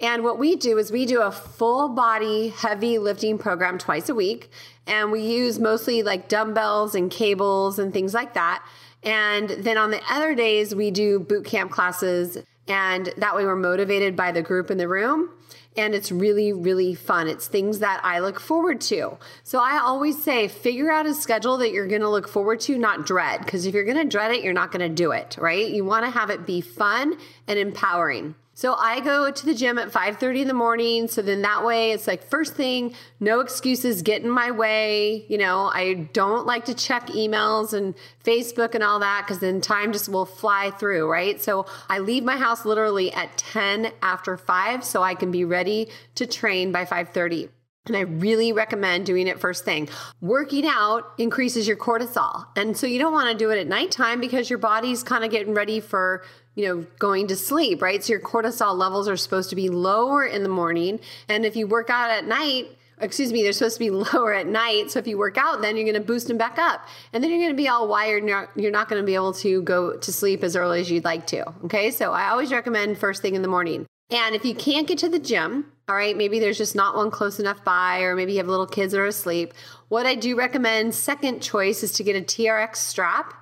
And 0.00 0.24
what 0.24 0.38
we 0.38 0.56
do 0.56 0.78
is 0.78 0.90
we 0.90 1.04
do 1.04 1.20
a 1.20 1.30
full 1.30 1.90
body 1.90 2.48
heavy 2.48 2.98
lifting 2.98 3.36
program 3.36 3.76
twice 3.78 4.08
a 4.08 4.14
week. 4.14 4.50
And 4.86 5.12
we 5.12 5.20
use 5.20 5.58
mostly 5.58 6.02
like 6.02 6.28
dumbbells 6.28 6.94
and 6.94 7.10
cables 7.10 7.78
and 7.78 7.92
things 7.92 8.14
like 8.14 8.34
that. 8.34 8.64
And 9.02 9.50
then 9.50 9.76
on 9.76 9.90
the 9.90 10.00
other 10.10 10.34
days, 10.34 10.74
we 10.74 10.90
do 10.90 11.20
boot 11.20 11.44
camp 11.44 11.70
classes. 11.70 12.38
And 12.66 13.12
that 13.18 13.34
way 13.36 13.44
we're 13.44 13.56
motivated 13.56 14.16
by 14.16 14.32
the 14.32 14.42
group 14.42 14.70
in 14.70 14.78
the 14.78 14.88
room. 14.88 15.30
And 15.76 15.94
it's 15.94 16.10
really, 16.10 16.52
really 16.52 16.94
fun. 16.94 17.28
It's 17.28 17.46
things 17.46 17.78
that 17.78 18.00
I 18.02 18.18
look 18.18 18.40
forward 18.40 18.80
to. 18.82 19.18
So 19.44 19.60
I 19.60 19.78
always 19.78 20.20
say, 20.22 20.48
figure 20.48 20.90
out 20.90 21.06
a 21.06 21.14
schedule 21.14 21.58
that 21.58 21.70
you're 21.70 21.86
going 21.86 22.00
to 22.00 22.08
look 22.08 22.28
forward 22.28 22.60
to, 22.60 22.76
not 22.76 23.06
dread. 23.06 23.40
Because 23.44 23.66
if 23.66 23.74
you're 23.74 23.84
going 23.84 23.96
to 23.96 24.04
dread 24.04 24.32
it, 24.32 24.42
you're 24.42 24.52
not 24.52 24.72
going 24.72 24.88
to 24.88 24.94
do 24.94 25.12
it, 25.12 25.36
right? 25.38 25.68
You 25.68 25.84
want 25.84 26.04
to 26.06 26.10
have 26.10 26.30
it 26.30 26.44
be 26.44 26.60
fun 26.60 27.16
and 27.46 27.58
empowering. 27.58 28.34
So 28.60 28.74
I 28.74 29.00
go 29.00 29.30
to 29.30 29.46
the 29.46 29.54
gym 29.54 29.78
at 29.78 29.90
5:30 29.90 30.42
in 30.42 30.46
the 30.46 30.52
morning. 30.52 31.08
So 31.08 31.22
then 31.22 31.40
that 31.40 31.64
way 31.64 31.92
it's 31.92 32.06
like 32.06 32.22
first 32.22 32.56
thing, 32.56 32.94
no 33.18 33.40
excuses 33.40 34.02
get 34.02 34.20
in 34.20 34.28
my 34.28 34.50
way. 34.50 35.24
You 35.30 35.38
know, 35.38 35.70
I 35.72 35.94
don't 36.12 36.44
like 36.44 36.66
to 36.66 36.74
check 36.74 37.06
emails 37.06 37.72
and 37.72 37.94
Facebook 38.22 38.74
and 38.74 38.84
all 38.84 38.98
that 38.98 39.24
because 39.24 39.38
then 39.38 39.62
time 39.62 39.94
just 39.94 40.10
will 40.10 40.26
fly 40.26 40.72
through, 40.72 41.10
right? 41.10 41.40
So 41.40 41.64
I 41.88 42.00
leave 42.00 42.22
my 42.22 42.36
house 42.36 42.66
literally 42.66 43.10
at 43.14 43.38
10 43.38 43.92
after 44.02 44.36
5 44.36 44.84
so 44.84 45.02
I 45.02 45.14
can 45.14 45.30
be 45.30 45.46
ready 45.46 45.88
to 46.16 46.26
train 46.26 46.70
by 46.70 46.84
5:30. 46.84 47.48
And 47.86 47.96
I 47.96 48.00
really 48.00 48.52
recommend 48.52 49.06
doing 49.06 49.26
it 49.26 49.40
first 49.40 49.64
thing. 49.64 49.88
Working 50.20 50.66
out 50.66 51.12
increases 51.16 51.66
your 51.66 51.78
cortisol. 51.78 52.46
And 52.54 52.76
so 52.76 52.86
you 52.86 52.98
don't 52.98 53.12
want 53.12 53.30
to 53.30 53.36
do 53.36 53.50
it 53.50 53.58
at 53.58 53.66
nighttime 53.66 54.20
because 54.20 54.50
your 54.50 54.58
body's 54.58 55.02
kind 55.02 55.24
of 55.24 55.30
getting 55.30 55.54
ready 55.54 55.80
for 55.80 56.22
you 56.54 56.66
know, 56.66 56.86
going 56.98 57.28
to 57.28 57.36
sleep, 57.36 57.80
right? 57.80 58.02
So 58.02 58.12
your 58.12 58.20
cortisol 58.20 58.76
levels 58.76 59.08
are 59.08 59.16
supposed 59.16 59.50
to 59.50 59.56
be 59.56 59.68
lower 59.68 60.24
in 60.24 60.42
the 60.42 60.48
morning. 60.48 61.00
And 61.28 61.46
if 61.46 61.56
you 61.56 61.66
work 61.66 61.90
out 61.90 62.10
at 62.10 62.26
night, 62.26 62.76
excuse 63.00 63.32
me, 63.32 63.42
they're 63.42 63.52
supposed 63.52 63.76
to 63.76 63.80
be 63.80 63.90
lower 64.12 64.34
at 64.34 64.46
night. 64.46 64.90
So 64.90 64.98
if 64.98 65.06
you 65.06 65.16
work 65.16 65.38
out, 65.38 65.62
then 65.62 65.76
you're 65.76 65.86
going 65.86 65.94
to 65.94 66.06
boost 66.06 66.28
them 66.28 66.38
back 66.38 66.58
up. 66.58 66.86
And 67.12 67.22
then 67.22 67.30
you're 67.30 67.40
going 67.40 67.52
to 67.52 67.56
be 67.56 67.68
all 67.68 67.88
wired 67.88 68.22
and 68.22 68.48
you're, 68.56 68.70
not 68.70 68.88
going 68.88 69.00
to 69.00 69.06
be 69.06 69.14
able 69.14 69.32
to 69.34 69.62
go 69.62 69.96
to 69.96 70.12
sleep 70.12 70.42
as 70.42 70.56
early 70.56 70.80
as 70.80 70.90
you'd 70.90 71.04
like 71.04 71.26
to. 71.28 71.48
Okay. 71.64 71.90
So 71.90 72.12
I 72.12 72.28
always 72.28 72.52
recommend 72.52 72.98
first 72.98 73.22
thing 73.22 73.34
in 73.34 73.42
the 73.42 73.48
morning. 73.48 73.86
And 74.10 74.34
if 74.34 74.44
you 74.44 74.54
can't 74.54 74.88
get 74.88 74.98
to 74.98 75.08
the 75.08 75.18
gym, 75.18 75.66
all 75.88 75.94
right, 75.94 76.16
maybe 76.16 76.38
there's 76.38 76.58
just 76.58 76.74
not 76.74 76.96
one 76.96 77.10
close 77.10 77.38
enough 77.40 77.64
by, 77.64 78.00
or 78.00 78.14
maybe 78.16 78.32
you 78.32 78.38
have 78.38 78.48
little 78.48 78.66
kids 78.66 78.92
that 78.92 79.00
are 79.00 79.06
asleep. 79.06 79.54
What 79.88 80.06
I 80.06 80.14
do 80.14 80.36
recommend, 80.36 80.94
second 80.94 81.40
choice, 81.40 81.82
is 81.82 81.92
to 81.92 82.04
get 82.04 82.16
a 82.16 82.20
TRX 82.20 82.76
strap 82.76 83.34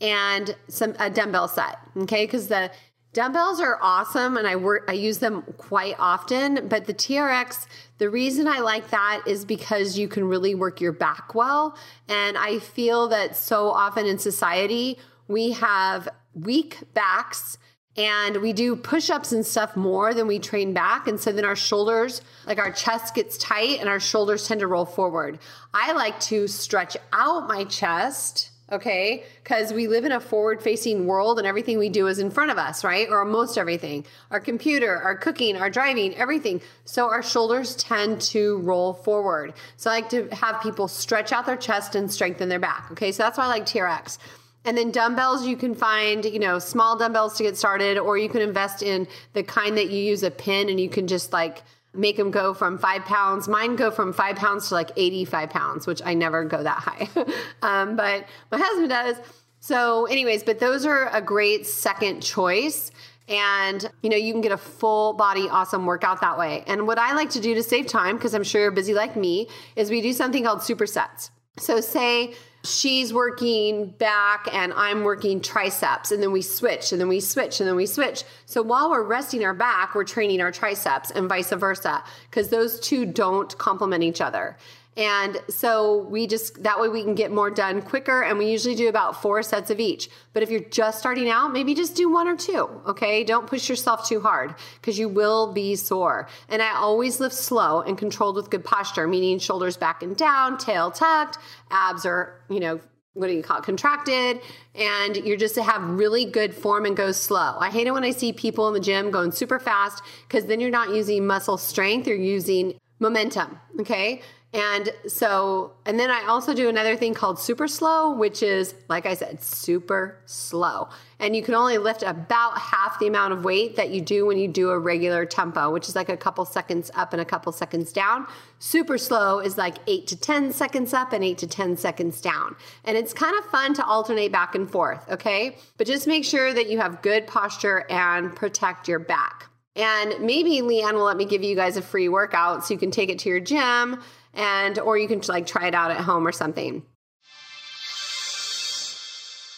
and 0.00 0.54
some 0.68 0.94
a 0.98 1.10
dumbbell 1.10 1.48
set. 1.48 1.78
Okay, 1.96 2.24
because 2.24 2.48
the 2.48 2.70
dumbbells 3.12 3.60
are 3.60 3.78
awesome 3.80 4.36
and 4.36 4.46
I 4.46 4.56
work 4.56 4.84
I 4.88 4.92
use 4.92 5.18
them 5.18 5.42
quite 5.56 5.96
often, 5.98 6.68
but 6.68 6.86
the 6.86 6.94
TRX, 6.94 7.66
the 7.98 8.10
reason 8.10 8.46
I 8.46 8.60
like 8.60 8.90
that 8.90 9.22
is 9.26 9.44
because 9.44 9.96
you 9.96 10.06
can 10.06 10.24
really 10.24 10.54
work 10.54 10.80
your 10.80 10.92
back 10.92 11.34
well. 11.34 11.76
And 12.08 12.36
I 12.36 12.58
feel 12.58 13.08
that 13.08 13.34
so 13.34 13.70
often 13.70 14.06
in 14.06 14.18
society 14.18 14.98
we 15.28 15.52
have 15.52 16.08
weak 16.34 16.80
backs 16.92 17.58
and 17.96 18.36
we 18.38 18.52
do 18.52 18.76
push-ups 18.76 19.32
and 19.32 19.44
stuff 19.44 19.76
more 19.76 20.12
than 20.12 20.26
we 20.26 20.38
train 20.38 20.72
back 20.72 21.06
and 21.06 21.20
so 21.20 21.32
then 21.32 21.44
our 21.44 21.56
shoulders 21.56 22.20
like 22.46 22.58
our 22.58 22.72
chest 22.72 23.14
gets 23.14 23.36
tight 23.38 23.80
and 23.80 23.88
our 23.88 24.00
shoulders 24.00 24.46
tend 24.46 24.60
to 24.60 24.66
roll 24.66 24.84
forward 24.84 25.38
i 25.74 25.92
like 25.92 26.18
to 26.20 26.46
stretch 26.46 26.96
out 27.12 27.48
my 27.48 27.64
chest 27.64 28.50
okay? 28.72 29.24
Because 29.42 29.72
we 29.72 29.86
live 29.86 30.04
in 30.04 30.12
a 30.12 30.20
forward 30.20 30.62
facing 30.62 31.06
world 31.06 31.38
and 31.38 31.46
everything 31.46 31.78
we 31.78 31.88
do 31.88 32.06
is 32.08 32.18
in 32.18 32.30
front 32.30 32.50
of 32.50 32.58
us, 32.58 32.82
right? 32.82 33.08
Or 33.08 33.24
most 33.24 33.58
everything 33.58 34.04
our 34.30 34.40
computer, 34.40 34.96
our 34.96 35.16
cooking, 35.16 35.56
our 35.56 35.70
driving, 35.70 36.14
everything. 36.16 36.60
So 36.84 37.08
our 37.08 37.22
shoulders 37.22 37.76
tend 37.76 38.20
to 38.22 38.58
roll 38.58 38.92
forward. 38.92 39.54
So 39.76 39.90
I 39.90 39.94
like 39.94 40.08
to 40.10 40.28
have 40.34 40.60
people 40.62 40.88
stretch 40.88 41.32
out 41.32 41.46
their 41.46 41.56
chest 41.56 41.94
and 41.94 42.10
strengthen 42.10 42.48
their 42.48 42.58
back, 42.58 42.88
okay? 42.92 43.12
So 43.12 43.22
that's 43.22 43.38
why 43.38 43.44
I 43.44 43.48
like 43.48 43.66
TRX. 43.66 44.18
And 44.66 44.76
then 44.76 44.90
dumbbells, 44.90 45.46
you 45.46 45.56
can 45.56 45.76
find, 45.76 46.24
you 46.24 46.40
know, 46.40 46.58
small 46.58 46.98
dumbbells 46.98 47.36
to 47.38 47.44
get 47.44 47.56
started, 47.56 47.98
or 47.98 48.18
you 48.18 48.28
can 48.28 48.42
invest 48.42 48.82
in 48.82 49.06
the 49.32 49.44
kind 49.44 49.78
that 49.78 49.90
you 49.90 49.98
use 50.02 50.24
a 50.24 50.30
pin 50.30 50.68
and 50.68 50.80
you 50.80 50.88
can 50.88 51.06
just 51.06 51.32
like 51.32 51.62
make 51.94 52.16
them 52.16 52.32
go 52.32 52.52
from 52.52 52.76
five 52.76 53.04
pounds. 53.04 53.46
Mine 53.46 53.76
go 53.76 53.92
from 53.92 54.12
five 54.12 54.34
pounds 54.34 54.68
to 54.68 54.74
like 54.74 54.90
85 54.96 55.50
pounds, 55.50 55.86
which 55.86 56.02
I 56.04 56.14
never 56.14 56.44
go 56.44 56.64
that 56.64 56.78
high. 56.78 57.08
um, 57.62 57.94
but 57.94 58.26
my 58.50 58.58
husband 58.58 58.90
does. 58.90 59.16
So, 59.60 60.06
anyways, 60.06 60.42
but 60.42 60.58
those 60.58 60.84
are 60.84 61.08
a 61.14 61.22
great 61.22 61.64
second 61.66 62.20
choice. 62.20 62.90
And, 63.28 63.88
you 64.02 64.10
know, 64.10 64.16
you 64.16 64.32
can 64.32 64.40
get 64.40 64.52
a 64.52 64.56
full 64.56 65.12
body 65.12 65.48
awesome 65.48 65.86
workout 65.86 66.20
that 66.20 66.38
way. 66.38 66.64
And 66.66 66.86
what 66.88 66.98
I 66.98 67.14
like 67.14 67.30
to 67.30 67.40
do 67.40 67.54
to 67.54 67.62
save 67.62 67.86
time, 67.86 68.16
because 68.16 68.34
I'm 68.34 68.44
sure 68.44 68.62
you're 68.62 68.70
busy 68.70 68.94
like 68.94 69.16
me, 69.16 69.48
is 69.76 69.90
we 69.90 70.00
do 70.00 70.12
something 70.12 70.44
called 70.44 70.60
supersets. 70.60 71.30
So, 71.58 71.80
say 71.80 72.34
she's 72.66 73.12
working 73.12 73.86
back 73.90 74.48
and 74.52 74.72
I'm 74.74 75.04
working 75.04 75.40
triceps, 75.40 76.12
and 76.12 76.22
then 76.22 76.32
we 76.32 76.42
switch, 76.42 76.92
and 76.92 77.00
then 77.00 77.08
we 77.08 77.20
switch, 77.20 77.60
and 77.60 77.68
then 77.68 77.76
we 77.76 77.86
switch. 77.86 78.24
So, 78.44 78.62
while 78.62 78.90
we're 78.90 79.02
resting 79.02 79.44
our 79.44 79.54
back, 79.54 79.94
we're 79.94 80.04
training 80.04 80.40
our 80.40 80.52
triceps 80.52 81.10
and 81.10 81.28
vice 81.28 81.50
versa, 81.50 82.02
because 82.28 82.48
those 82.48 82.80
two 82.80 83.06
don't 83.06 83.56
complement 83.58 84.02
each 84.02 84.20
other. 84.20 84.56
And 84.96 85.42
so 85.48 86.04
we 86.04 86.26
just, 86.26 86.62
that 86.62 86.80
way 86.80 86.88
we 86.88 87.02
can 87.02 87.14
get 87.14 87.30
more 87.30 87.50
done 87.50 87.82
quicker. 87.82 88.22
And 88.22 88.38
we 88.38 88.50
usually 88.50 88.74
do 88.74 88.88
about 88.88 89.20
four 89.20 89.42
sets 89.42 89.70
of 89.70 89.78
each. 89.78 90.08
But 90.32 90.42
if 90.42 90.50
you're 90.50 90.60
just 90.60 90.98
starting 90.98 91.28
out, 91.28 91.52
maybe 91.52 91.74
just 91.74 91.94
do 91.94 92.10
one 92.10 92.26
or 92.26 92.36
two. 92.36 92.68
Okay. 92.86 93.22
Don't 93.22 93.46
push 93.46 93.68
yourself 93.68 94.08
too 94.08 94.20
hard 94.20 94.54
because 94.80 94.98
you 94.98 95.08
will 95.08 95.52
be 95.52 95.76
sore. 95.76 96.28
And 96.48 96.62
I 96.62 96.74
always 96.74 97.20
lift 97.20 97.34
slow 97.34 97.82
and 97.82 97.98
controlled 97.98 98.36
with 98.36 98.48
good 98.48 98.64
posture, 98.64 99.06
meaning 99.06 99.38
shoulders 99.38 99.76
back 99.76 100.02
and 100.02 100.16
down, 100.16 100.56
tail 100.56 100.90
tucked, 100.90 101.38
abs 101.70 102.06
are, 102.06 102.40
you 102.48 102.60
know, 102.60 102.80
what 103.16 103.28
do 103.28 103.32
you 103.32 103.42
call 103.42 103.58
it, 103.58 103.64
contracted, 103.64 104.40
and 104.74 105.16
you're 105.16 105.38
just 105.38 105.54
to 105.54 105.62
have 105.62 105.82
really 105.82 106.26
good 106.26 106.54
form 106.54 106.84
and 106.84 106.94
go 106.94 107.12
slow. 107.12 107.56
I 107.58 107.70
hate 107.70 107.86
it 107.86 107.92
when 107.92 108.04
I 108.04 108.10
see 108.10 108.30
people 108.30 108.68
in 108.68 108.74
the 108.74 108.80
gym 108.80 109.10
going 109.10 109.32
super 109.32 109.58
fast 109.58 110.02
because 110.28 110.44
then 110.44 110.60
you're 110.60 110.70
not 110.70 110.90
using 110.90 111.26
muscle 111.26 111.56
strength, 111.56 112.06
you're 112.06 112.16
using 112.16 112.78
momentum. 112.98 113.58
Okay. 113.80 114.20
And 114.56 114.88
so, 115.06 115.72
and 115.84 116.00
then 116.00 116.10
I 116.10 116.24
also 116.28 116.54
do 116.54 116.70
another 116.70 116.96
thing 116.96 117.12
called 117.12 117.38
super 117.38 117.68
slow, 117.68 118.12
which 118.12 118.42
is, 118.42 118.74
like 118.88 119.04
I 119.04 119.12
said, 119.12 119.42
super 119.42 120.16
slow. 120.24 120.88
And 121.18 121.36
you 121.36 121.42
can 121.42 121.52
only 121.52 121.76
lift 121.76 122.02
about 122.02 122.56
half 122.56 122.98
the 122.98 123.06
amount 123.06 123.34
of 123.34 123.44
weight 123.44 123.76
that 123.76 123.90
you 123.90 124.00
do 124.00 124.24
when 124.24 124.38
you 124.38 124.48
do 124.48 124.70
a 124.70 124.78
regular 124.78 125.26
tempo, 125.26 125.70
which 125.70 125.90
is 125.90 125.94
like 125.94 126.08
a 126.08 126.16
couple 126.16 126.46
seconds 126.46 126.90
up 126.94 127.12
and 127.12 127.20
a 127.20 127.24
couple 127.26 127.52
seconds 127.52 127.92
down. 127.92 128.26
Super 128.58 128.96
slow 128.96 129.40
is 129.40 129.58
like 129.58 129.76
eight 129.88 130.06
to 130.06 130.16
10 130.16 130.54
seconds 130.54 130.94
up 130.94 131.12
and 131.12 131.22
eight 131.22 131.36
to 131.36 131.46
10 131.46 131.76
seconds 131.76 132.22
down. 132.22 132.56
And 132.86 132.96
it's 132.96 133.12
kind 133.12 133.36
of 133.36 133.44
fun 133.50 133.74
to 133.74 133.84
alternate 133.84 134.32
back 134.32 134.54
and 134.54 134.70
forth, 134.70 135.06
okay? 135.10 135.58
But 135.76 135.86
just 135.86 136.06
make 136.06 136.24
sure 136.24 136.54
that 136.54 136.70
you 136.70 136.78
have 136.78 137.02
good 137.02 137.26
posture 137.26 137.84
and 137.90 138.34
protect 138.34 138.88
your 138.88 139.00
back. 139.00 139.50
And 139.76 140.14
maybe 140.20 140.62
Leanne 140.62 140.94
will 140.94 141.04
let 141.04 141.18
me 141.18 141.26
give 141.26 141.42
you 141.42 141.54
guys 141.54 141.76
a 141.76 141.82
free 141.82 142.08
workout 142.08 142.64
so 142.64 142.72
you 142.72 142.80
can 142.80 142.90
take 142.90 143.10
it 143.10 143.18
to 143.20 143.28
your 143.28 143.40
gym 143.40 144.02
and 144.36 144.78
or 144.78 144.96
you 144.96 145.08
can 145.08 145.20
like 145.28 145.46
try 145.46 145.66
it 145.66 145.74
out 145.74 145.90
at 145.90 146.00
home 146.00 146.26
or 146.26 146.32
something. 146.32 146.82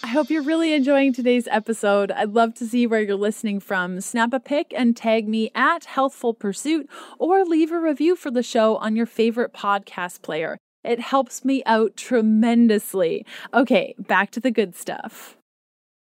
I 0.02 0.06
hope 0.12 0.30
you're 0.30 0.42
really 0.42 0.72
enjoying 0.72 1.12
today's 1.12 1.48
episode. 1.48 2.10
I'd 2.12 2.32
love 2.32 2.54
to 2.54 2.66
see 2.66 2.86
where 2.86 3.02
you're 3.02 3.16
listening 3.16 3.60
from. 3.60 4.00
Snap 4.00 4.32
a 4.32 4.40
pic 4.40 4.72
and 4.74 4.96
tag 4.96 5.28
me 5.28 5.50
at 5.54 5.84
Healthful 5.84 6.32
Pursuit 6.32 6.88
or 7.18 7.44
leave 7.44 7.72
a 7.72 7.78
review 7.78 8.16
for 8.16 8.30
the 8.30 8.42
show 8.42 8.76
on 8.76 8.96
your 8.96 9.06
favorite 9.06 9.52
podcast 9.52 10.22
player. 10.22 10.56
It 10.84 11.00
helps 11.00 11.44
me 11.44 11.62
out 11.66 11.96
tremendously. 11.96 13.26
Okay, 13.52 13.94
back 13.98 14.30
to 14.30 14.40
the 14.40 14.50
good 14.50 14.74
stuff. 14.74 15.37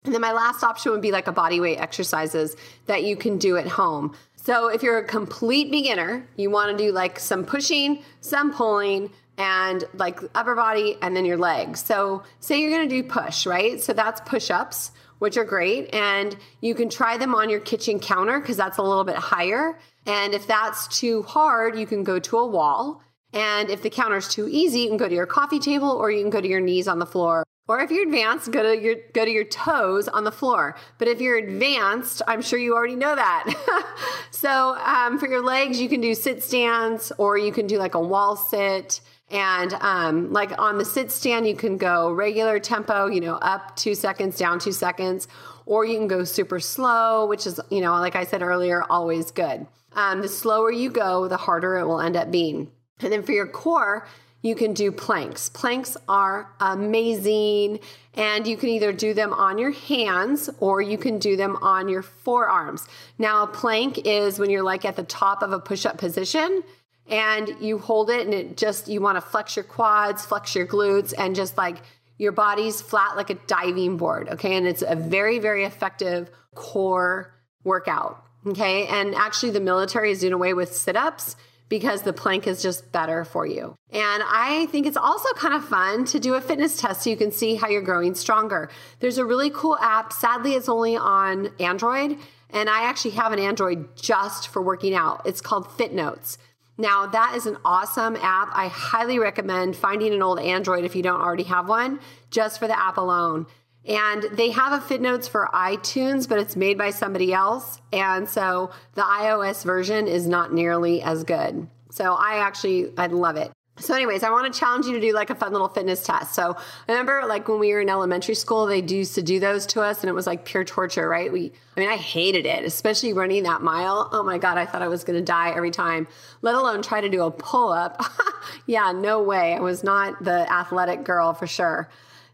And 0.08 0.14
then 0.14 0.22
my 0.22 0.32
last 0.32 0.64
option 0.64 0.94
would 0.94 1.02
be 1.02 1.12
like 1.12 1.28
a 1.28 1.34
body 1.34 1.60
weight 1.60 1.80
exercises 1.80 2.56
that 2.86 3.04
you 3.04 3.18
can 3.18 3.38
do 3.38 3.58
at 3.58 3.68
home. 3.68 4.16
So 4.38 4.70
if 4.70 4.82
you're 4.82 5.00
a 5.00 5.04
complete 5.04 5.70
beginner, 5.70 6.26
you 6.38 6.50
want 6.50 6.72
to 6.72 6.82
do 6.82 6.94
like 6.94 7.20
some 7.20 7.44
pushing, 7.44 8.02
some 8.22 8.54
pulling, 8.54 9.12
and 9.38 9.84
like 9.94 10.22
upper 10.34 10.56
body 10.56 10.98
and 11.02 11.14
then 11.14 11.26
your 11.26 11.36
legs. 11.36 11.84
So 11.84 12.24
say 12.40 12.62
you're 12.62 12.72
going 12.72 12.88
to 12.88 13.02
do 13.02 13.08
push, 13.08 13.46
right? 13.46 13.82
So 13.82 13.92
that's 13.92 14.22
push-ups, 14.22 14.92
which 15.20 15.36
are 15.36 15.44
great 15.44 15.94
and 15.94 16.38
you 16.62 16.74
can 16.74 16.90
try 16.90 17.18
them 17.18 17.36
on 17.36 17.50
your 17.50 17.60
kitchen 17.60 18.00
counter 18.00 18.40
cuz 18.40 18.56
that's 18.56 18.78
a 18.78 18.84
little 18.84 19.04
bit 19.04 19.18
higher. 19.18 19.78
And 20.06 20.34
if 20.34 20.48
that's 20.48 20.88
too 20.88 21.24
hard, 21.24 21.78
you 21.78 21.86
can 21.86 22.06
go 22.06 22.18
to 22.18 22.38
a 22.38 22.48
wall. 22.48 23.02
And 23.34 23.70
if 23.70 23.82
the 23.82 23.90
counter's 23.90 24.30
too 24.30 24.48
easy, 24.50 24.80
you 24.80 24.88
can 24.88 24.96
go 24.96 25.10
to 25.10 25.14
your 25.14 25.26
coffee 25.26 25.60
table 25.60 25.92
or 25.92 26.10
you 26.10 26.22
can 26.22 26.30
go 26.30 26.40
to 26.40 26.48
your 26.48 26.62
knees 26.62 26.88
on 26.88 27.00
the 27.00 27.06
floor 27.06 27.44
or 27.68 27.82
if 27.82 27.92
you're 27.92 28.04
advanced, 28.04 28.52
go 28.52 28.64
to 28.64 28.82
your 28.82 28.96
go 29.14 29.26
to 29.26 29.32
your 29.32 29.44
toes 29.44 30.08
on 30.08 30.24
the 30.24 30.32
floor. 30.32 30.76
But 30.98 31.08
if 31.08 31.20
you're 31.20 31.38
advanced, 31.38 32.22
I'm 32.28 32.42
sure 32.42 32.58
you 32.58 32.76
already 32.76 32.96
know 32.96 33.16
that. 33.16 33.86
so 34.32 34.78
um, 34.78 35.20
for 35.20 35.28
your 35.28 35.44
legs, 35.44 35.80
you 35.80 35.90
can 35.90 36.02
do 36.02 36.16
sit 36.16 36.44
stands, 36.44 37.12
or 37.18 37.38
you 37.38 37.52
can 37.52 37.68
do 37.68 37.78
like 37.78 37.96
a 37.96 38.00
wall 38.00 38.36
sit. 38.36 39.02
And 39.30 39.74
um, 39.74 40.32
like 40.32 40.58
on 40.58 40.78
the 40.78 40.86
sit 40.86 41.12
stand, 41.12 41.48
you 41.48 41.56
can 41.56 41.78
go 41.78 42.12
regular 42.12 42.60
tempo, 42.60 43.08
you 43.08 43.20
know, 43.20 43.36
up 43.36 43.76
two 43.76 43.94
seconds, 43.94 44.38
down 44.38 44.60
two 44.60 44.72
seconds, 44.72 45.28
or 45.66 45.86
you 45.86 45.98
can 45.98 46.08
go 46.08 46.24
super 46.24 46.62
slow, 46.62 47.26
which 47.26 47.46
is, 47.46 47.60
you 47.70 47.82
know, 47.82 47.92
like 47.92 48.16
I 48.16 48.24
said 48.24 48.42
earlier, 48.42 48.84
always 48.90 49.32
good. 49.32 49.68
Um, 49.94 50.22
the 50.22 50.30
slower 50.30 50.72
you 50.72 50.90
go, 50.90 51.28
the 51.28 51.36
harder 51.36 51.78
it 51.78 51.86
will 51.86 52.00
end 52.00 52.16
up 52.16 52.32
being. 52.32 52.72
And 53.02 53.12
then 53.12 53.22
for 53.22 53.34
your 53.34 53.48
core, 53.48 54.08
you 54.48 54.56
can 54.56 54.74
do 54.74 54.92
planks. 54.92 55.50
Planks 55.50 55.98
are 56.08 56.50
amazing, 56.62 57.80
and 58.14 58.48
you 58.48 58.56
can 58.56 58.70
either 58.70 58.94
do 58.94 59.14
them 59.14 59.34
on 59.34 59.58
your 59.58 59.72
hands 59.72 60.50
or 60.60 60.82
you 60.82 60.98
can 60.98 61.20
do 61.20 61.36
them 61.36 61.58
on 61.58 61.90
your 61.90 62.02
forearms. 62.02 62.88
Now, 63.18 63.44
a 63.44 63.48
plank 63.48 64.08
is 64.08 64.40
when 64.40 64.50
you're 64.50 64.64
like 64.64 64.86
at 64.86 64.96
the 64.96 65.04
top 65.04 65.44
of 65.44 65.52
a 65.52 65.60
push 65.60 65.86
up 65.86 65.98
position 65.98 66.64
and 67.10 67.56
you 67.60 67.78
hold 67.78 68.10
it, 68.10 68.26
and 68.26 68.34
it 68.34 68.58
just, 68.58 68.88
you 68.88 69.02
want 69.02 69.18
to 69.18 69.22
flex 69.22 69.56
your 69.56 69.64
quads, 69.64 70.26
flex 70.26 70.56
your 70.56 70.66
glutes, 70.66 71.14
and 71.18 71.36
just 71.36 71.58
like 71.58 71.78
your 72.18 72.32
body's 72.32 72.82
flat 72.82 73.16
like 73.16 73.30
a 73.30 73.36
diving 73.48 73.98
board. 73.98 74.30
Okay. 74.30 74.56
And 74.56 74.66
it's 74.66 74.84
a 74.86 74.96
very, 74.96 75.40
very 75.40 75.64
effective 75.66 76.30
core 76.56 77.34
workout. 77.64 78.24
Okay. 78.46 78.88
And 78.88 79.14
actually, 79.14 79.52
the 79.52 79.60
military 79.60 80.12
is 80.12 80.22
doing 80.22 80.34
away 80.34 80.54
with 80.54 80.74
sit 80.74 80.96
ups 80.96 81.36
because 81.70 82.04
the 82.04 82.14
plank 82.14 82.48
is 82.48 82.62
just 82.62 82.92
better 82.92 83.26
for 83.26 83.46
you. 83.46 83.76
And 83.92 84.24
I 84.26 84.68
think 84.72 84.86
it's 84.86 84.98
also 84.98 85.30
kind 85.34 85.54
of 85.54 85.68
fun 85.68 86.06
to 86.06 86.20
do 86.20 86.36
a 86.36 86.42
fitness 86.42 86.80
test 86.80 87.04
so 87.04 87.10
you 87.10 87.18
can 87.18 87.32
see 87.32 87.56
how 87.56 87.68
you're 87.68 87.82
growing 87.82 88.16
stronger. 88.16 88.70
There's 89.00 89.18
a 89.18 89.26
really 89.26 89.50
cool 89.50 89.78
app. 89.80 90.14
Sadly, 90.14 90.54
it's 90.54 90.70
only 90.70 90.96
on 90.96 91.52
Android. 91.60 92.18
And 92.50 92.70
I 92.70 92.84
actually 92.84 93.12
have 93.12 93.34
an 93.34 93.40
Android 93.40 93.96
just 93.98 94.48
for 94.48 94.62
working 94.62 94.94
out. 94.94 95.22
It's 95.26 95.42
called 95.42 95.68
FitNotes. 95.68 96.38
Now, 96.78 97.08
that 97.08 97.34
is 97.36 97.46
an 97.46 97.58
awesome 97.66 98.16
app. 98.18 98.50
I 98.54 98.68
highly 98.68 99.20
recommend 99.20 99.76
finding 99.76 100.14
an 100.14 100.22
old 100.22 100.40
Android 100.40 100.86
if 100.86 100.96
you 100.96 101.02
don't 101.02 101.20
already 101.20 101.44
have 101.44 101.68
one, 101.68 102.00
just 102.30 102.60
for 102.60 102.68
the 102.68 102.80
app 102.80 102.98
alone. 102.98 103.48
And 103.88 104.24
they 104.34 104.52
have 104.52 104.74
a 104.74 104.84
FitNotes 104.84 105.30
for 105.30 105.50
iTunes, 105.54 106.28
but 106.28 106.40
it's 106.40 106.58
made 106.58 106.78
by 106.78 106.90
somebody 106.90 107.34
else. 107.34 107.80
And 107.94 108.28
so 108.28 108.72
the 108.96 109.02
iOS 109.02 109.64
version 109.64 110.08
is 110.08 110.28
not 110.28 110.54
nearly 110.54 111.02
as 111.02 111.24
good. 111.24 111.68
So 111.90 112.14
I 112.14 112.40
actually, 112.40 112.92
I 112.98 113.08
love 113.08 113.38
it. 113.38 113.52
So, 113.80 113.94
anyways, 113.94 114.24
I 114.24 114.32
want 114.32 114.52
to 114.52 114.60
challenge 114.60 114.88
you 114.88 114.94
to 114.94 115.00
do 115.00 115.14
like 115.14 115.30
a 115.30 115.36
fun 115.36 115.52
little 115.52 115.68
fitness 115.68 116.04
test. 116.04 116.34
So, 116.34 116.58
remember 116.88 117.24
like 117.28 117.48
when 117.48 117.60
we 117.60 117.72
were 117.72 117.82
in 117.82 117.90
elementary 117.90 118.34
school, 118.34 118.66
they 118.66 118.82
used 118.82 119.14
to 119.16 119.22
do 119.22 119.40
those 119.40 119.68
to 119.68 119.82
us, 119.82 120.02
and 120.02 120.10
it 120.10 120.14
was 120.14 120.26
like 120.26 120.46
pure 120.46 120.64
torture, 120.64 121.08
right? 121.08 121.32
We, 121.32 121.52
I 121.76 121.80
mean, 121.80 121.90
I 121.90 121.96
hated 121.96 122.48
it, 122.48 122.66
especially 122.66 123.14
running 123.14 123.44
that 123.44 123.62
mile. 123.62 124.10
Oh 124.12 124.24
my 124.24 124.40
God, 124.40 124.58
I 124.58 124.66
thought 124.66 124.82
I 124.82 124.88
was 124.88 125.04
going 125.04 125.20
to 125.20 125.24
die 125.24 125.52
every 125.52 125.70
time, 125.70 126.08
let 126.42 126.56
alone 126.56 126.82
try 126.82 127.02
to 127.02 127.10
do 127.10 127.22
a 127.22 127.30
pull 127.30 127.72
up. 127.72 128.04
yeah, 128.66 128.94
no 128.94 129.22
way. 129.22 129.54
I 129.54 129.60
was 129.60 129.84
not 129.84 130.24
the 130.24 130.52
athletic 130.52 131.04
girl 131.04 131.36
for 131.36 131.46
sure. 131.46 131.88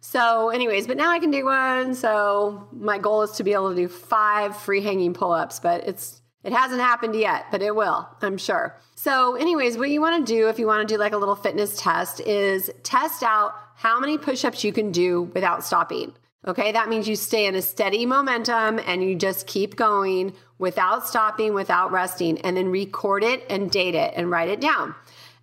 So, 0.06 0.50
anyways, 0.50 0.86
but 0.86 0.98
now 0.98 1.12
I 1.12 1.20
can 1.20 1.32
do 1.32 1.46
one. 1.46 1.96
So, 1.96 2.68
my 2.74 2.98
goal 2.98 3.22
is 3.22 3.32
to 3.32 3.44
be 3.44 3.54
able 3.54 3.70
to 3.70 3.76
do 3.76 3.88
five 3.88 4.58
free 4.58 4.82
hanging 4.82 5.14
pull 5.14 5.32
ups, 5.32 5.62
but 5.62 5.88
it's 5.88 6.22
it 6.44 6.52
hasn't 6.52 6.82
happened 6.82 7.16
yet, 7.16 7.46
but 7.52 7.62
it 7.62 7.74
will, 7.74 8.10
I'm 8.22 8.38
sure. 8.38 8.78
So, 8.96 9.38
anyways, 9.38 9.78
what 9.78 9.90
you 9.90 10.02
want 10.02 10.28
to 10.28 10.34
do 10.34 10.50
if 10.50 10.60
you 10.60 10.68
want 10.68 10.86
to 10.86 10.94
do 10.94 11.00
like 11.00 11.14
a 11.14 11.18
little 11.18 11.38
fitness 11.38 11.78
test 11.78 12.20
is 12.20 12.70
test 12.84 13.24
out 13.24 13.54
how 13.76 13.98
many 13.98 14.18
push 14.18 14.44
ups 14.44 14.62
you 14.66 14.74
can 14.74 14.92
do 14.92 15.22
without 15.34 15.64
stopping. 15.64 16.14
Okay, 16.46 16.74
that 16.74 16.90
means 16.90 17.08
you 17.08 17.16
stay 17.16 17.46
in 17.46 17.56
a 17.56 17.62
steady 17.62 18.06
momentum 18.06 18.80
and 18.86 19.02
you 19.02 19.16
just 19.16 19.48
keep 19.48 19.78
going 19.78 20.34
without 20.60 21.08
stopping, 21.08 21.54
without 21.54 21.94
resting, 21.94 22.40
and 22.42 22.58
then 22.58 22.68
record 22.68 23.24
it 23.24 23.46
and 23.50 23.72
date 23.72 23.96
it 23.96 24.14
and 24.18 24.30
write 24.30 24.50
it 24.50 24.60
down. 24.60 24.96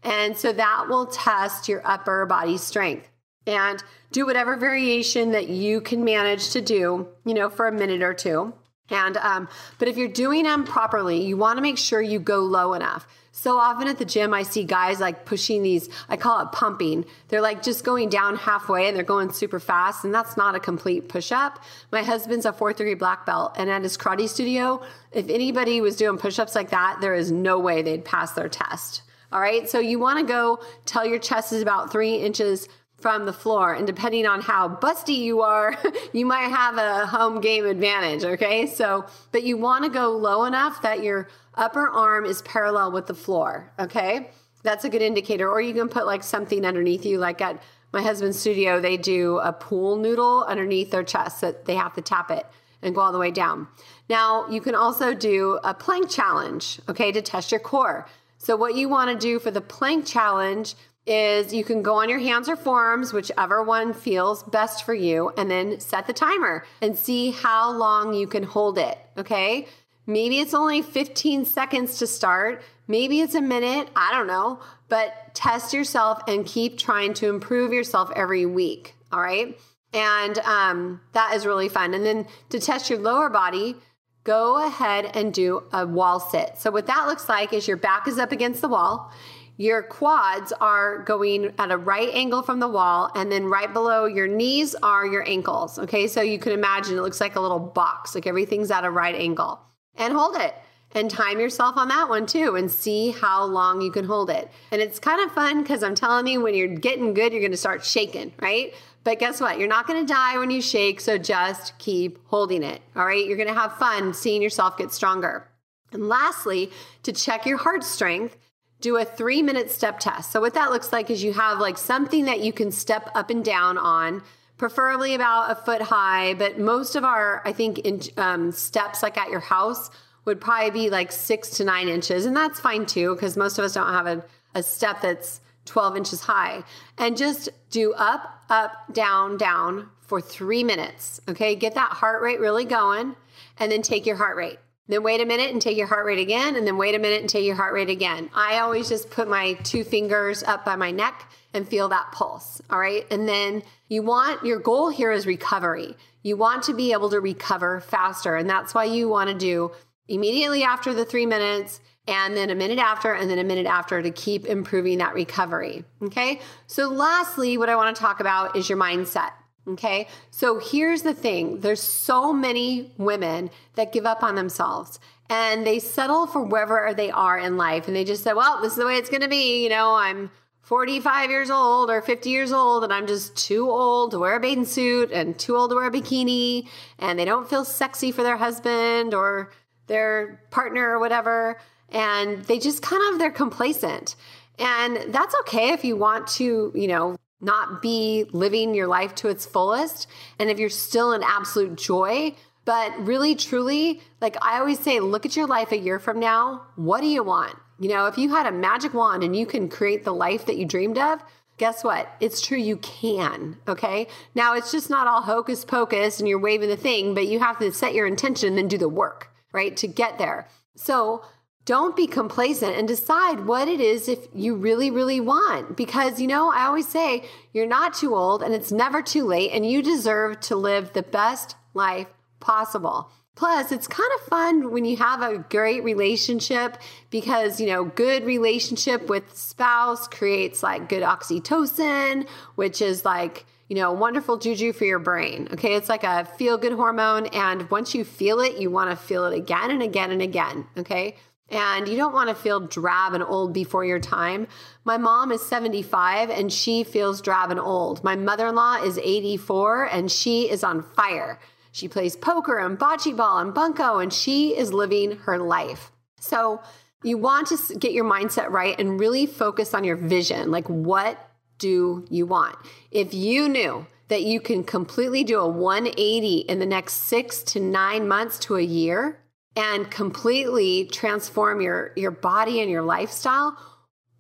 And 0.03 0.37
so 0.37 0.53
that 0.53 0.85
will 0.91 1.07
test 1.07 1.67
your 1.67 1.81
upper 1.87 2.27
body 2.27 2.59
strength 2.59 3.09
and 3.47 3.83
do 4.13 4.27
whatever 4.27 4.57
variation 4.57 5.33
that 5.33 5.49
you 5.49 5.81
can 5.81 6.05
manage 6.05 6.51
to 6.51 6.61
do, 6.61 7.09
you 7.25 7.35
know, 7.35 7.49
for 7.49 7.67
a 7.67 7.73
minute 7.73 8.03
or 8.03 8.15
two. 8.15 8.53
And 8.91 9.17
um, 9.19 9.49
but 9.79 9.89
if 9.89 9.97
you're 9.97 10.09
doing 10.09 10.45
them 10.45 10.65
properly, 10.65 11.23
you 11.23 11.37
want 11.37 11.59
to 11.59 11.63
make 11.63 11.79
sure 11.79 12.03
you 12.03 12.19
go 12.19 12.41
low 12.41 12.75
enough. 12.75 13.07
So 13.33 13.57
often 13.59 13.87
at 13.87 13.99
the 13.99 14.05
gym, 14.05 14.35
I 14.35 14.43
see 14.43 14.65
guys 14.65 14.99
like 14.99 15.25
pushing 15.25 15.63
these, 15.63 15.89
I 16.09 16.17
call 16.17 16.41
it 16.41 16.51
pumping. 16.53 17.05
They're 17.29 17.41
like 17.41 17.63
just 17.63 17.85
going 17.85 18.09
down 18.09 18.37
halfway 18.37 18.89
and 18.89 18.97
they're 18.97 19.05
going 19.05 19.33
super 19.33 19.61
fast. 19.61 20.05
And 20.05 20.13
that's 20.13 20.37
not 20.37 20.57
a 20.57 20.61
complete 20.61 21.09
push 21.09 21.31
up. 21.31 21.63
My 21.93 22.03
husband's 22.03 22.45
a 22.45 22.53
fourth 22.53 22.79
degree 22.79 22.95
black 22.95 23.25
belt. 23.25 23.55
And 23.57 23.71
at 23.71 23.83
his 23.83 23.97
karate 23.97 24.29
studio, 24.29 24.83
if 25.13 25.29
anybody 25.29 25.81
was 25.81 25.97
doing 25.97 26.19
push 26.19 26.39
ups 26.41 26.57
like 26.57 26.71
that, 26.71 26.99
there 27.01 27.15
is 27.15 27.31
no 27.31 27.59
way 27.59 27.83
they'd 27.83 28.05
pass 28.05 28.33
their 28.33 28.49
test. 28.49 29.03
All 29.33 29.41
right. 29.41 29.71
So 29.71 29.79
you 29.79 30.01
want 30.01 30.19
to 30.19 30.25
go 30.25 30.59
tell 30.85 31.07
your 31.07 31.21
chest 31.21 31.53
is 31.53 31.63
about 31.63 31.93
three 31.93 32.17
inches 32.17 32.69
from 33.01 33.27
the 33.27 33.33
floor. 33.33 33.75
And 33.75 33.87
depending 33.87 34.27
on 34.27 34.41
how 34.41 34.69
busty 34.69 35.17
you 35.17 35.43
are, 35.43 35.77
you 36.13 36.27
might 36.27 36.49
have 36.49 36.77
a 36.77 37.07
home 37.07 37.41
game 37.41 37.67
advantage. 37.67 38.25
Okay. 38.25 38.67
So, 38.67 39.07
but 39.33 39.43
you 39.43 39.57
want 39.57 39.85
to 39.85 39.91
go 39.91 40.11
low 40.11 40.45
enough 40.45 40.83
that 40.83 41.03
your 41.03 41.29
upper 41.55 41.89
arm 41.89 42.25
is 42.25 42.43
parallel 42.43 42.93
with 42.93 43.07
the 43.07 43.15
floor. 43.15 43.73
Okay. 43.79 44.31
That's 44.63 44.85
a 44.85 44.89
good 44.89 45.03
indicator. 45.03 45.49
Or 45.49 45.61
you 45.61 45.75
can 45.75 45.89
put 45.89 46.07
like 46.07 46.23
something 46.23 46.65
underneath 46.65 47.07
you, 47.07 47.19
like 47.19 47.41
at 47.41 47.63
my 47.93 48.03
husband's 48.03 48.39
studio, 48.39 48.81
they 48.81 48.97
do 48.97 49.39
a 49.39 49.53
pool 49.53 49.97
noodle 49.97 50.45
underneath 50.45 50.91
their 50.91 51.03
chest 51.03 51.41
that 51.41 51.65
they 51.65 51.75
have 51.75 51.95
to 51.95 52.03
tap 52.03 52.31
it 52.31 52.47
and 52.83 52.95
go 52.95 53.01
all 53.01 53.13
the 53.13 53.19
way 53.19 53.31
down. 53.31 53.67
Now, 54.09 54.49
you 54.49 54.61
can 54.61 54.75
also 54.75 55.13
do 55.15 55.59
a 55.65 55.75
plank 55.75 56.09
challenge, 56.09 56.81
okay, 56.89 57.13
to 57.13 57.21
test 57.21 57.51
your 57.51 57.61
core. 57.61 58.07
So, 58.39 58.57
what 58.57 58.75
you 58.75 58.89
want 58.89 59.11
to 59.11 59.17
do 59.17 59.39
for 59.39 59.51
the 59.51 59.61
plank 59.61 60.07
challenge 60.07 60.75
is 61.07 61.53
you 61.53 61.65
can 61.65 61.83
go 61.83 61.95
on 61.97 62.09
your 62.09 62.19
hands 62.19 62.49
or 62.49 62.57
forearms, 62.57 63.13
whichever 63.13 63.63
one 63.63 63.93
feels 63.93 64.43
best 64.43 64.85
for 64.85 64.95
you, 64.95 65.33
and 65.37 65.51
then 65.51 65.81
set 65.81 66.07
the 66.07 66.13
timer 66.13 66.65
and 66.81 66.97
see 66.97 67.31
how 67.31 67.73
long 67.73 68.15
you 68.15 68.27
can 68.27 68.43
hold 68.43 68.79
it. 68.79 68.99
Okay. 69.17 69.67
Maybe 70.07 70.41
it's 70.41 70.55
only 70.55 70.83
15 70.83 71.45
seconds 71.45 71.99
to 71.99 72.07
start. 72.07 72.63
Maybe 72.89 73.21
it's 73.21 73.35
a 73.35 73.41
minute. 73.41 73.89
I 73.95 74.13
don't 74.13 74.27
know. 74.27 74.61
But 74.89 75.35
test 75.35 75.73
yourself 75.73 76.23
and 76.27 76.45
keep 76.45 76.79
trying 76.79 77.15
to 77.15 77.29
improve 77.29 77.73
yourself 77.73 78.11
every 78.17 78.45
week. 78.45 78.95
All 79.13 79.21
right. 79.21 79.59
And 79.93 80.39
um, 80.41 81.01
that 81.13 81.35
is 81.35 81.47
really 81.47 81.69
fun. 81.69 81.95
And 81.95 82.05
then 82.05 82.27
to 82.51 82.61
test 82.61 82.91
your 82.91 82.99
lower 82.99 83.29
body, 83.29 83.77
go 84.25 84.65
ahead 84.67 85.11
and 85.15 85.33
do 85.33 85.65
a 85.73 85.87
wall 85.87 86.21
sit. 86.21 86.59
So, 86.59 86.71
what 86.71 86.87
that 86.87 87.07
looks 87.07 87.29
like 87.29 87.53
is 87.53 87.67
your 87.67 87.77
back 87.77 88.07
is 88.07 88.19
up 88.19 88.33
against 88.33 88.61
the 88.61 88.69
wall 88.69 89.13
your 89.57 89.83
quads 89.83 90.53
are 90.61 90.99
going 91.05 91.53
at 91.59 91.71
a 91.71 91.77
right 91.77 92.09
angle 92.15 92.43
from 92.43 92.61
the 92.61 92.69
wall, 92.69 93.11
and 93.15 93.31
then 93.31 93.47
right 93.47 93.73
below 93.73 94.07
your 94.07 94.27
knees 94.27 94.75
are 94.83 95.07
your 95.07 95.29
ankles. 95.29 95.79
Okay, 95.79 96.07
so 96.07 96.23
you 96.23 96.39
can 96.39 96.53
imagine 96.53 96.97
it 96.97 97.03
looks 97.03 97.21
like 97.21 97.37
a 97.37 97.41
little 97.41 97.59
box, 97.59 98.15
like 98.15 98.27
everything's 98.27 98.71
at 98.71 98.85
a 98.85 98.91
right 98.91 99.15
angle. 99.15 99.61
And 99.97 100.13
hold 100.13 100.37
it 100.37 100.55
and 100.93 101.11
time 101.11 101.39
yourself 101.39 101.77
on 101.77 101.89
that 101.89 102.09
one 102.09 102.27
too 102.27 102.57
and 102.57 102.71
see 102.71 103.11
how 103.13 103.45
long 103.45 103.81
you 103.81 103.91
can 103.91 104.05
hold 104.05 104.31
it. 104.31 104.51
And 104.71 104.83
it's 104.83 104.99
kind 104.99 105.21
of 105.21 105.33
fun 105.33 105.63
because 105.63 105.83
I'm 105.83 105.95
telling 105.95 106.27
you, 106.27 106.41
when 106.41 106.55
you're 106.55 106.69
getting 106.69 107.15
good, 107.15 107.33
you're 107.33 107.41
to 107.53 107.57
start 107.57 107.85
shaking, 107.85 108.33
right? 108.41 108.75
But 109.05 109.19
guess 109.19 109.41
what? 109.41 109.59
You're 109.59 109.69
not 109.69 109.87
to 110.05 110.13
die 110.13 110.39
when 110.39 110.51
you 110.51 110.61
shake, 110.61 111.01
so 111.01 111.17
just 111.17 111.79
keep 111.79 112.19
holding 112.27 112.63
it. 112.63 112.83
All 112.97 113.07
right, 113.07 113.25
you're 113.25 113.37
to 113.49 113.55
have 113.55 113.77
fun 113.79 114.13
seeing 114.13 114.43
yourself 114.43 114.77
get 114.77 114.93
stronger. 114.93 115.49
And 115.93 116.09
lastly, 116.09 116.71
to 117.05 117.13
check 117.13 117.47
your 117.47 117.59
heart 117.59 117.83
strength, 117.83 118.37
do 118.81 118.97
a 118.97 119.05
three 119.05 119.43
minute 119.43 119.71
step 119.71 119.99
test. 119.99 120.31
So, 120.33 120.41
what 120.41 120.55
that 120.55 120.71
looks 120.71 120.93
like 120.93 121.11
is 121.11 121.23
you 121.23 121.33
have 121.33 121.59
like 121.59 121.79
something 121.79 122.25
that 122.25 122.41
you 122.41 122.53
can 122.53 122.71
step 122.71 123.11
up 123.15 123.31
and 123.31 123.45
down 123.45 123.79
on, 123.79 124.23
preferably 124.57 125.15
about 125.15 125.51
a 125.51 125.55
foot 125.55 125.83
high. 125.83 126.35
But 126.35 126.59
most 126.59 126.97
of 126.97 127.05
our, 127.05 127.43
I 127.45 127.53
think, 127.53 127.81
in, 127.81 128.01
um, 128.17 128.53
steps 128.53 129.03
like 129.03 129.17
at 129.17 129.31
your 129.31 129.41
house 129.41 129.91
would 130.25 130.41
probably 130.41 130.71
be 130.71 130.91
like 130.91 131.13
six 131.13 131.51
to 131.51 131.65
nine 131.65 131.89
inches. 131.89 132.27
And 132.27 132.37
that's 132.37 132.61
fine 132.61 132.87
too, 132.87 133.15
because 133.15 133.37
most 133.37 133.59
of 133.59 133.65
us 133.65 133.75
don't 133.75 133.93
have 133.93 134.07
a, 134.07 134.25
a 134.55 134.63
step 134.63 135.01
that's 135.03 135.41
12 135.67 135.97
inches 135.97 136.21
high. 136.21 136.63
And 136.99 137.17
just 137.17 137.49
do 137.71 137.93
up, 137.95 138.45
up, 138.51 138.73
down, 138.93 139.37
down 139.37 139.89
for 140.01 140.21
three 140.21 140.65
minutes. 140.65 141.21
Okay. 141.29 141.55
Get 141.55 141.75
that 141.75 141.93
heart 141.93 142.23
rate 142.23 142.41
really 142.41 142.65
going 142.65 143.15
and 143.59 143.71
then 143.71 143.83
take 143.83 144.07
your 144.07 144.17
heart 144.17 144.37
rate. 144.37 144.59
Then 144.91 145.05
wait 145.05 145.21
a 145.21 145.25
minute 145.25 145.53
and 145.53 145.63
take 145.63 145.79
your 145.79 145.87
heart 145.87 146.05
rate 146.05 146.19
again, 146.19 146.57
and 146.57 146.67
then 146.67 146.77
wait 146.77 146.97
a 146.97 146.99
minute 146.99 147.21
and 147.21 147.31
take 147.31 147.45
your 147.45 147.55
heart 147.55 147.73
rate 147.73 147.89
again. 147.89 148.29
I 148.35 148.59
always 148.59 148.89
just 148.89 149.09
put 149.09 149.29
my 149.29 149.53
two 149.63 149.85
fingers 149.85 150.43
up 150.43 150.65
by 150.65 150.75
my 150.75 150.91
neck 150.91 151.31
and 151.55 151.67
feel 151.67 151.89
that 151.91 152.11
pulse. 152.11 152.61
All 152.71 152.79
right. 152.81 153.07
And 153.09 153.29
then 153.29 153.63
you 153.89 154.03
want 154.03 154.45
your 154.45 154.59
goal 154.59 154.89
here 154.89 155.13
is 155.13 155.27
recovery. 155.27 155.97
You 156.25 156.37
want 156.37 156.65
to 156.65 156.75
be 156.75 156.91
able 156.93 157.09
to 157.11 157.21
recover 157.21 157.81
faster. 157.81 158.35
And 158.35 158.51
that's 158.51 158.75
why 158.75 158.85
you 158.85 159.09
want 159.09 159.31
to 159.31 159.35
do 159.39 159.71
immediately 160.09 160.65
after 160.65 160.93
the 160.93 161.05
three 161.05 161.25
minutes 161.25 161.81
and 162.09 162.37
then 162.37 162.51
a 162.51 162.57
minute 162.57 162.81
after 162.81 163.13
and 163.13 163.31
then 163.31 163.39
a 163.39 163.45
minute 163.45 163.67
after 163.67 164.03
to 164.03 164.11
keep 164.11 164.45
improving 164.47 164.99
that 164.99 165.15
recovery. 165.15 165.85
Okay. 166.03 166.41
So, 166.67 166.89
lastly, 166.89 167.57
what 167.59 167.69
I 167.69 167.77
want 167.77 167.95
to 167.95 168.03
talk 168.03 168.19
about 168.19 168.57
is 168.57 168.69
your 168.69 168.79
mindset. 168.79 169.31
Okay. 169.69 170.09
So 170.31 170.59
here's 170.59 171.03
the 171.03 171.15
thing 171.15 171.61
there's 171.61 171.83
so 171.83 172.33
many 172.33 172.93
women 172.97 173.51
that 173.75 173.93
give 173.93 174.07
up 174.07 174.23
on 174.23 174.35
themselves 174.35 174.99
and 175.29 175.67
they 175.67 175.79
settle 175.79 176.27
for 176.27 176.43
wherever 176.43 176.93
they 176.95 177.11
are 177.11 177.39
in 177.39 177.57
life. 177.57 177.87
And 177.87 177.95
they 177.95 178.05
just 178.05 178.25
say, 178.25 178.33
well, 178.33 178.61
this 178.61 178.73
is 178.73 178.79
the 178.79 178.87
way 178.87 178.97
it's 178.97 179.11
going 179.11 179.23
to 179.23 179.29
be. 179.29 179.63
You 179.63 179.69
know, 179.69 179.95
I'm 179.95 180.31
45 180.63 181.31
years 181.31 181.51
old 181.51 181.91
or 181.91 182.03
50 182.03 182.31
years 182.31 182.53
old 182.53 182.85
and 182.85 182.93
I'm 182.93 183.07
just 183.07 183.37
too 183.37 183.71
old 183.71 184.11
to 184.11 184.19
wear 184.19 184.37
a 184.37 184.41
bathing 184.41 184.65
suit 184.65 185.13
and 185.13 185.39
too 185.39 185.57
old 185.57 185.71
to 185.71 185.77
wear 185.77 185.87
a 185.87 185.91
bikini. 185.91 186.69
And 186.99 187.19
they 187.19 187.25
don't 187.25 187.49
feel 187.49 187.65
sexy 187.65 188.11
for 188.13 188.23
their 188.23 188.37
husband 188.39 189.15
or 189.15 189.53
their 189.87 190.43
partner 190.51 190.91
or 190.91 190.99
whatever. 190.99 191.61
And 191.91 192.43
they 192.45 192.59
just 192.59 192.83
kind 192.83 193.03
of, 193.13 193.19
they're 193.19 193.31
complacent. 193.31 194.17
And 194.59 195.13
that's 195.13 195.35
okay 195.43 195.71
if 195.71 195.85
you 195.85 195.97
want 195.97 196.27
to, 196.29 196.73
you 196.75 196.89
know, 196.89 197.17
not 197.41 197.83
be 197.83 198.27
living 198.33 198.75
your 198.75 198.87
life 198.87 199.15
to 199.17 199.29
its 199.29 199.47
fullest. 199.47 200.07
And 200.39 200.51
if 200.51 200.59
you're 200.59 200.69
still 200.69 201.13
in 201.13 201.23
absolute 201.23 201.77
joy, 201.77 202.35
but 202.65 202.93
really, 203.05 203.35
truly, 203.35 204.01
like 204.21 204.37
I 204.43 204.59
always 204.59 204.79
say, 204.79 205.01
look 205.01 205.25
at 205.25 205.37
your 205.37 205.47
life 205.47 205.73
a 205.73 205.79
year 205.79 205.99
from 205.99 206.21
now. 206.21 206.63
What 206.77 207.01
do 207.01 207.07
you 207.07 207.23
want? 207.23 207.57
You 207.79 207.89
know, 207.89 208.07
if 208.07 208.19
you 208.19 208.29
had 208.31 208.47
a 208.47 208.53
magic 208.53 208.93
wand 208.93 209.23
and 209.23 209.35
you 209.35 209.47
can 209.47 209.69
create 209.69 210.05
the 210.05 210.13
life 210.13 210.47
that 210.47 210.59
you 210.59 210.67
dreamed 210.67 210.99
of, 210.99 211.21
guess 211.57 211.83
what? 211.83 212.09
It's 212.21 212.41
true, 212.41 212.59
you 212.59 212.77
can. 212.77 213.57
Okay. 213.67 214.07
Now, 214.35 214.55
it's 214.55 214.71
just 214.73 214.91
not 214.91 215.07
all 215.07 215.23
hocus 215.23 215.65
pocus 215.65 216.19
and 216.19 216.29
you're 216.29 216.39
waving 216.39 216.69
the 216.69 216.77
thing, 216.77 217.15
but 217.15 217.27
you 217.27 217.39
have 217.39 217.59
to 217.59 217.73
set 217.73 217.95
your 217.95 218.07
intention 218.07 218.51
and 218.51 218.59
then 218.59 218.69
do 218.69 218.79
the 218.79 218.89
work, 218.89 219.31
right, 219.53 219.77
to 219.79 219.87
get 219.87 220.19
there. 220.19 220.49
So, 220.75 221.23
don't 221.65 221.95
be 221.95 222.07
complacent 222.07 222.77
and 222.77 222.89
decide 222.89 223.47
what 223.47 223.69
it 223.69 223.81
is 223.81 224.09
if 224.09 224.27
you 224.35 224.55
really, 224.57 224.91
really 224.91 225.21
want. 225.21 225.77
Because, 225.77 226.21
you 226.21 226.27
know, 226.27 226.51
I 226.51 226.65
always 226.65 226.89
say 226.89 227.25
you're 227.53 227.67
not 227.67 227.95
too 227.95 228.15
old 228.15 228.43
and 228.43 228.55
it's 228.55 228.73
never 228.73 229.03
too 229.03 229.25
late, 229.25 229.51
and 229.53 229.65
you 229.65 229.83
deserve 229.83 230.41
to 230.41 230.57
live 230.57 230.93
the 230.93 231.03
best 231.03 231.57
life 231.75 232.09
possible. 232.41 233.11
Plus, 233.37 233.73
it's 233.73 233.87
kind 233.87 234.11
of 234.17 234.27
fun 234.27 234.71
when 234.71 234.85
you 234.85 234.97
have 234.97 235.23
a 235.23 235.39
great 235.39 235.85
relationship 235.85 236.77
because, 237.11 237.61
you 237.61 237.67
know, 237.67 237.85
good 237.85 238.25
relationship 238.25 239.09
with 239.09 239.35
spouse 239.37 240.09
creates 240.09 240.63
like 240.63 240.89
good 240.89 241.03
oxytocin, 241.03 242.29
which 242.57 242.83
is 242.83 243.05
like, 243.05 243.47
you 243.69 243.77
know, 243.77 243.93
wonderful 243.93 244.37
juju 244.37 244.73
for 244.73 244.85
your 244.85 244.99
brain. 244.99 245.49
Okay. 245.53 245.75
It's 245.75 245.89
like 245.89 246.05
a 246.05 246.25
feel 246.25 246.59
good 246.59 246.73
hormone. 246.73 247.27
And 247.29 247.71
once 247.71 247.95
you 247.95 248.05
feel 248.05 248.41
it, 248.41 248.59
you 248.59 248.71
want 248.71 248.91
to 248.91 248.97
feel 248.97 249.25
it 249.25 249.35
again 249.35 249.71
and 249.71 249.83
again 249.83 250.11
and 250.11 250.21
again. 250.21 250.67
Okay 250.77 251.15
and 251.51 251.89
you 251.89 251.97
don't 251.97 252.15
want 252.15 252.29
to 252.29 252.35
feel 252.35 252.61
drab 252.61 253.15
and 253.15 253.23
old 253.23 253.53
before 253.53 253.85
your 253.85 253.99
time. 253.99 254.47
My 254.85 254.97
mom 254.97 255.33
is 255.33 255.45
75 255.47 256.31
and 256.31 256.53
she 256.53 256.85
feels 256.85 257.21
drab 257.21 257.51
and 257.51 257.61
old. 257.61 258.05
My 258.05 258.17
mother 258.17 258.47
in 258.49 258.55
law 258.55 258.83
is 258.83 258.99
84 258.99 259.85
and 259.87 260.11
she 260.11 260.51
is 260.51 260.63
on 260.63 260.83
fire. 260.83 261.41
She 261.73 261.89
plays 261.89 262.17
poker 262.17 262.59
and 262.59 262.79
bocce 262.79 263.17
ball 263.17 263.39
and 263.39 263.53
bunco 263.53 263.99
and 263.99 264.13
she 264.13 264.57
is 264.57 264.73
living 264.73 265.19
her 265.19 265.39
life. 265.39 265.91
So 266.21 266.61
you 267.03 267.19
want 267.19 267.49
to 267.49 267.75
get 267.77 267.93
your 267.93 268.05
mindset 268.05 268.51
right 268.51 268.79
and 268.79 269.01
really 269.01 269.27
focus 269.27 269.75
on 269.75 269.85
your 269.85 269.97
vision. 269.97 270.51
Like, 270.51 270.67
what 270.69 271.19
do 271.59 272.05
you 272.11 272.27
want? 272.27 272.57
If 272.91 273.15
you 273.15 273.49
knew 273.49 273.87
that 274.09 274.23
you 274.23 274.41
can 274.41 274.65
completely 274.65 275.25
do 275.25 275.39
a 275.39 275.49
180 275.49 276.39
in 276.39 276.59
the 276.59 276.67
next 276.67 276.95
six 276.95 277.43
to 277.45 277.61
nine 277.61 278.09
months 278.09 278.39
to 278.41 278.57
a 278.57 278.63
year, 278.63 279.20
and 279.57 279.91
completely 279.91 280.87
transform 280.87 281.61
your 281.61 281.93
your 281.97 282.11
body 282.11 282.61
and 282.61 282.71
your 282.71 282.83
lifestyle, 282.83 283.57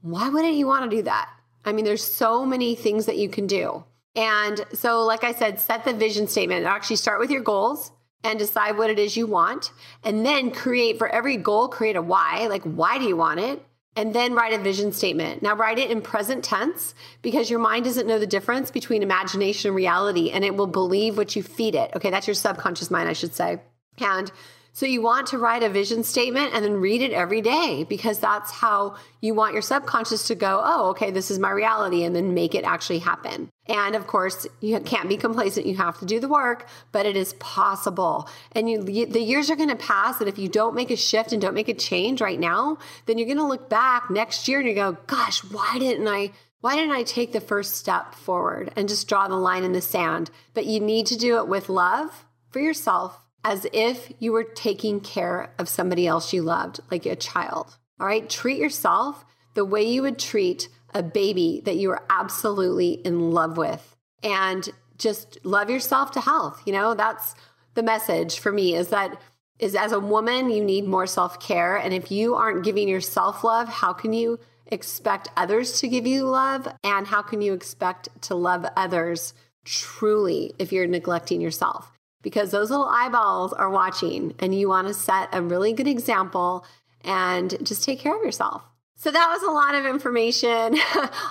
why 0.03 0.29
wouldn't 0.29 0.55
you 0.55 0.67
want 0.67 0.91
to 0.91 0.97
do 0.97 1.03
that? 1.03 1.31
I 1.65 1.73
mean, 1.73 1.85
there's 1.85 2.05
so 2.05 2.47
many 2.47 2.75
things 2.75 3.07
that 3.07 3.19
you 3.19 3.29
can 3.29 3.47
do. 3.47 3.85
And 4.17 4.65
so, 4.73 5.05
like 5.05 5.25
I 5.25 5.33
said, 5.33 5.61
set 5.61 5.85
the 5.85 5.93
vision 5.93 6.27
statement. 6.27 6.67
Actually, 6.67 6.97
start 6.97 7.21
with 7.21 7.31
your 7.31 7.43
goals 7.43 7.93
and 8.25 8.39
decide 8.39 8.77
what 8.77 8.91
it 8.91 8.99
is 8.99 9.17
you 9.17 9.27
want. 9.27 9.73
And 10.03 10.27
then 10.27 10.51
create 10.51 10.99
for 10.99 11.09
every 11.09 11.37
goal, 11.37 11.69
create 11.69 11.97
a 11.97 12.03
why. 12.03 12.47
Like, 12.49 12.63
why 12.65 12.99
do 12.99 13.05
you 13.05 13.17
want 13.17 13.41
it? 13.41 13.63
And 13.97 14.15
then 14.15 14.35
write 14.35 14.53
a 14.53 14.63
vision 14.63 14.93
statement. 14.93 15.43
Now, 15.43 15.55
write 15.55 15.79
it 15.79 15.91
in 15.91 16.01
present 16.01 16.45
tense 16.45 16.95
because 17.23 17.51
your 17.51 17.59
mind 17.59 17.85
doesn't 17.85 18.07
know 18.07 18.19
the 18.19 18.27
difference 18.27 18.71
between 18.71 19.03
imagination 19.03 19.69
and 19.69 19.77
reality, 19.77 20.31
and 20.31 20.45
it 20.45 20.55
will 20.55 20.69
believe 20.69 21.17
what 21.17 21.35
you 21.35 21.43
feed 21.43 21.75
it. 21.75 21.91
Okay, 21.97 22.11
that's 22.11 22.27
your 22.27 22.35
subconscious 22.35 22.91
mind, 22.91 23.09
I 23.09 23.15
should 23.15 23.35
say. 23.35 23.61
And 23.99 24.31
So 24.73 24.87
you 24.87 25.03
want 25.03 25.29
to 25.29 25.39
write 25.39 25.63
a 25.63 25.69
vision 25.69 26.05
statement 26.05 26.55
and 26.55 26.65
then 26.65 26.81
read 26.81 27.03
it 27.03 27.13
every 27.13 27.41
day 27.41 27.85
because 27.89 28.19
that's 28.19 28.51
how 28.51 28.97
you 29.21 29.35
want 29.35 29.53
your 29.53 29.63
subconscious 29.63 30.29
to 30.29 30.35
go, 30.35 30.61
oh, 30.65 30.91
okay, 30.91 31.11
this 31.11 31.31
is 31.31 31.39
my 31.39 31.51
reality, 31.51 32.05
and 32.05 32.15
then 32.15 32.35
make 32.35 32.55
it 32.55 32.65
actually 32.65 33.01
happen. 33.01 33.51
And 33.67 33.95
of 33.95 34.07
course, 34.07 34.47
you 34.61 34.79
can't 34.81 35.09
be 35.09 35.17
complacent. 35.17 35.67
You 35.67 35.77
have 35.77 35.99
to 35.99 36.07
do 36.07 36.21
the 36.21 36.29
work, 36.29 36.69
but 36.93 37.07
it 37.07 37.17
is 37.17 37.35
possible. 37.35 38.29
And 38.53 38.71
you, 38.71 39.07
the 39.07 39.21
years 39.21 39.51
are 39.51 39.57
going 39.57 39.69
to 39.69 39.77
pass 39.77 40.21
And 40.21 40.29
if 40.29 40.39
you 40.39 40.49
don't 40.49 40.75
make 40.75 40.91
a 40.91 40.97
shift 40.97 41.33
and 41.33 41.43
don't 41.43 41.55
make 41.55 41.69
a 41.69 41.75
change 41.75 42.21
right 42.21 42.39
now, 42.39 42.79
then 43.07 43.19
you're 43.19 43.27
going 43.27 43.39
to 43.39 43.45
look 43.45 43.69
back 43.69 44.11
next 44.11 44.49
year 44.49 44.61
and 44.61 44.69
you 44.69 44.75
go, 44.75 44.97
gosh, 45.07 45.45
why 45.45 45.79
didn't 45.79 46.09
I? 46.09 46.31
Why 46.61 46.77
didn't 46.77 46.95
I 46.95 47.05
take 47.05 47.33
the 47.33 47.41
first 47.41 47.75
step 47.75 48.15
forward 48.15 48.71
and 48.77 48.89
just 48.89 49.09
draw 49.09 49.27
the 49.29 49.37
line 49.37 49.65
in 49.65 49.73
the 49.73 49.81
sand? 49.81 50.31
But 50.53 50.67
you 50.67 50.79
need 50.79 51.07
to 51.07 51.17
do 51.17 51.39
it 51.39 51.49
with 51.49 51.71
love 51.71 52.27
for 52.51 52.61
yourself 52.61 53.19
as 53.45 53.67
if 53.73 54.13
you 54.19 54.33
were 54.33 54.45
taking 54.45 55.01
care 55.01 55.53
of 55.59 55.69
somebody 55.69 56.07
else 56.07 56.33
you 56.33 56.43
loved, 56.43 56.81
like 56.91 57.07
a 57.07 57.17
child. 57.17 57.77
All 57.99 58.07
right. 58.07 58.29
Treat 58.29 58.59
yourself 58.59 59.25
the 59.55 59.65
way 59.65 59.83
you 59.83 60.03
would 60.03 60.19
treat 60.19 60.69
a 60.95 61.03
baby 61.03 61.63
that 61.65 61.77
you 61.77 61.91
are 61.91 62.05
absolutely 62.11 62.93
in 62.93 63.31
love 63.31 63.57
with. 63.57 63.97
And 64.23 64.69
just 64.99 65.39
love 65.45 65.71
yourself 65.71 66.11
to 66.13 66.21
health. 66.21 66.63
You 66.67 66.73
know, 66.73 66.95
that's 66.95 67.35
the 67.75 67.83
message 67.83 68.39
for 68.39 68.53
me 68.53 68.75
is 68.75 68.89
that 68.89 69.21
is 69.59 69.75
as 69.75 69.93
a 69.93 70.01
woman, 70.01 70.51
you 70.51 70.65
need 70.65 70.87
more 70.87 71.07
self-care. 71.07 71.77
And 71.77 71.93
if 71.93 72.11
you 72.11 72.35
aren't 72.35 72.65
giving 72.65 72.89
yourself 72.89 73.45
love, 73.45 73.69
how 73.69 73.93
can 73.93 74.13
you 74.13 74.39
expect 74.67 75.29
others 75.37 75.81
to 75.81 75.89
give 75.89 76.07
you 76.07 76.25
love? 76.25 76.67
And 76.83 77.07
how 77.07 77.23
can 77.23 77.43
you 77.43 77.53
expect 77.53 78.09
to 78.23 78.35
love 78.35 78.65
others 78.77 79.35
truly 79.65 80.55
if 80.59 80.73
you're 80.73 80.87
neglecting 80.87 81.41
yourself? 81.41 81.93
Because 82.23 82.51
those 82.51 82.71
little 82.71 82.87
eyeballs 82.87 83.53
are 83.53 83.71
watching 83.71 84.35
and 84.39 84.55
you 84.55 84.69
want 84.69 84.87
to 84.89 84.95
set 84.95 85.29
a 85.33 85.43
really 85.43 85.73
good 85.73 85.89
example 85.89 86.65
and 87.03 87.57
just 87.63 87.85
take 87.85 87.99
care 87.99 88.17
of 88.17 88.23
yourself. 88.23 88.63
So 88.97 89.11
that 89.11 89.31
was 89.31 89.43
a 89.43 89.51
lot 89.51 89.75
of 89.75 89.87
information. 89.87 90.79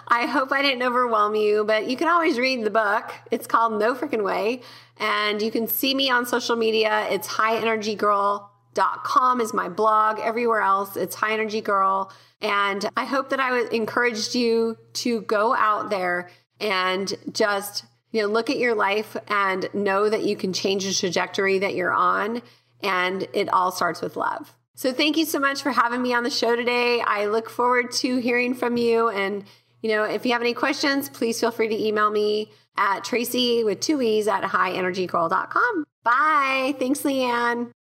I 0.08 0.26
hope 0.26 0.52
I 0.52 0.64
didn't 0.64 0.82
overwhelm 0.82 1.36
you, 1.36 1.64
but 1.64 1.88
you 1.88 1.96
can 1.96 2.08
always 2.08 2.40
read 2.40 2.64
the 2.64 2.72
book. 2.72 3.12
It's 3.30 3.46
called 3.46 3.80
No 3.80 3.94
Freaking 3.94 4.24
Way. 4.24 4.62
And 4.98 5.40
you 5.40 5.52
can 5.52 5.68
see 5.68 5.94
me 5.94 6.10
on 6.10 6.26
social 6.26 6.56
media. 6.56 7.06
It's 7.12 7.28
highenergygirl.com 7.28 9.42
is 9.42 9.54
my 9.54 9.70
blog. 9.70 10.20
Everywhere 10.20 10.62
else, 10.62 10.98
it's 10.98 11.14
High 11.14 11.34
Energy 11.34 11.62
Girl. 11.62 12.12
And 12.42 12.90
I 12.98 13.06
hope 13.06 13.30
that 13.30 13.40
I 13.40 13.68
encouraged 13.68 14.34
you 14.34 14.76
to 14.94 15.22
go 15.22 15.54
out 15.54 15.92
there 15.92 16.32
and 16.60 17.14
just 17.32 17.86
you 18.12 18.22
know, 18.22 18.28
look 18.28 18.50
at 18.50 18.58
your 18.58 18.76
life 18.76 19.16
and 19.28 19.70
know 19.74 20.10
that 20.10 20.24
you 20.24 20.36
can 20.36 20.54
change 20.54 20.86
the 20.86 20.94
trajectory 20.94 21.60
that 21.60 21.76
you're 21.76 21.94
on. 21.94 22.42
And 22.82 23.28
it 23.34 23.50
all 23.50 23.72
starts 23.72 24.02
with 24.02 24.16
love. 24.16 24.56
So 24.76 24.94
thank 24.94 25.18
you 25.18 25.26
so 25.26 25.40
much 25.40 25.62
for 25.62 25.72
having 25.72 26.02
me 26.02 26.14
on 26.14 26.24
the 26.24 26.30
show 26.30 26.56
today. 26.56 27.02
I 27.02 27.26
look 27.26 27.50
forward 27.50 27.92
to 27.94 28.18
hearing 28.18 28.54
from 28.54 28.78
you. 28.78 29.10
And, 29.10 29.44
you 29.82 29.90
know, 29.90 30.06
if 30.06 30.26
you 30.26 30.32
have 30.32 30.42
any 30.42 30.54
questions, 30.54 31.10
please 31.10 31.40
feel 31.40 31.52
free 31.52 31.68
to 31.68 31.76
email 31.76 32.10
me 32.10 32.52
at 32.78 33.04
Tracee 33.04 33.66
with 33.66 33.82
two 33.82 34.02
E's 34.02 34.28
at 34.28 34.44
highenergygirl.com. 34.44 35.84
Bye. 36.04 36.76
Thanks, 36.80 37.02
Leanne. 37.02 37.72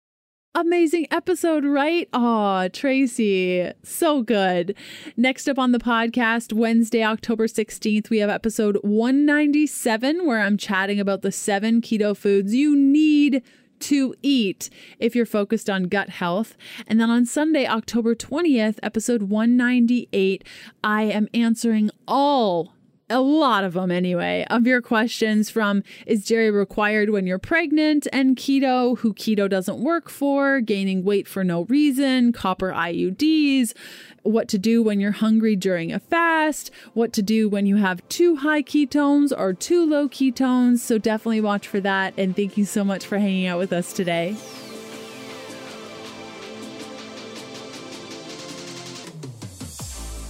Amazing 0.56 1.06
episode, 1.12 1.64
right? 1.64 2.10
Aw, 2.12 2.70
Tracee, 2.70 3.72
so 3.84 4.24
good. 4.24 4.76
Next 5.16 5.48
up 5.48 5.60
on 5.60 5.74
the 5.74 5.78
podcast, 5.78 6.54
Wednesday, 6.54 7.04
October 7.04 7.46
16th, 7.46 8.10
we 8.10 8.18
have 8.18 8.32
episode 8.32 8.80
197, 8.82 10.26
where 10.26 10.42
I'm 10.42 10.58
chatting 10.58 11.00
about 11.00 11.22
the 11.22 11.32
seven 11.32 11.82
keto 11.82 12.18
foods 12.18 12.56
you 12.56 12.76
need 12.76 13.44
to 13.82 14.16
eat 14.24 14.72
if 14.98 15.16
you're 15.16 15.28
focused 15.28 15.70
on 15.70 15.84
gut 15.84 16.10
health. 16.10 16.58
And 16.88 17.00
then 17.00 17.12
on 17.12 17.28
Sunday, 17.28 17.68
October 17.68 18.16
20th, 18.16 18.80
episode 18.82 19.24
198, 19.24 20.44
I 20.84 21.04
am 21.04 21.28
answering 21.32 21.92
all 22.08 22.74
a 23.10 23.22
lot 23.22 23.64
of 23.64 23.74
them 23.74 23.92
anyway, 23.92 24.46
of 24.50 24.68
your 24.68 24.82
questions 24.82 25.50
from 25.50 25.84
is 26.06 26.26
dairy 26.26 26.52
required 26.52 27.10
when 27.10 27.26
you're 27.26 27.40
pregnant 27.40 28.08
and 28.14 28.36
keto, 28.36 28.98
who 29.00 29.14
keto 29.14 29.50
doesn't 29.50 29.80
work 29.80 30.10
for, 30.10 30.62
gaining 30.62 31.04
weight 31.04 31.28
for 31.28 31.44
no 31.44 31.64
reason, 31.64 32.32
copper 32.32 32.72
IUDs, 32.72 33.74
what 34.24 34.48
to 34.50 34.58
do 34.58 34.84
when 34.84 35.00
you're 35.00 35.12
hungry 35.12 35.56
during 35.56 35.92
a 35.92 36.00
fast, 36.00 36.72
what 36.94 37.14
to 37.14 37.22
do 37.22 37.50
when 37.50 37.66
you 37.66 37.78
have 37.78 38.08
too 38.10 38.38
high 38.38 38.62
ketones 38.62 39.32
or 39.38 39.54
too 39.54 39.86
low 39.86 40.08
ketones. 40.08 40.80
So 40.80 40.98
definitely 40.98 41.42
watch 41.42 41.68
for 41.68 41.80
that. 41.80 42.14
And 42.18 42.36
thank 42.36 42.58
you 42.58 42.66
so 42.66 42.84
much 42.84 43.06
for 43.06 43.18
hanging 43.18 43.48
out 43.48 43.60
with 43.60 43.74
us 43.74 43.94
today. 43.94 44.36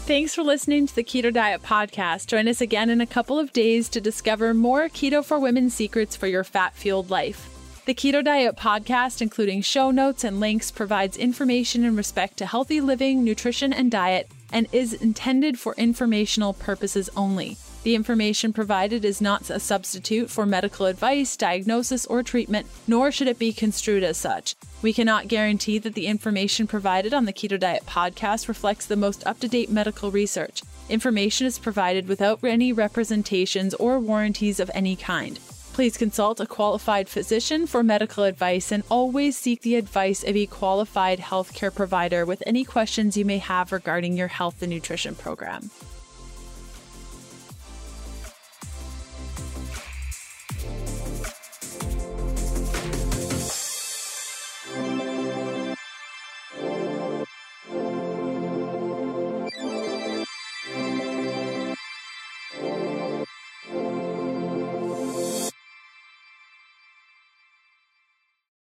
Thanks 0.10 0.34
for 0.34 0.42
listening 0.42 0.88
to 0.88 0.96
the 0.96 1.04
Keto 1.04 1.32
Diet 1.32 1.62
Podcast. 1.62 2.26
Join 2.26 2.48
us 2.48 2.62
again 2.62 2.90
in 2.90 3.00
a 3.00 3.06
couple 3.06 3.38
of 3.38 3.54
days 3.54 3.88
to 3.90 4.02
discover 4.02 4.56
more 4.56 4.90
Keto 4.90 5.24
for 5.24 5.40
Women 5.40 5.70
secrets 5.70 6.16
for 6.16 6.26
your 6.26 6.44
fat 6.44 6.74
fueled 6.74 7.12
life. 7.12 7.48
The 7.86 7.94
Keto 7.94 8.24
Diet 8.26 8.56
Podcast, 8.56 9.22
including 9.22 9.62
show 9.62 9.92
notes 9.92 10.24
and 10.24 10.40
links, 10.40 10.72
provides 10.72 11.16
information 11.16 11.86
in 11.86 11.96
respect 11.96 12.38
to 12.38 12.48
healthy 12.48 12.82
living, 12.82 13.24
nutrition, 13.24 13.72
and 13.72 13.92
diet, 13.92 14.32
and 14.52 14.68
is 14.72 14.94
intended 14.94 15.60
for 15.60 15.76
informational 15.76 16.54
purposes 16.54 17.12
only. 17.16 17.58
The 17.84 17.96
information 17.96 18.52
provided 18.52 19.06
is 19.06 19.22
not 19.22 19.50
a 19.50 19.60
substitute 19.60 20.30
for 20.30 20.46
medical 20.46 20.86
advice, 20.86 21.38
diagnosis, 21.38 22.06
or 22.06 22.24
treatment, 22.24 22.68
nor 22.88 23.10
should 23.10 23.30
it 23.30 23.40
be 23.40 23.54
construed 23.54 24.04
as 24.04 24.18
such. 24.18 24.56
We 24.82 24.92
cannot 24.92 25.30
guarantee 25.30 25.78
that 25.80 25.94
the 25.94 26.08
information 26.08 26.68
provided 26.68 27.14
on 27.14 27.24
the 27.24 27.34
Keto 27.34 27.58
Diet 27.58 27.86
podcast 27.86 28.50
reflects 28.50 28.86
the 28.86 28.98
most 28.98 29.26
up 29.26 29.40
to 29.40 29.48
date 29.48 29.70
medical 29.70 30.12
research. 30.12 30.62
Information 30.90 31.48
is 31.48 31.58
provided 31.58 32.08
without 32.08 32.44
any 32.44 32.74
representations 32.74 33.74
or 33.76 34.00
warranties 34.00 34.60
of 34.60 34.70
any 34.74 34.98
kind. 34.98 35.40
Please 35.72 35.96
consult 35.96 36.42
a 36.42 36.46
qualified 36.46 37.08
physician 37.08 37.66
for 37.66 37.84
medical 37.84 38.26
advice 38.26 38.74
and 38.74 38.84
always 38.90 39.38
seek 39.38 39.62
the 39.62 39.76
advice 39.76 40.24
of 40.24 40.36
a 40.36 40.46
qualified 40.48 41.20
healthcare 41.20 41.74
provider 41.74 42.26
with 42.26 42.44
any 42.46 42.66
questions 42.66 43.16
you 43.16 43.24
may 43.24 43.38
have 43.38 43.72
regarding 43.72 44.18
your 44.18 44.28
health 44.28 44.62
and 44.62 44.72
nutrition 44.72 45.16
program. 45.16 45.70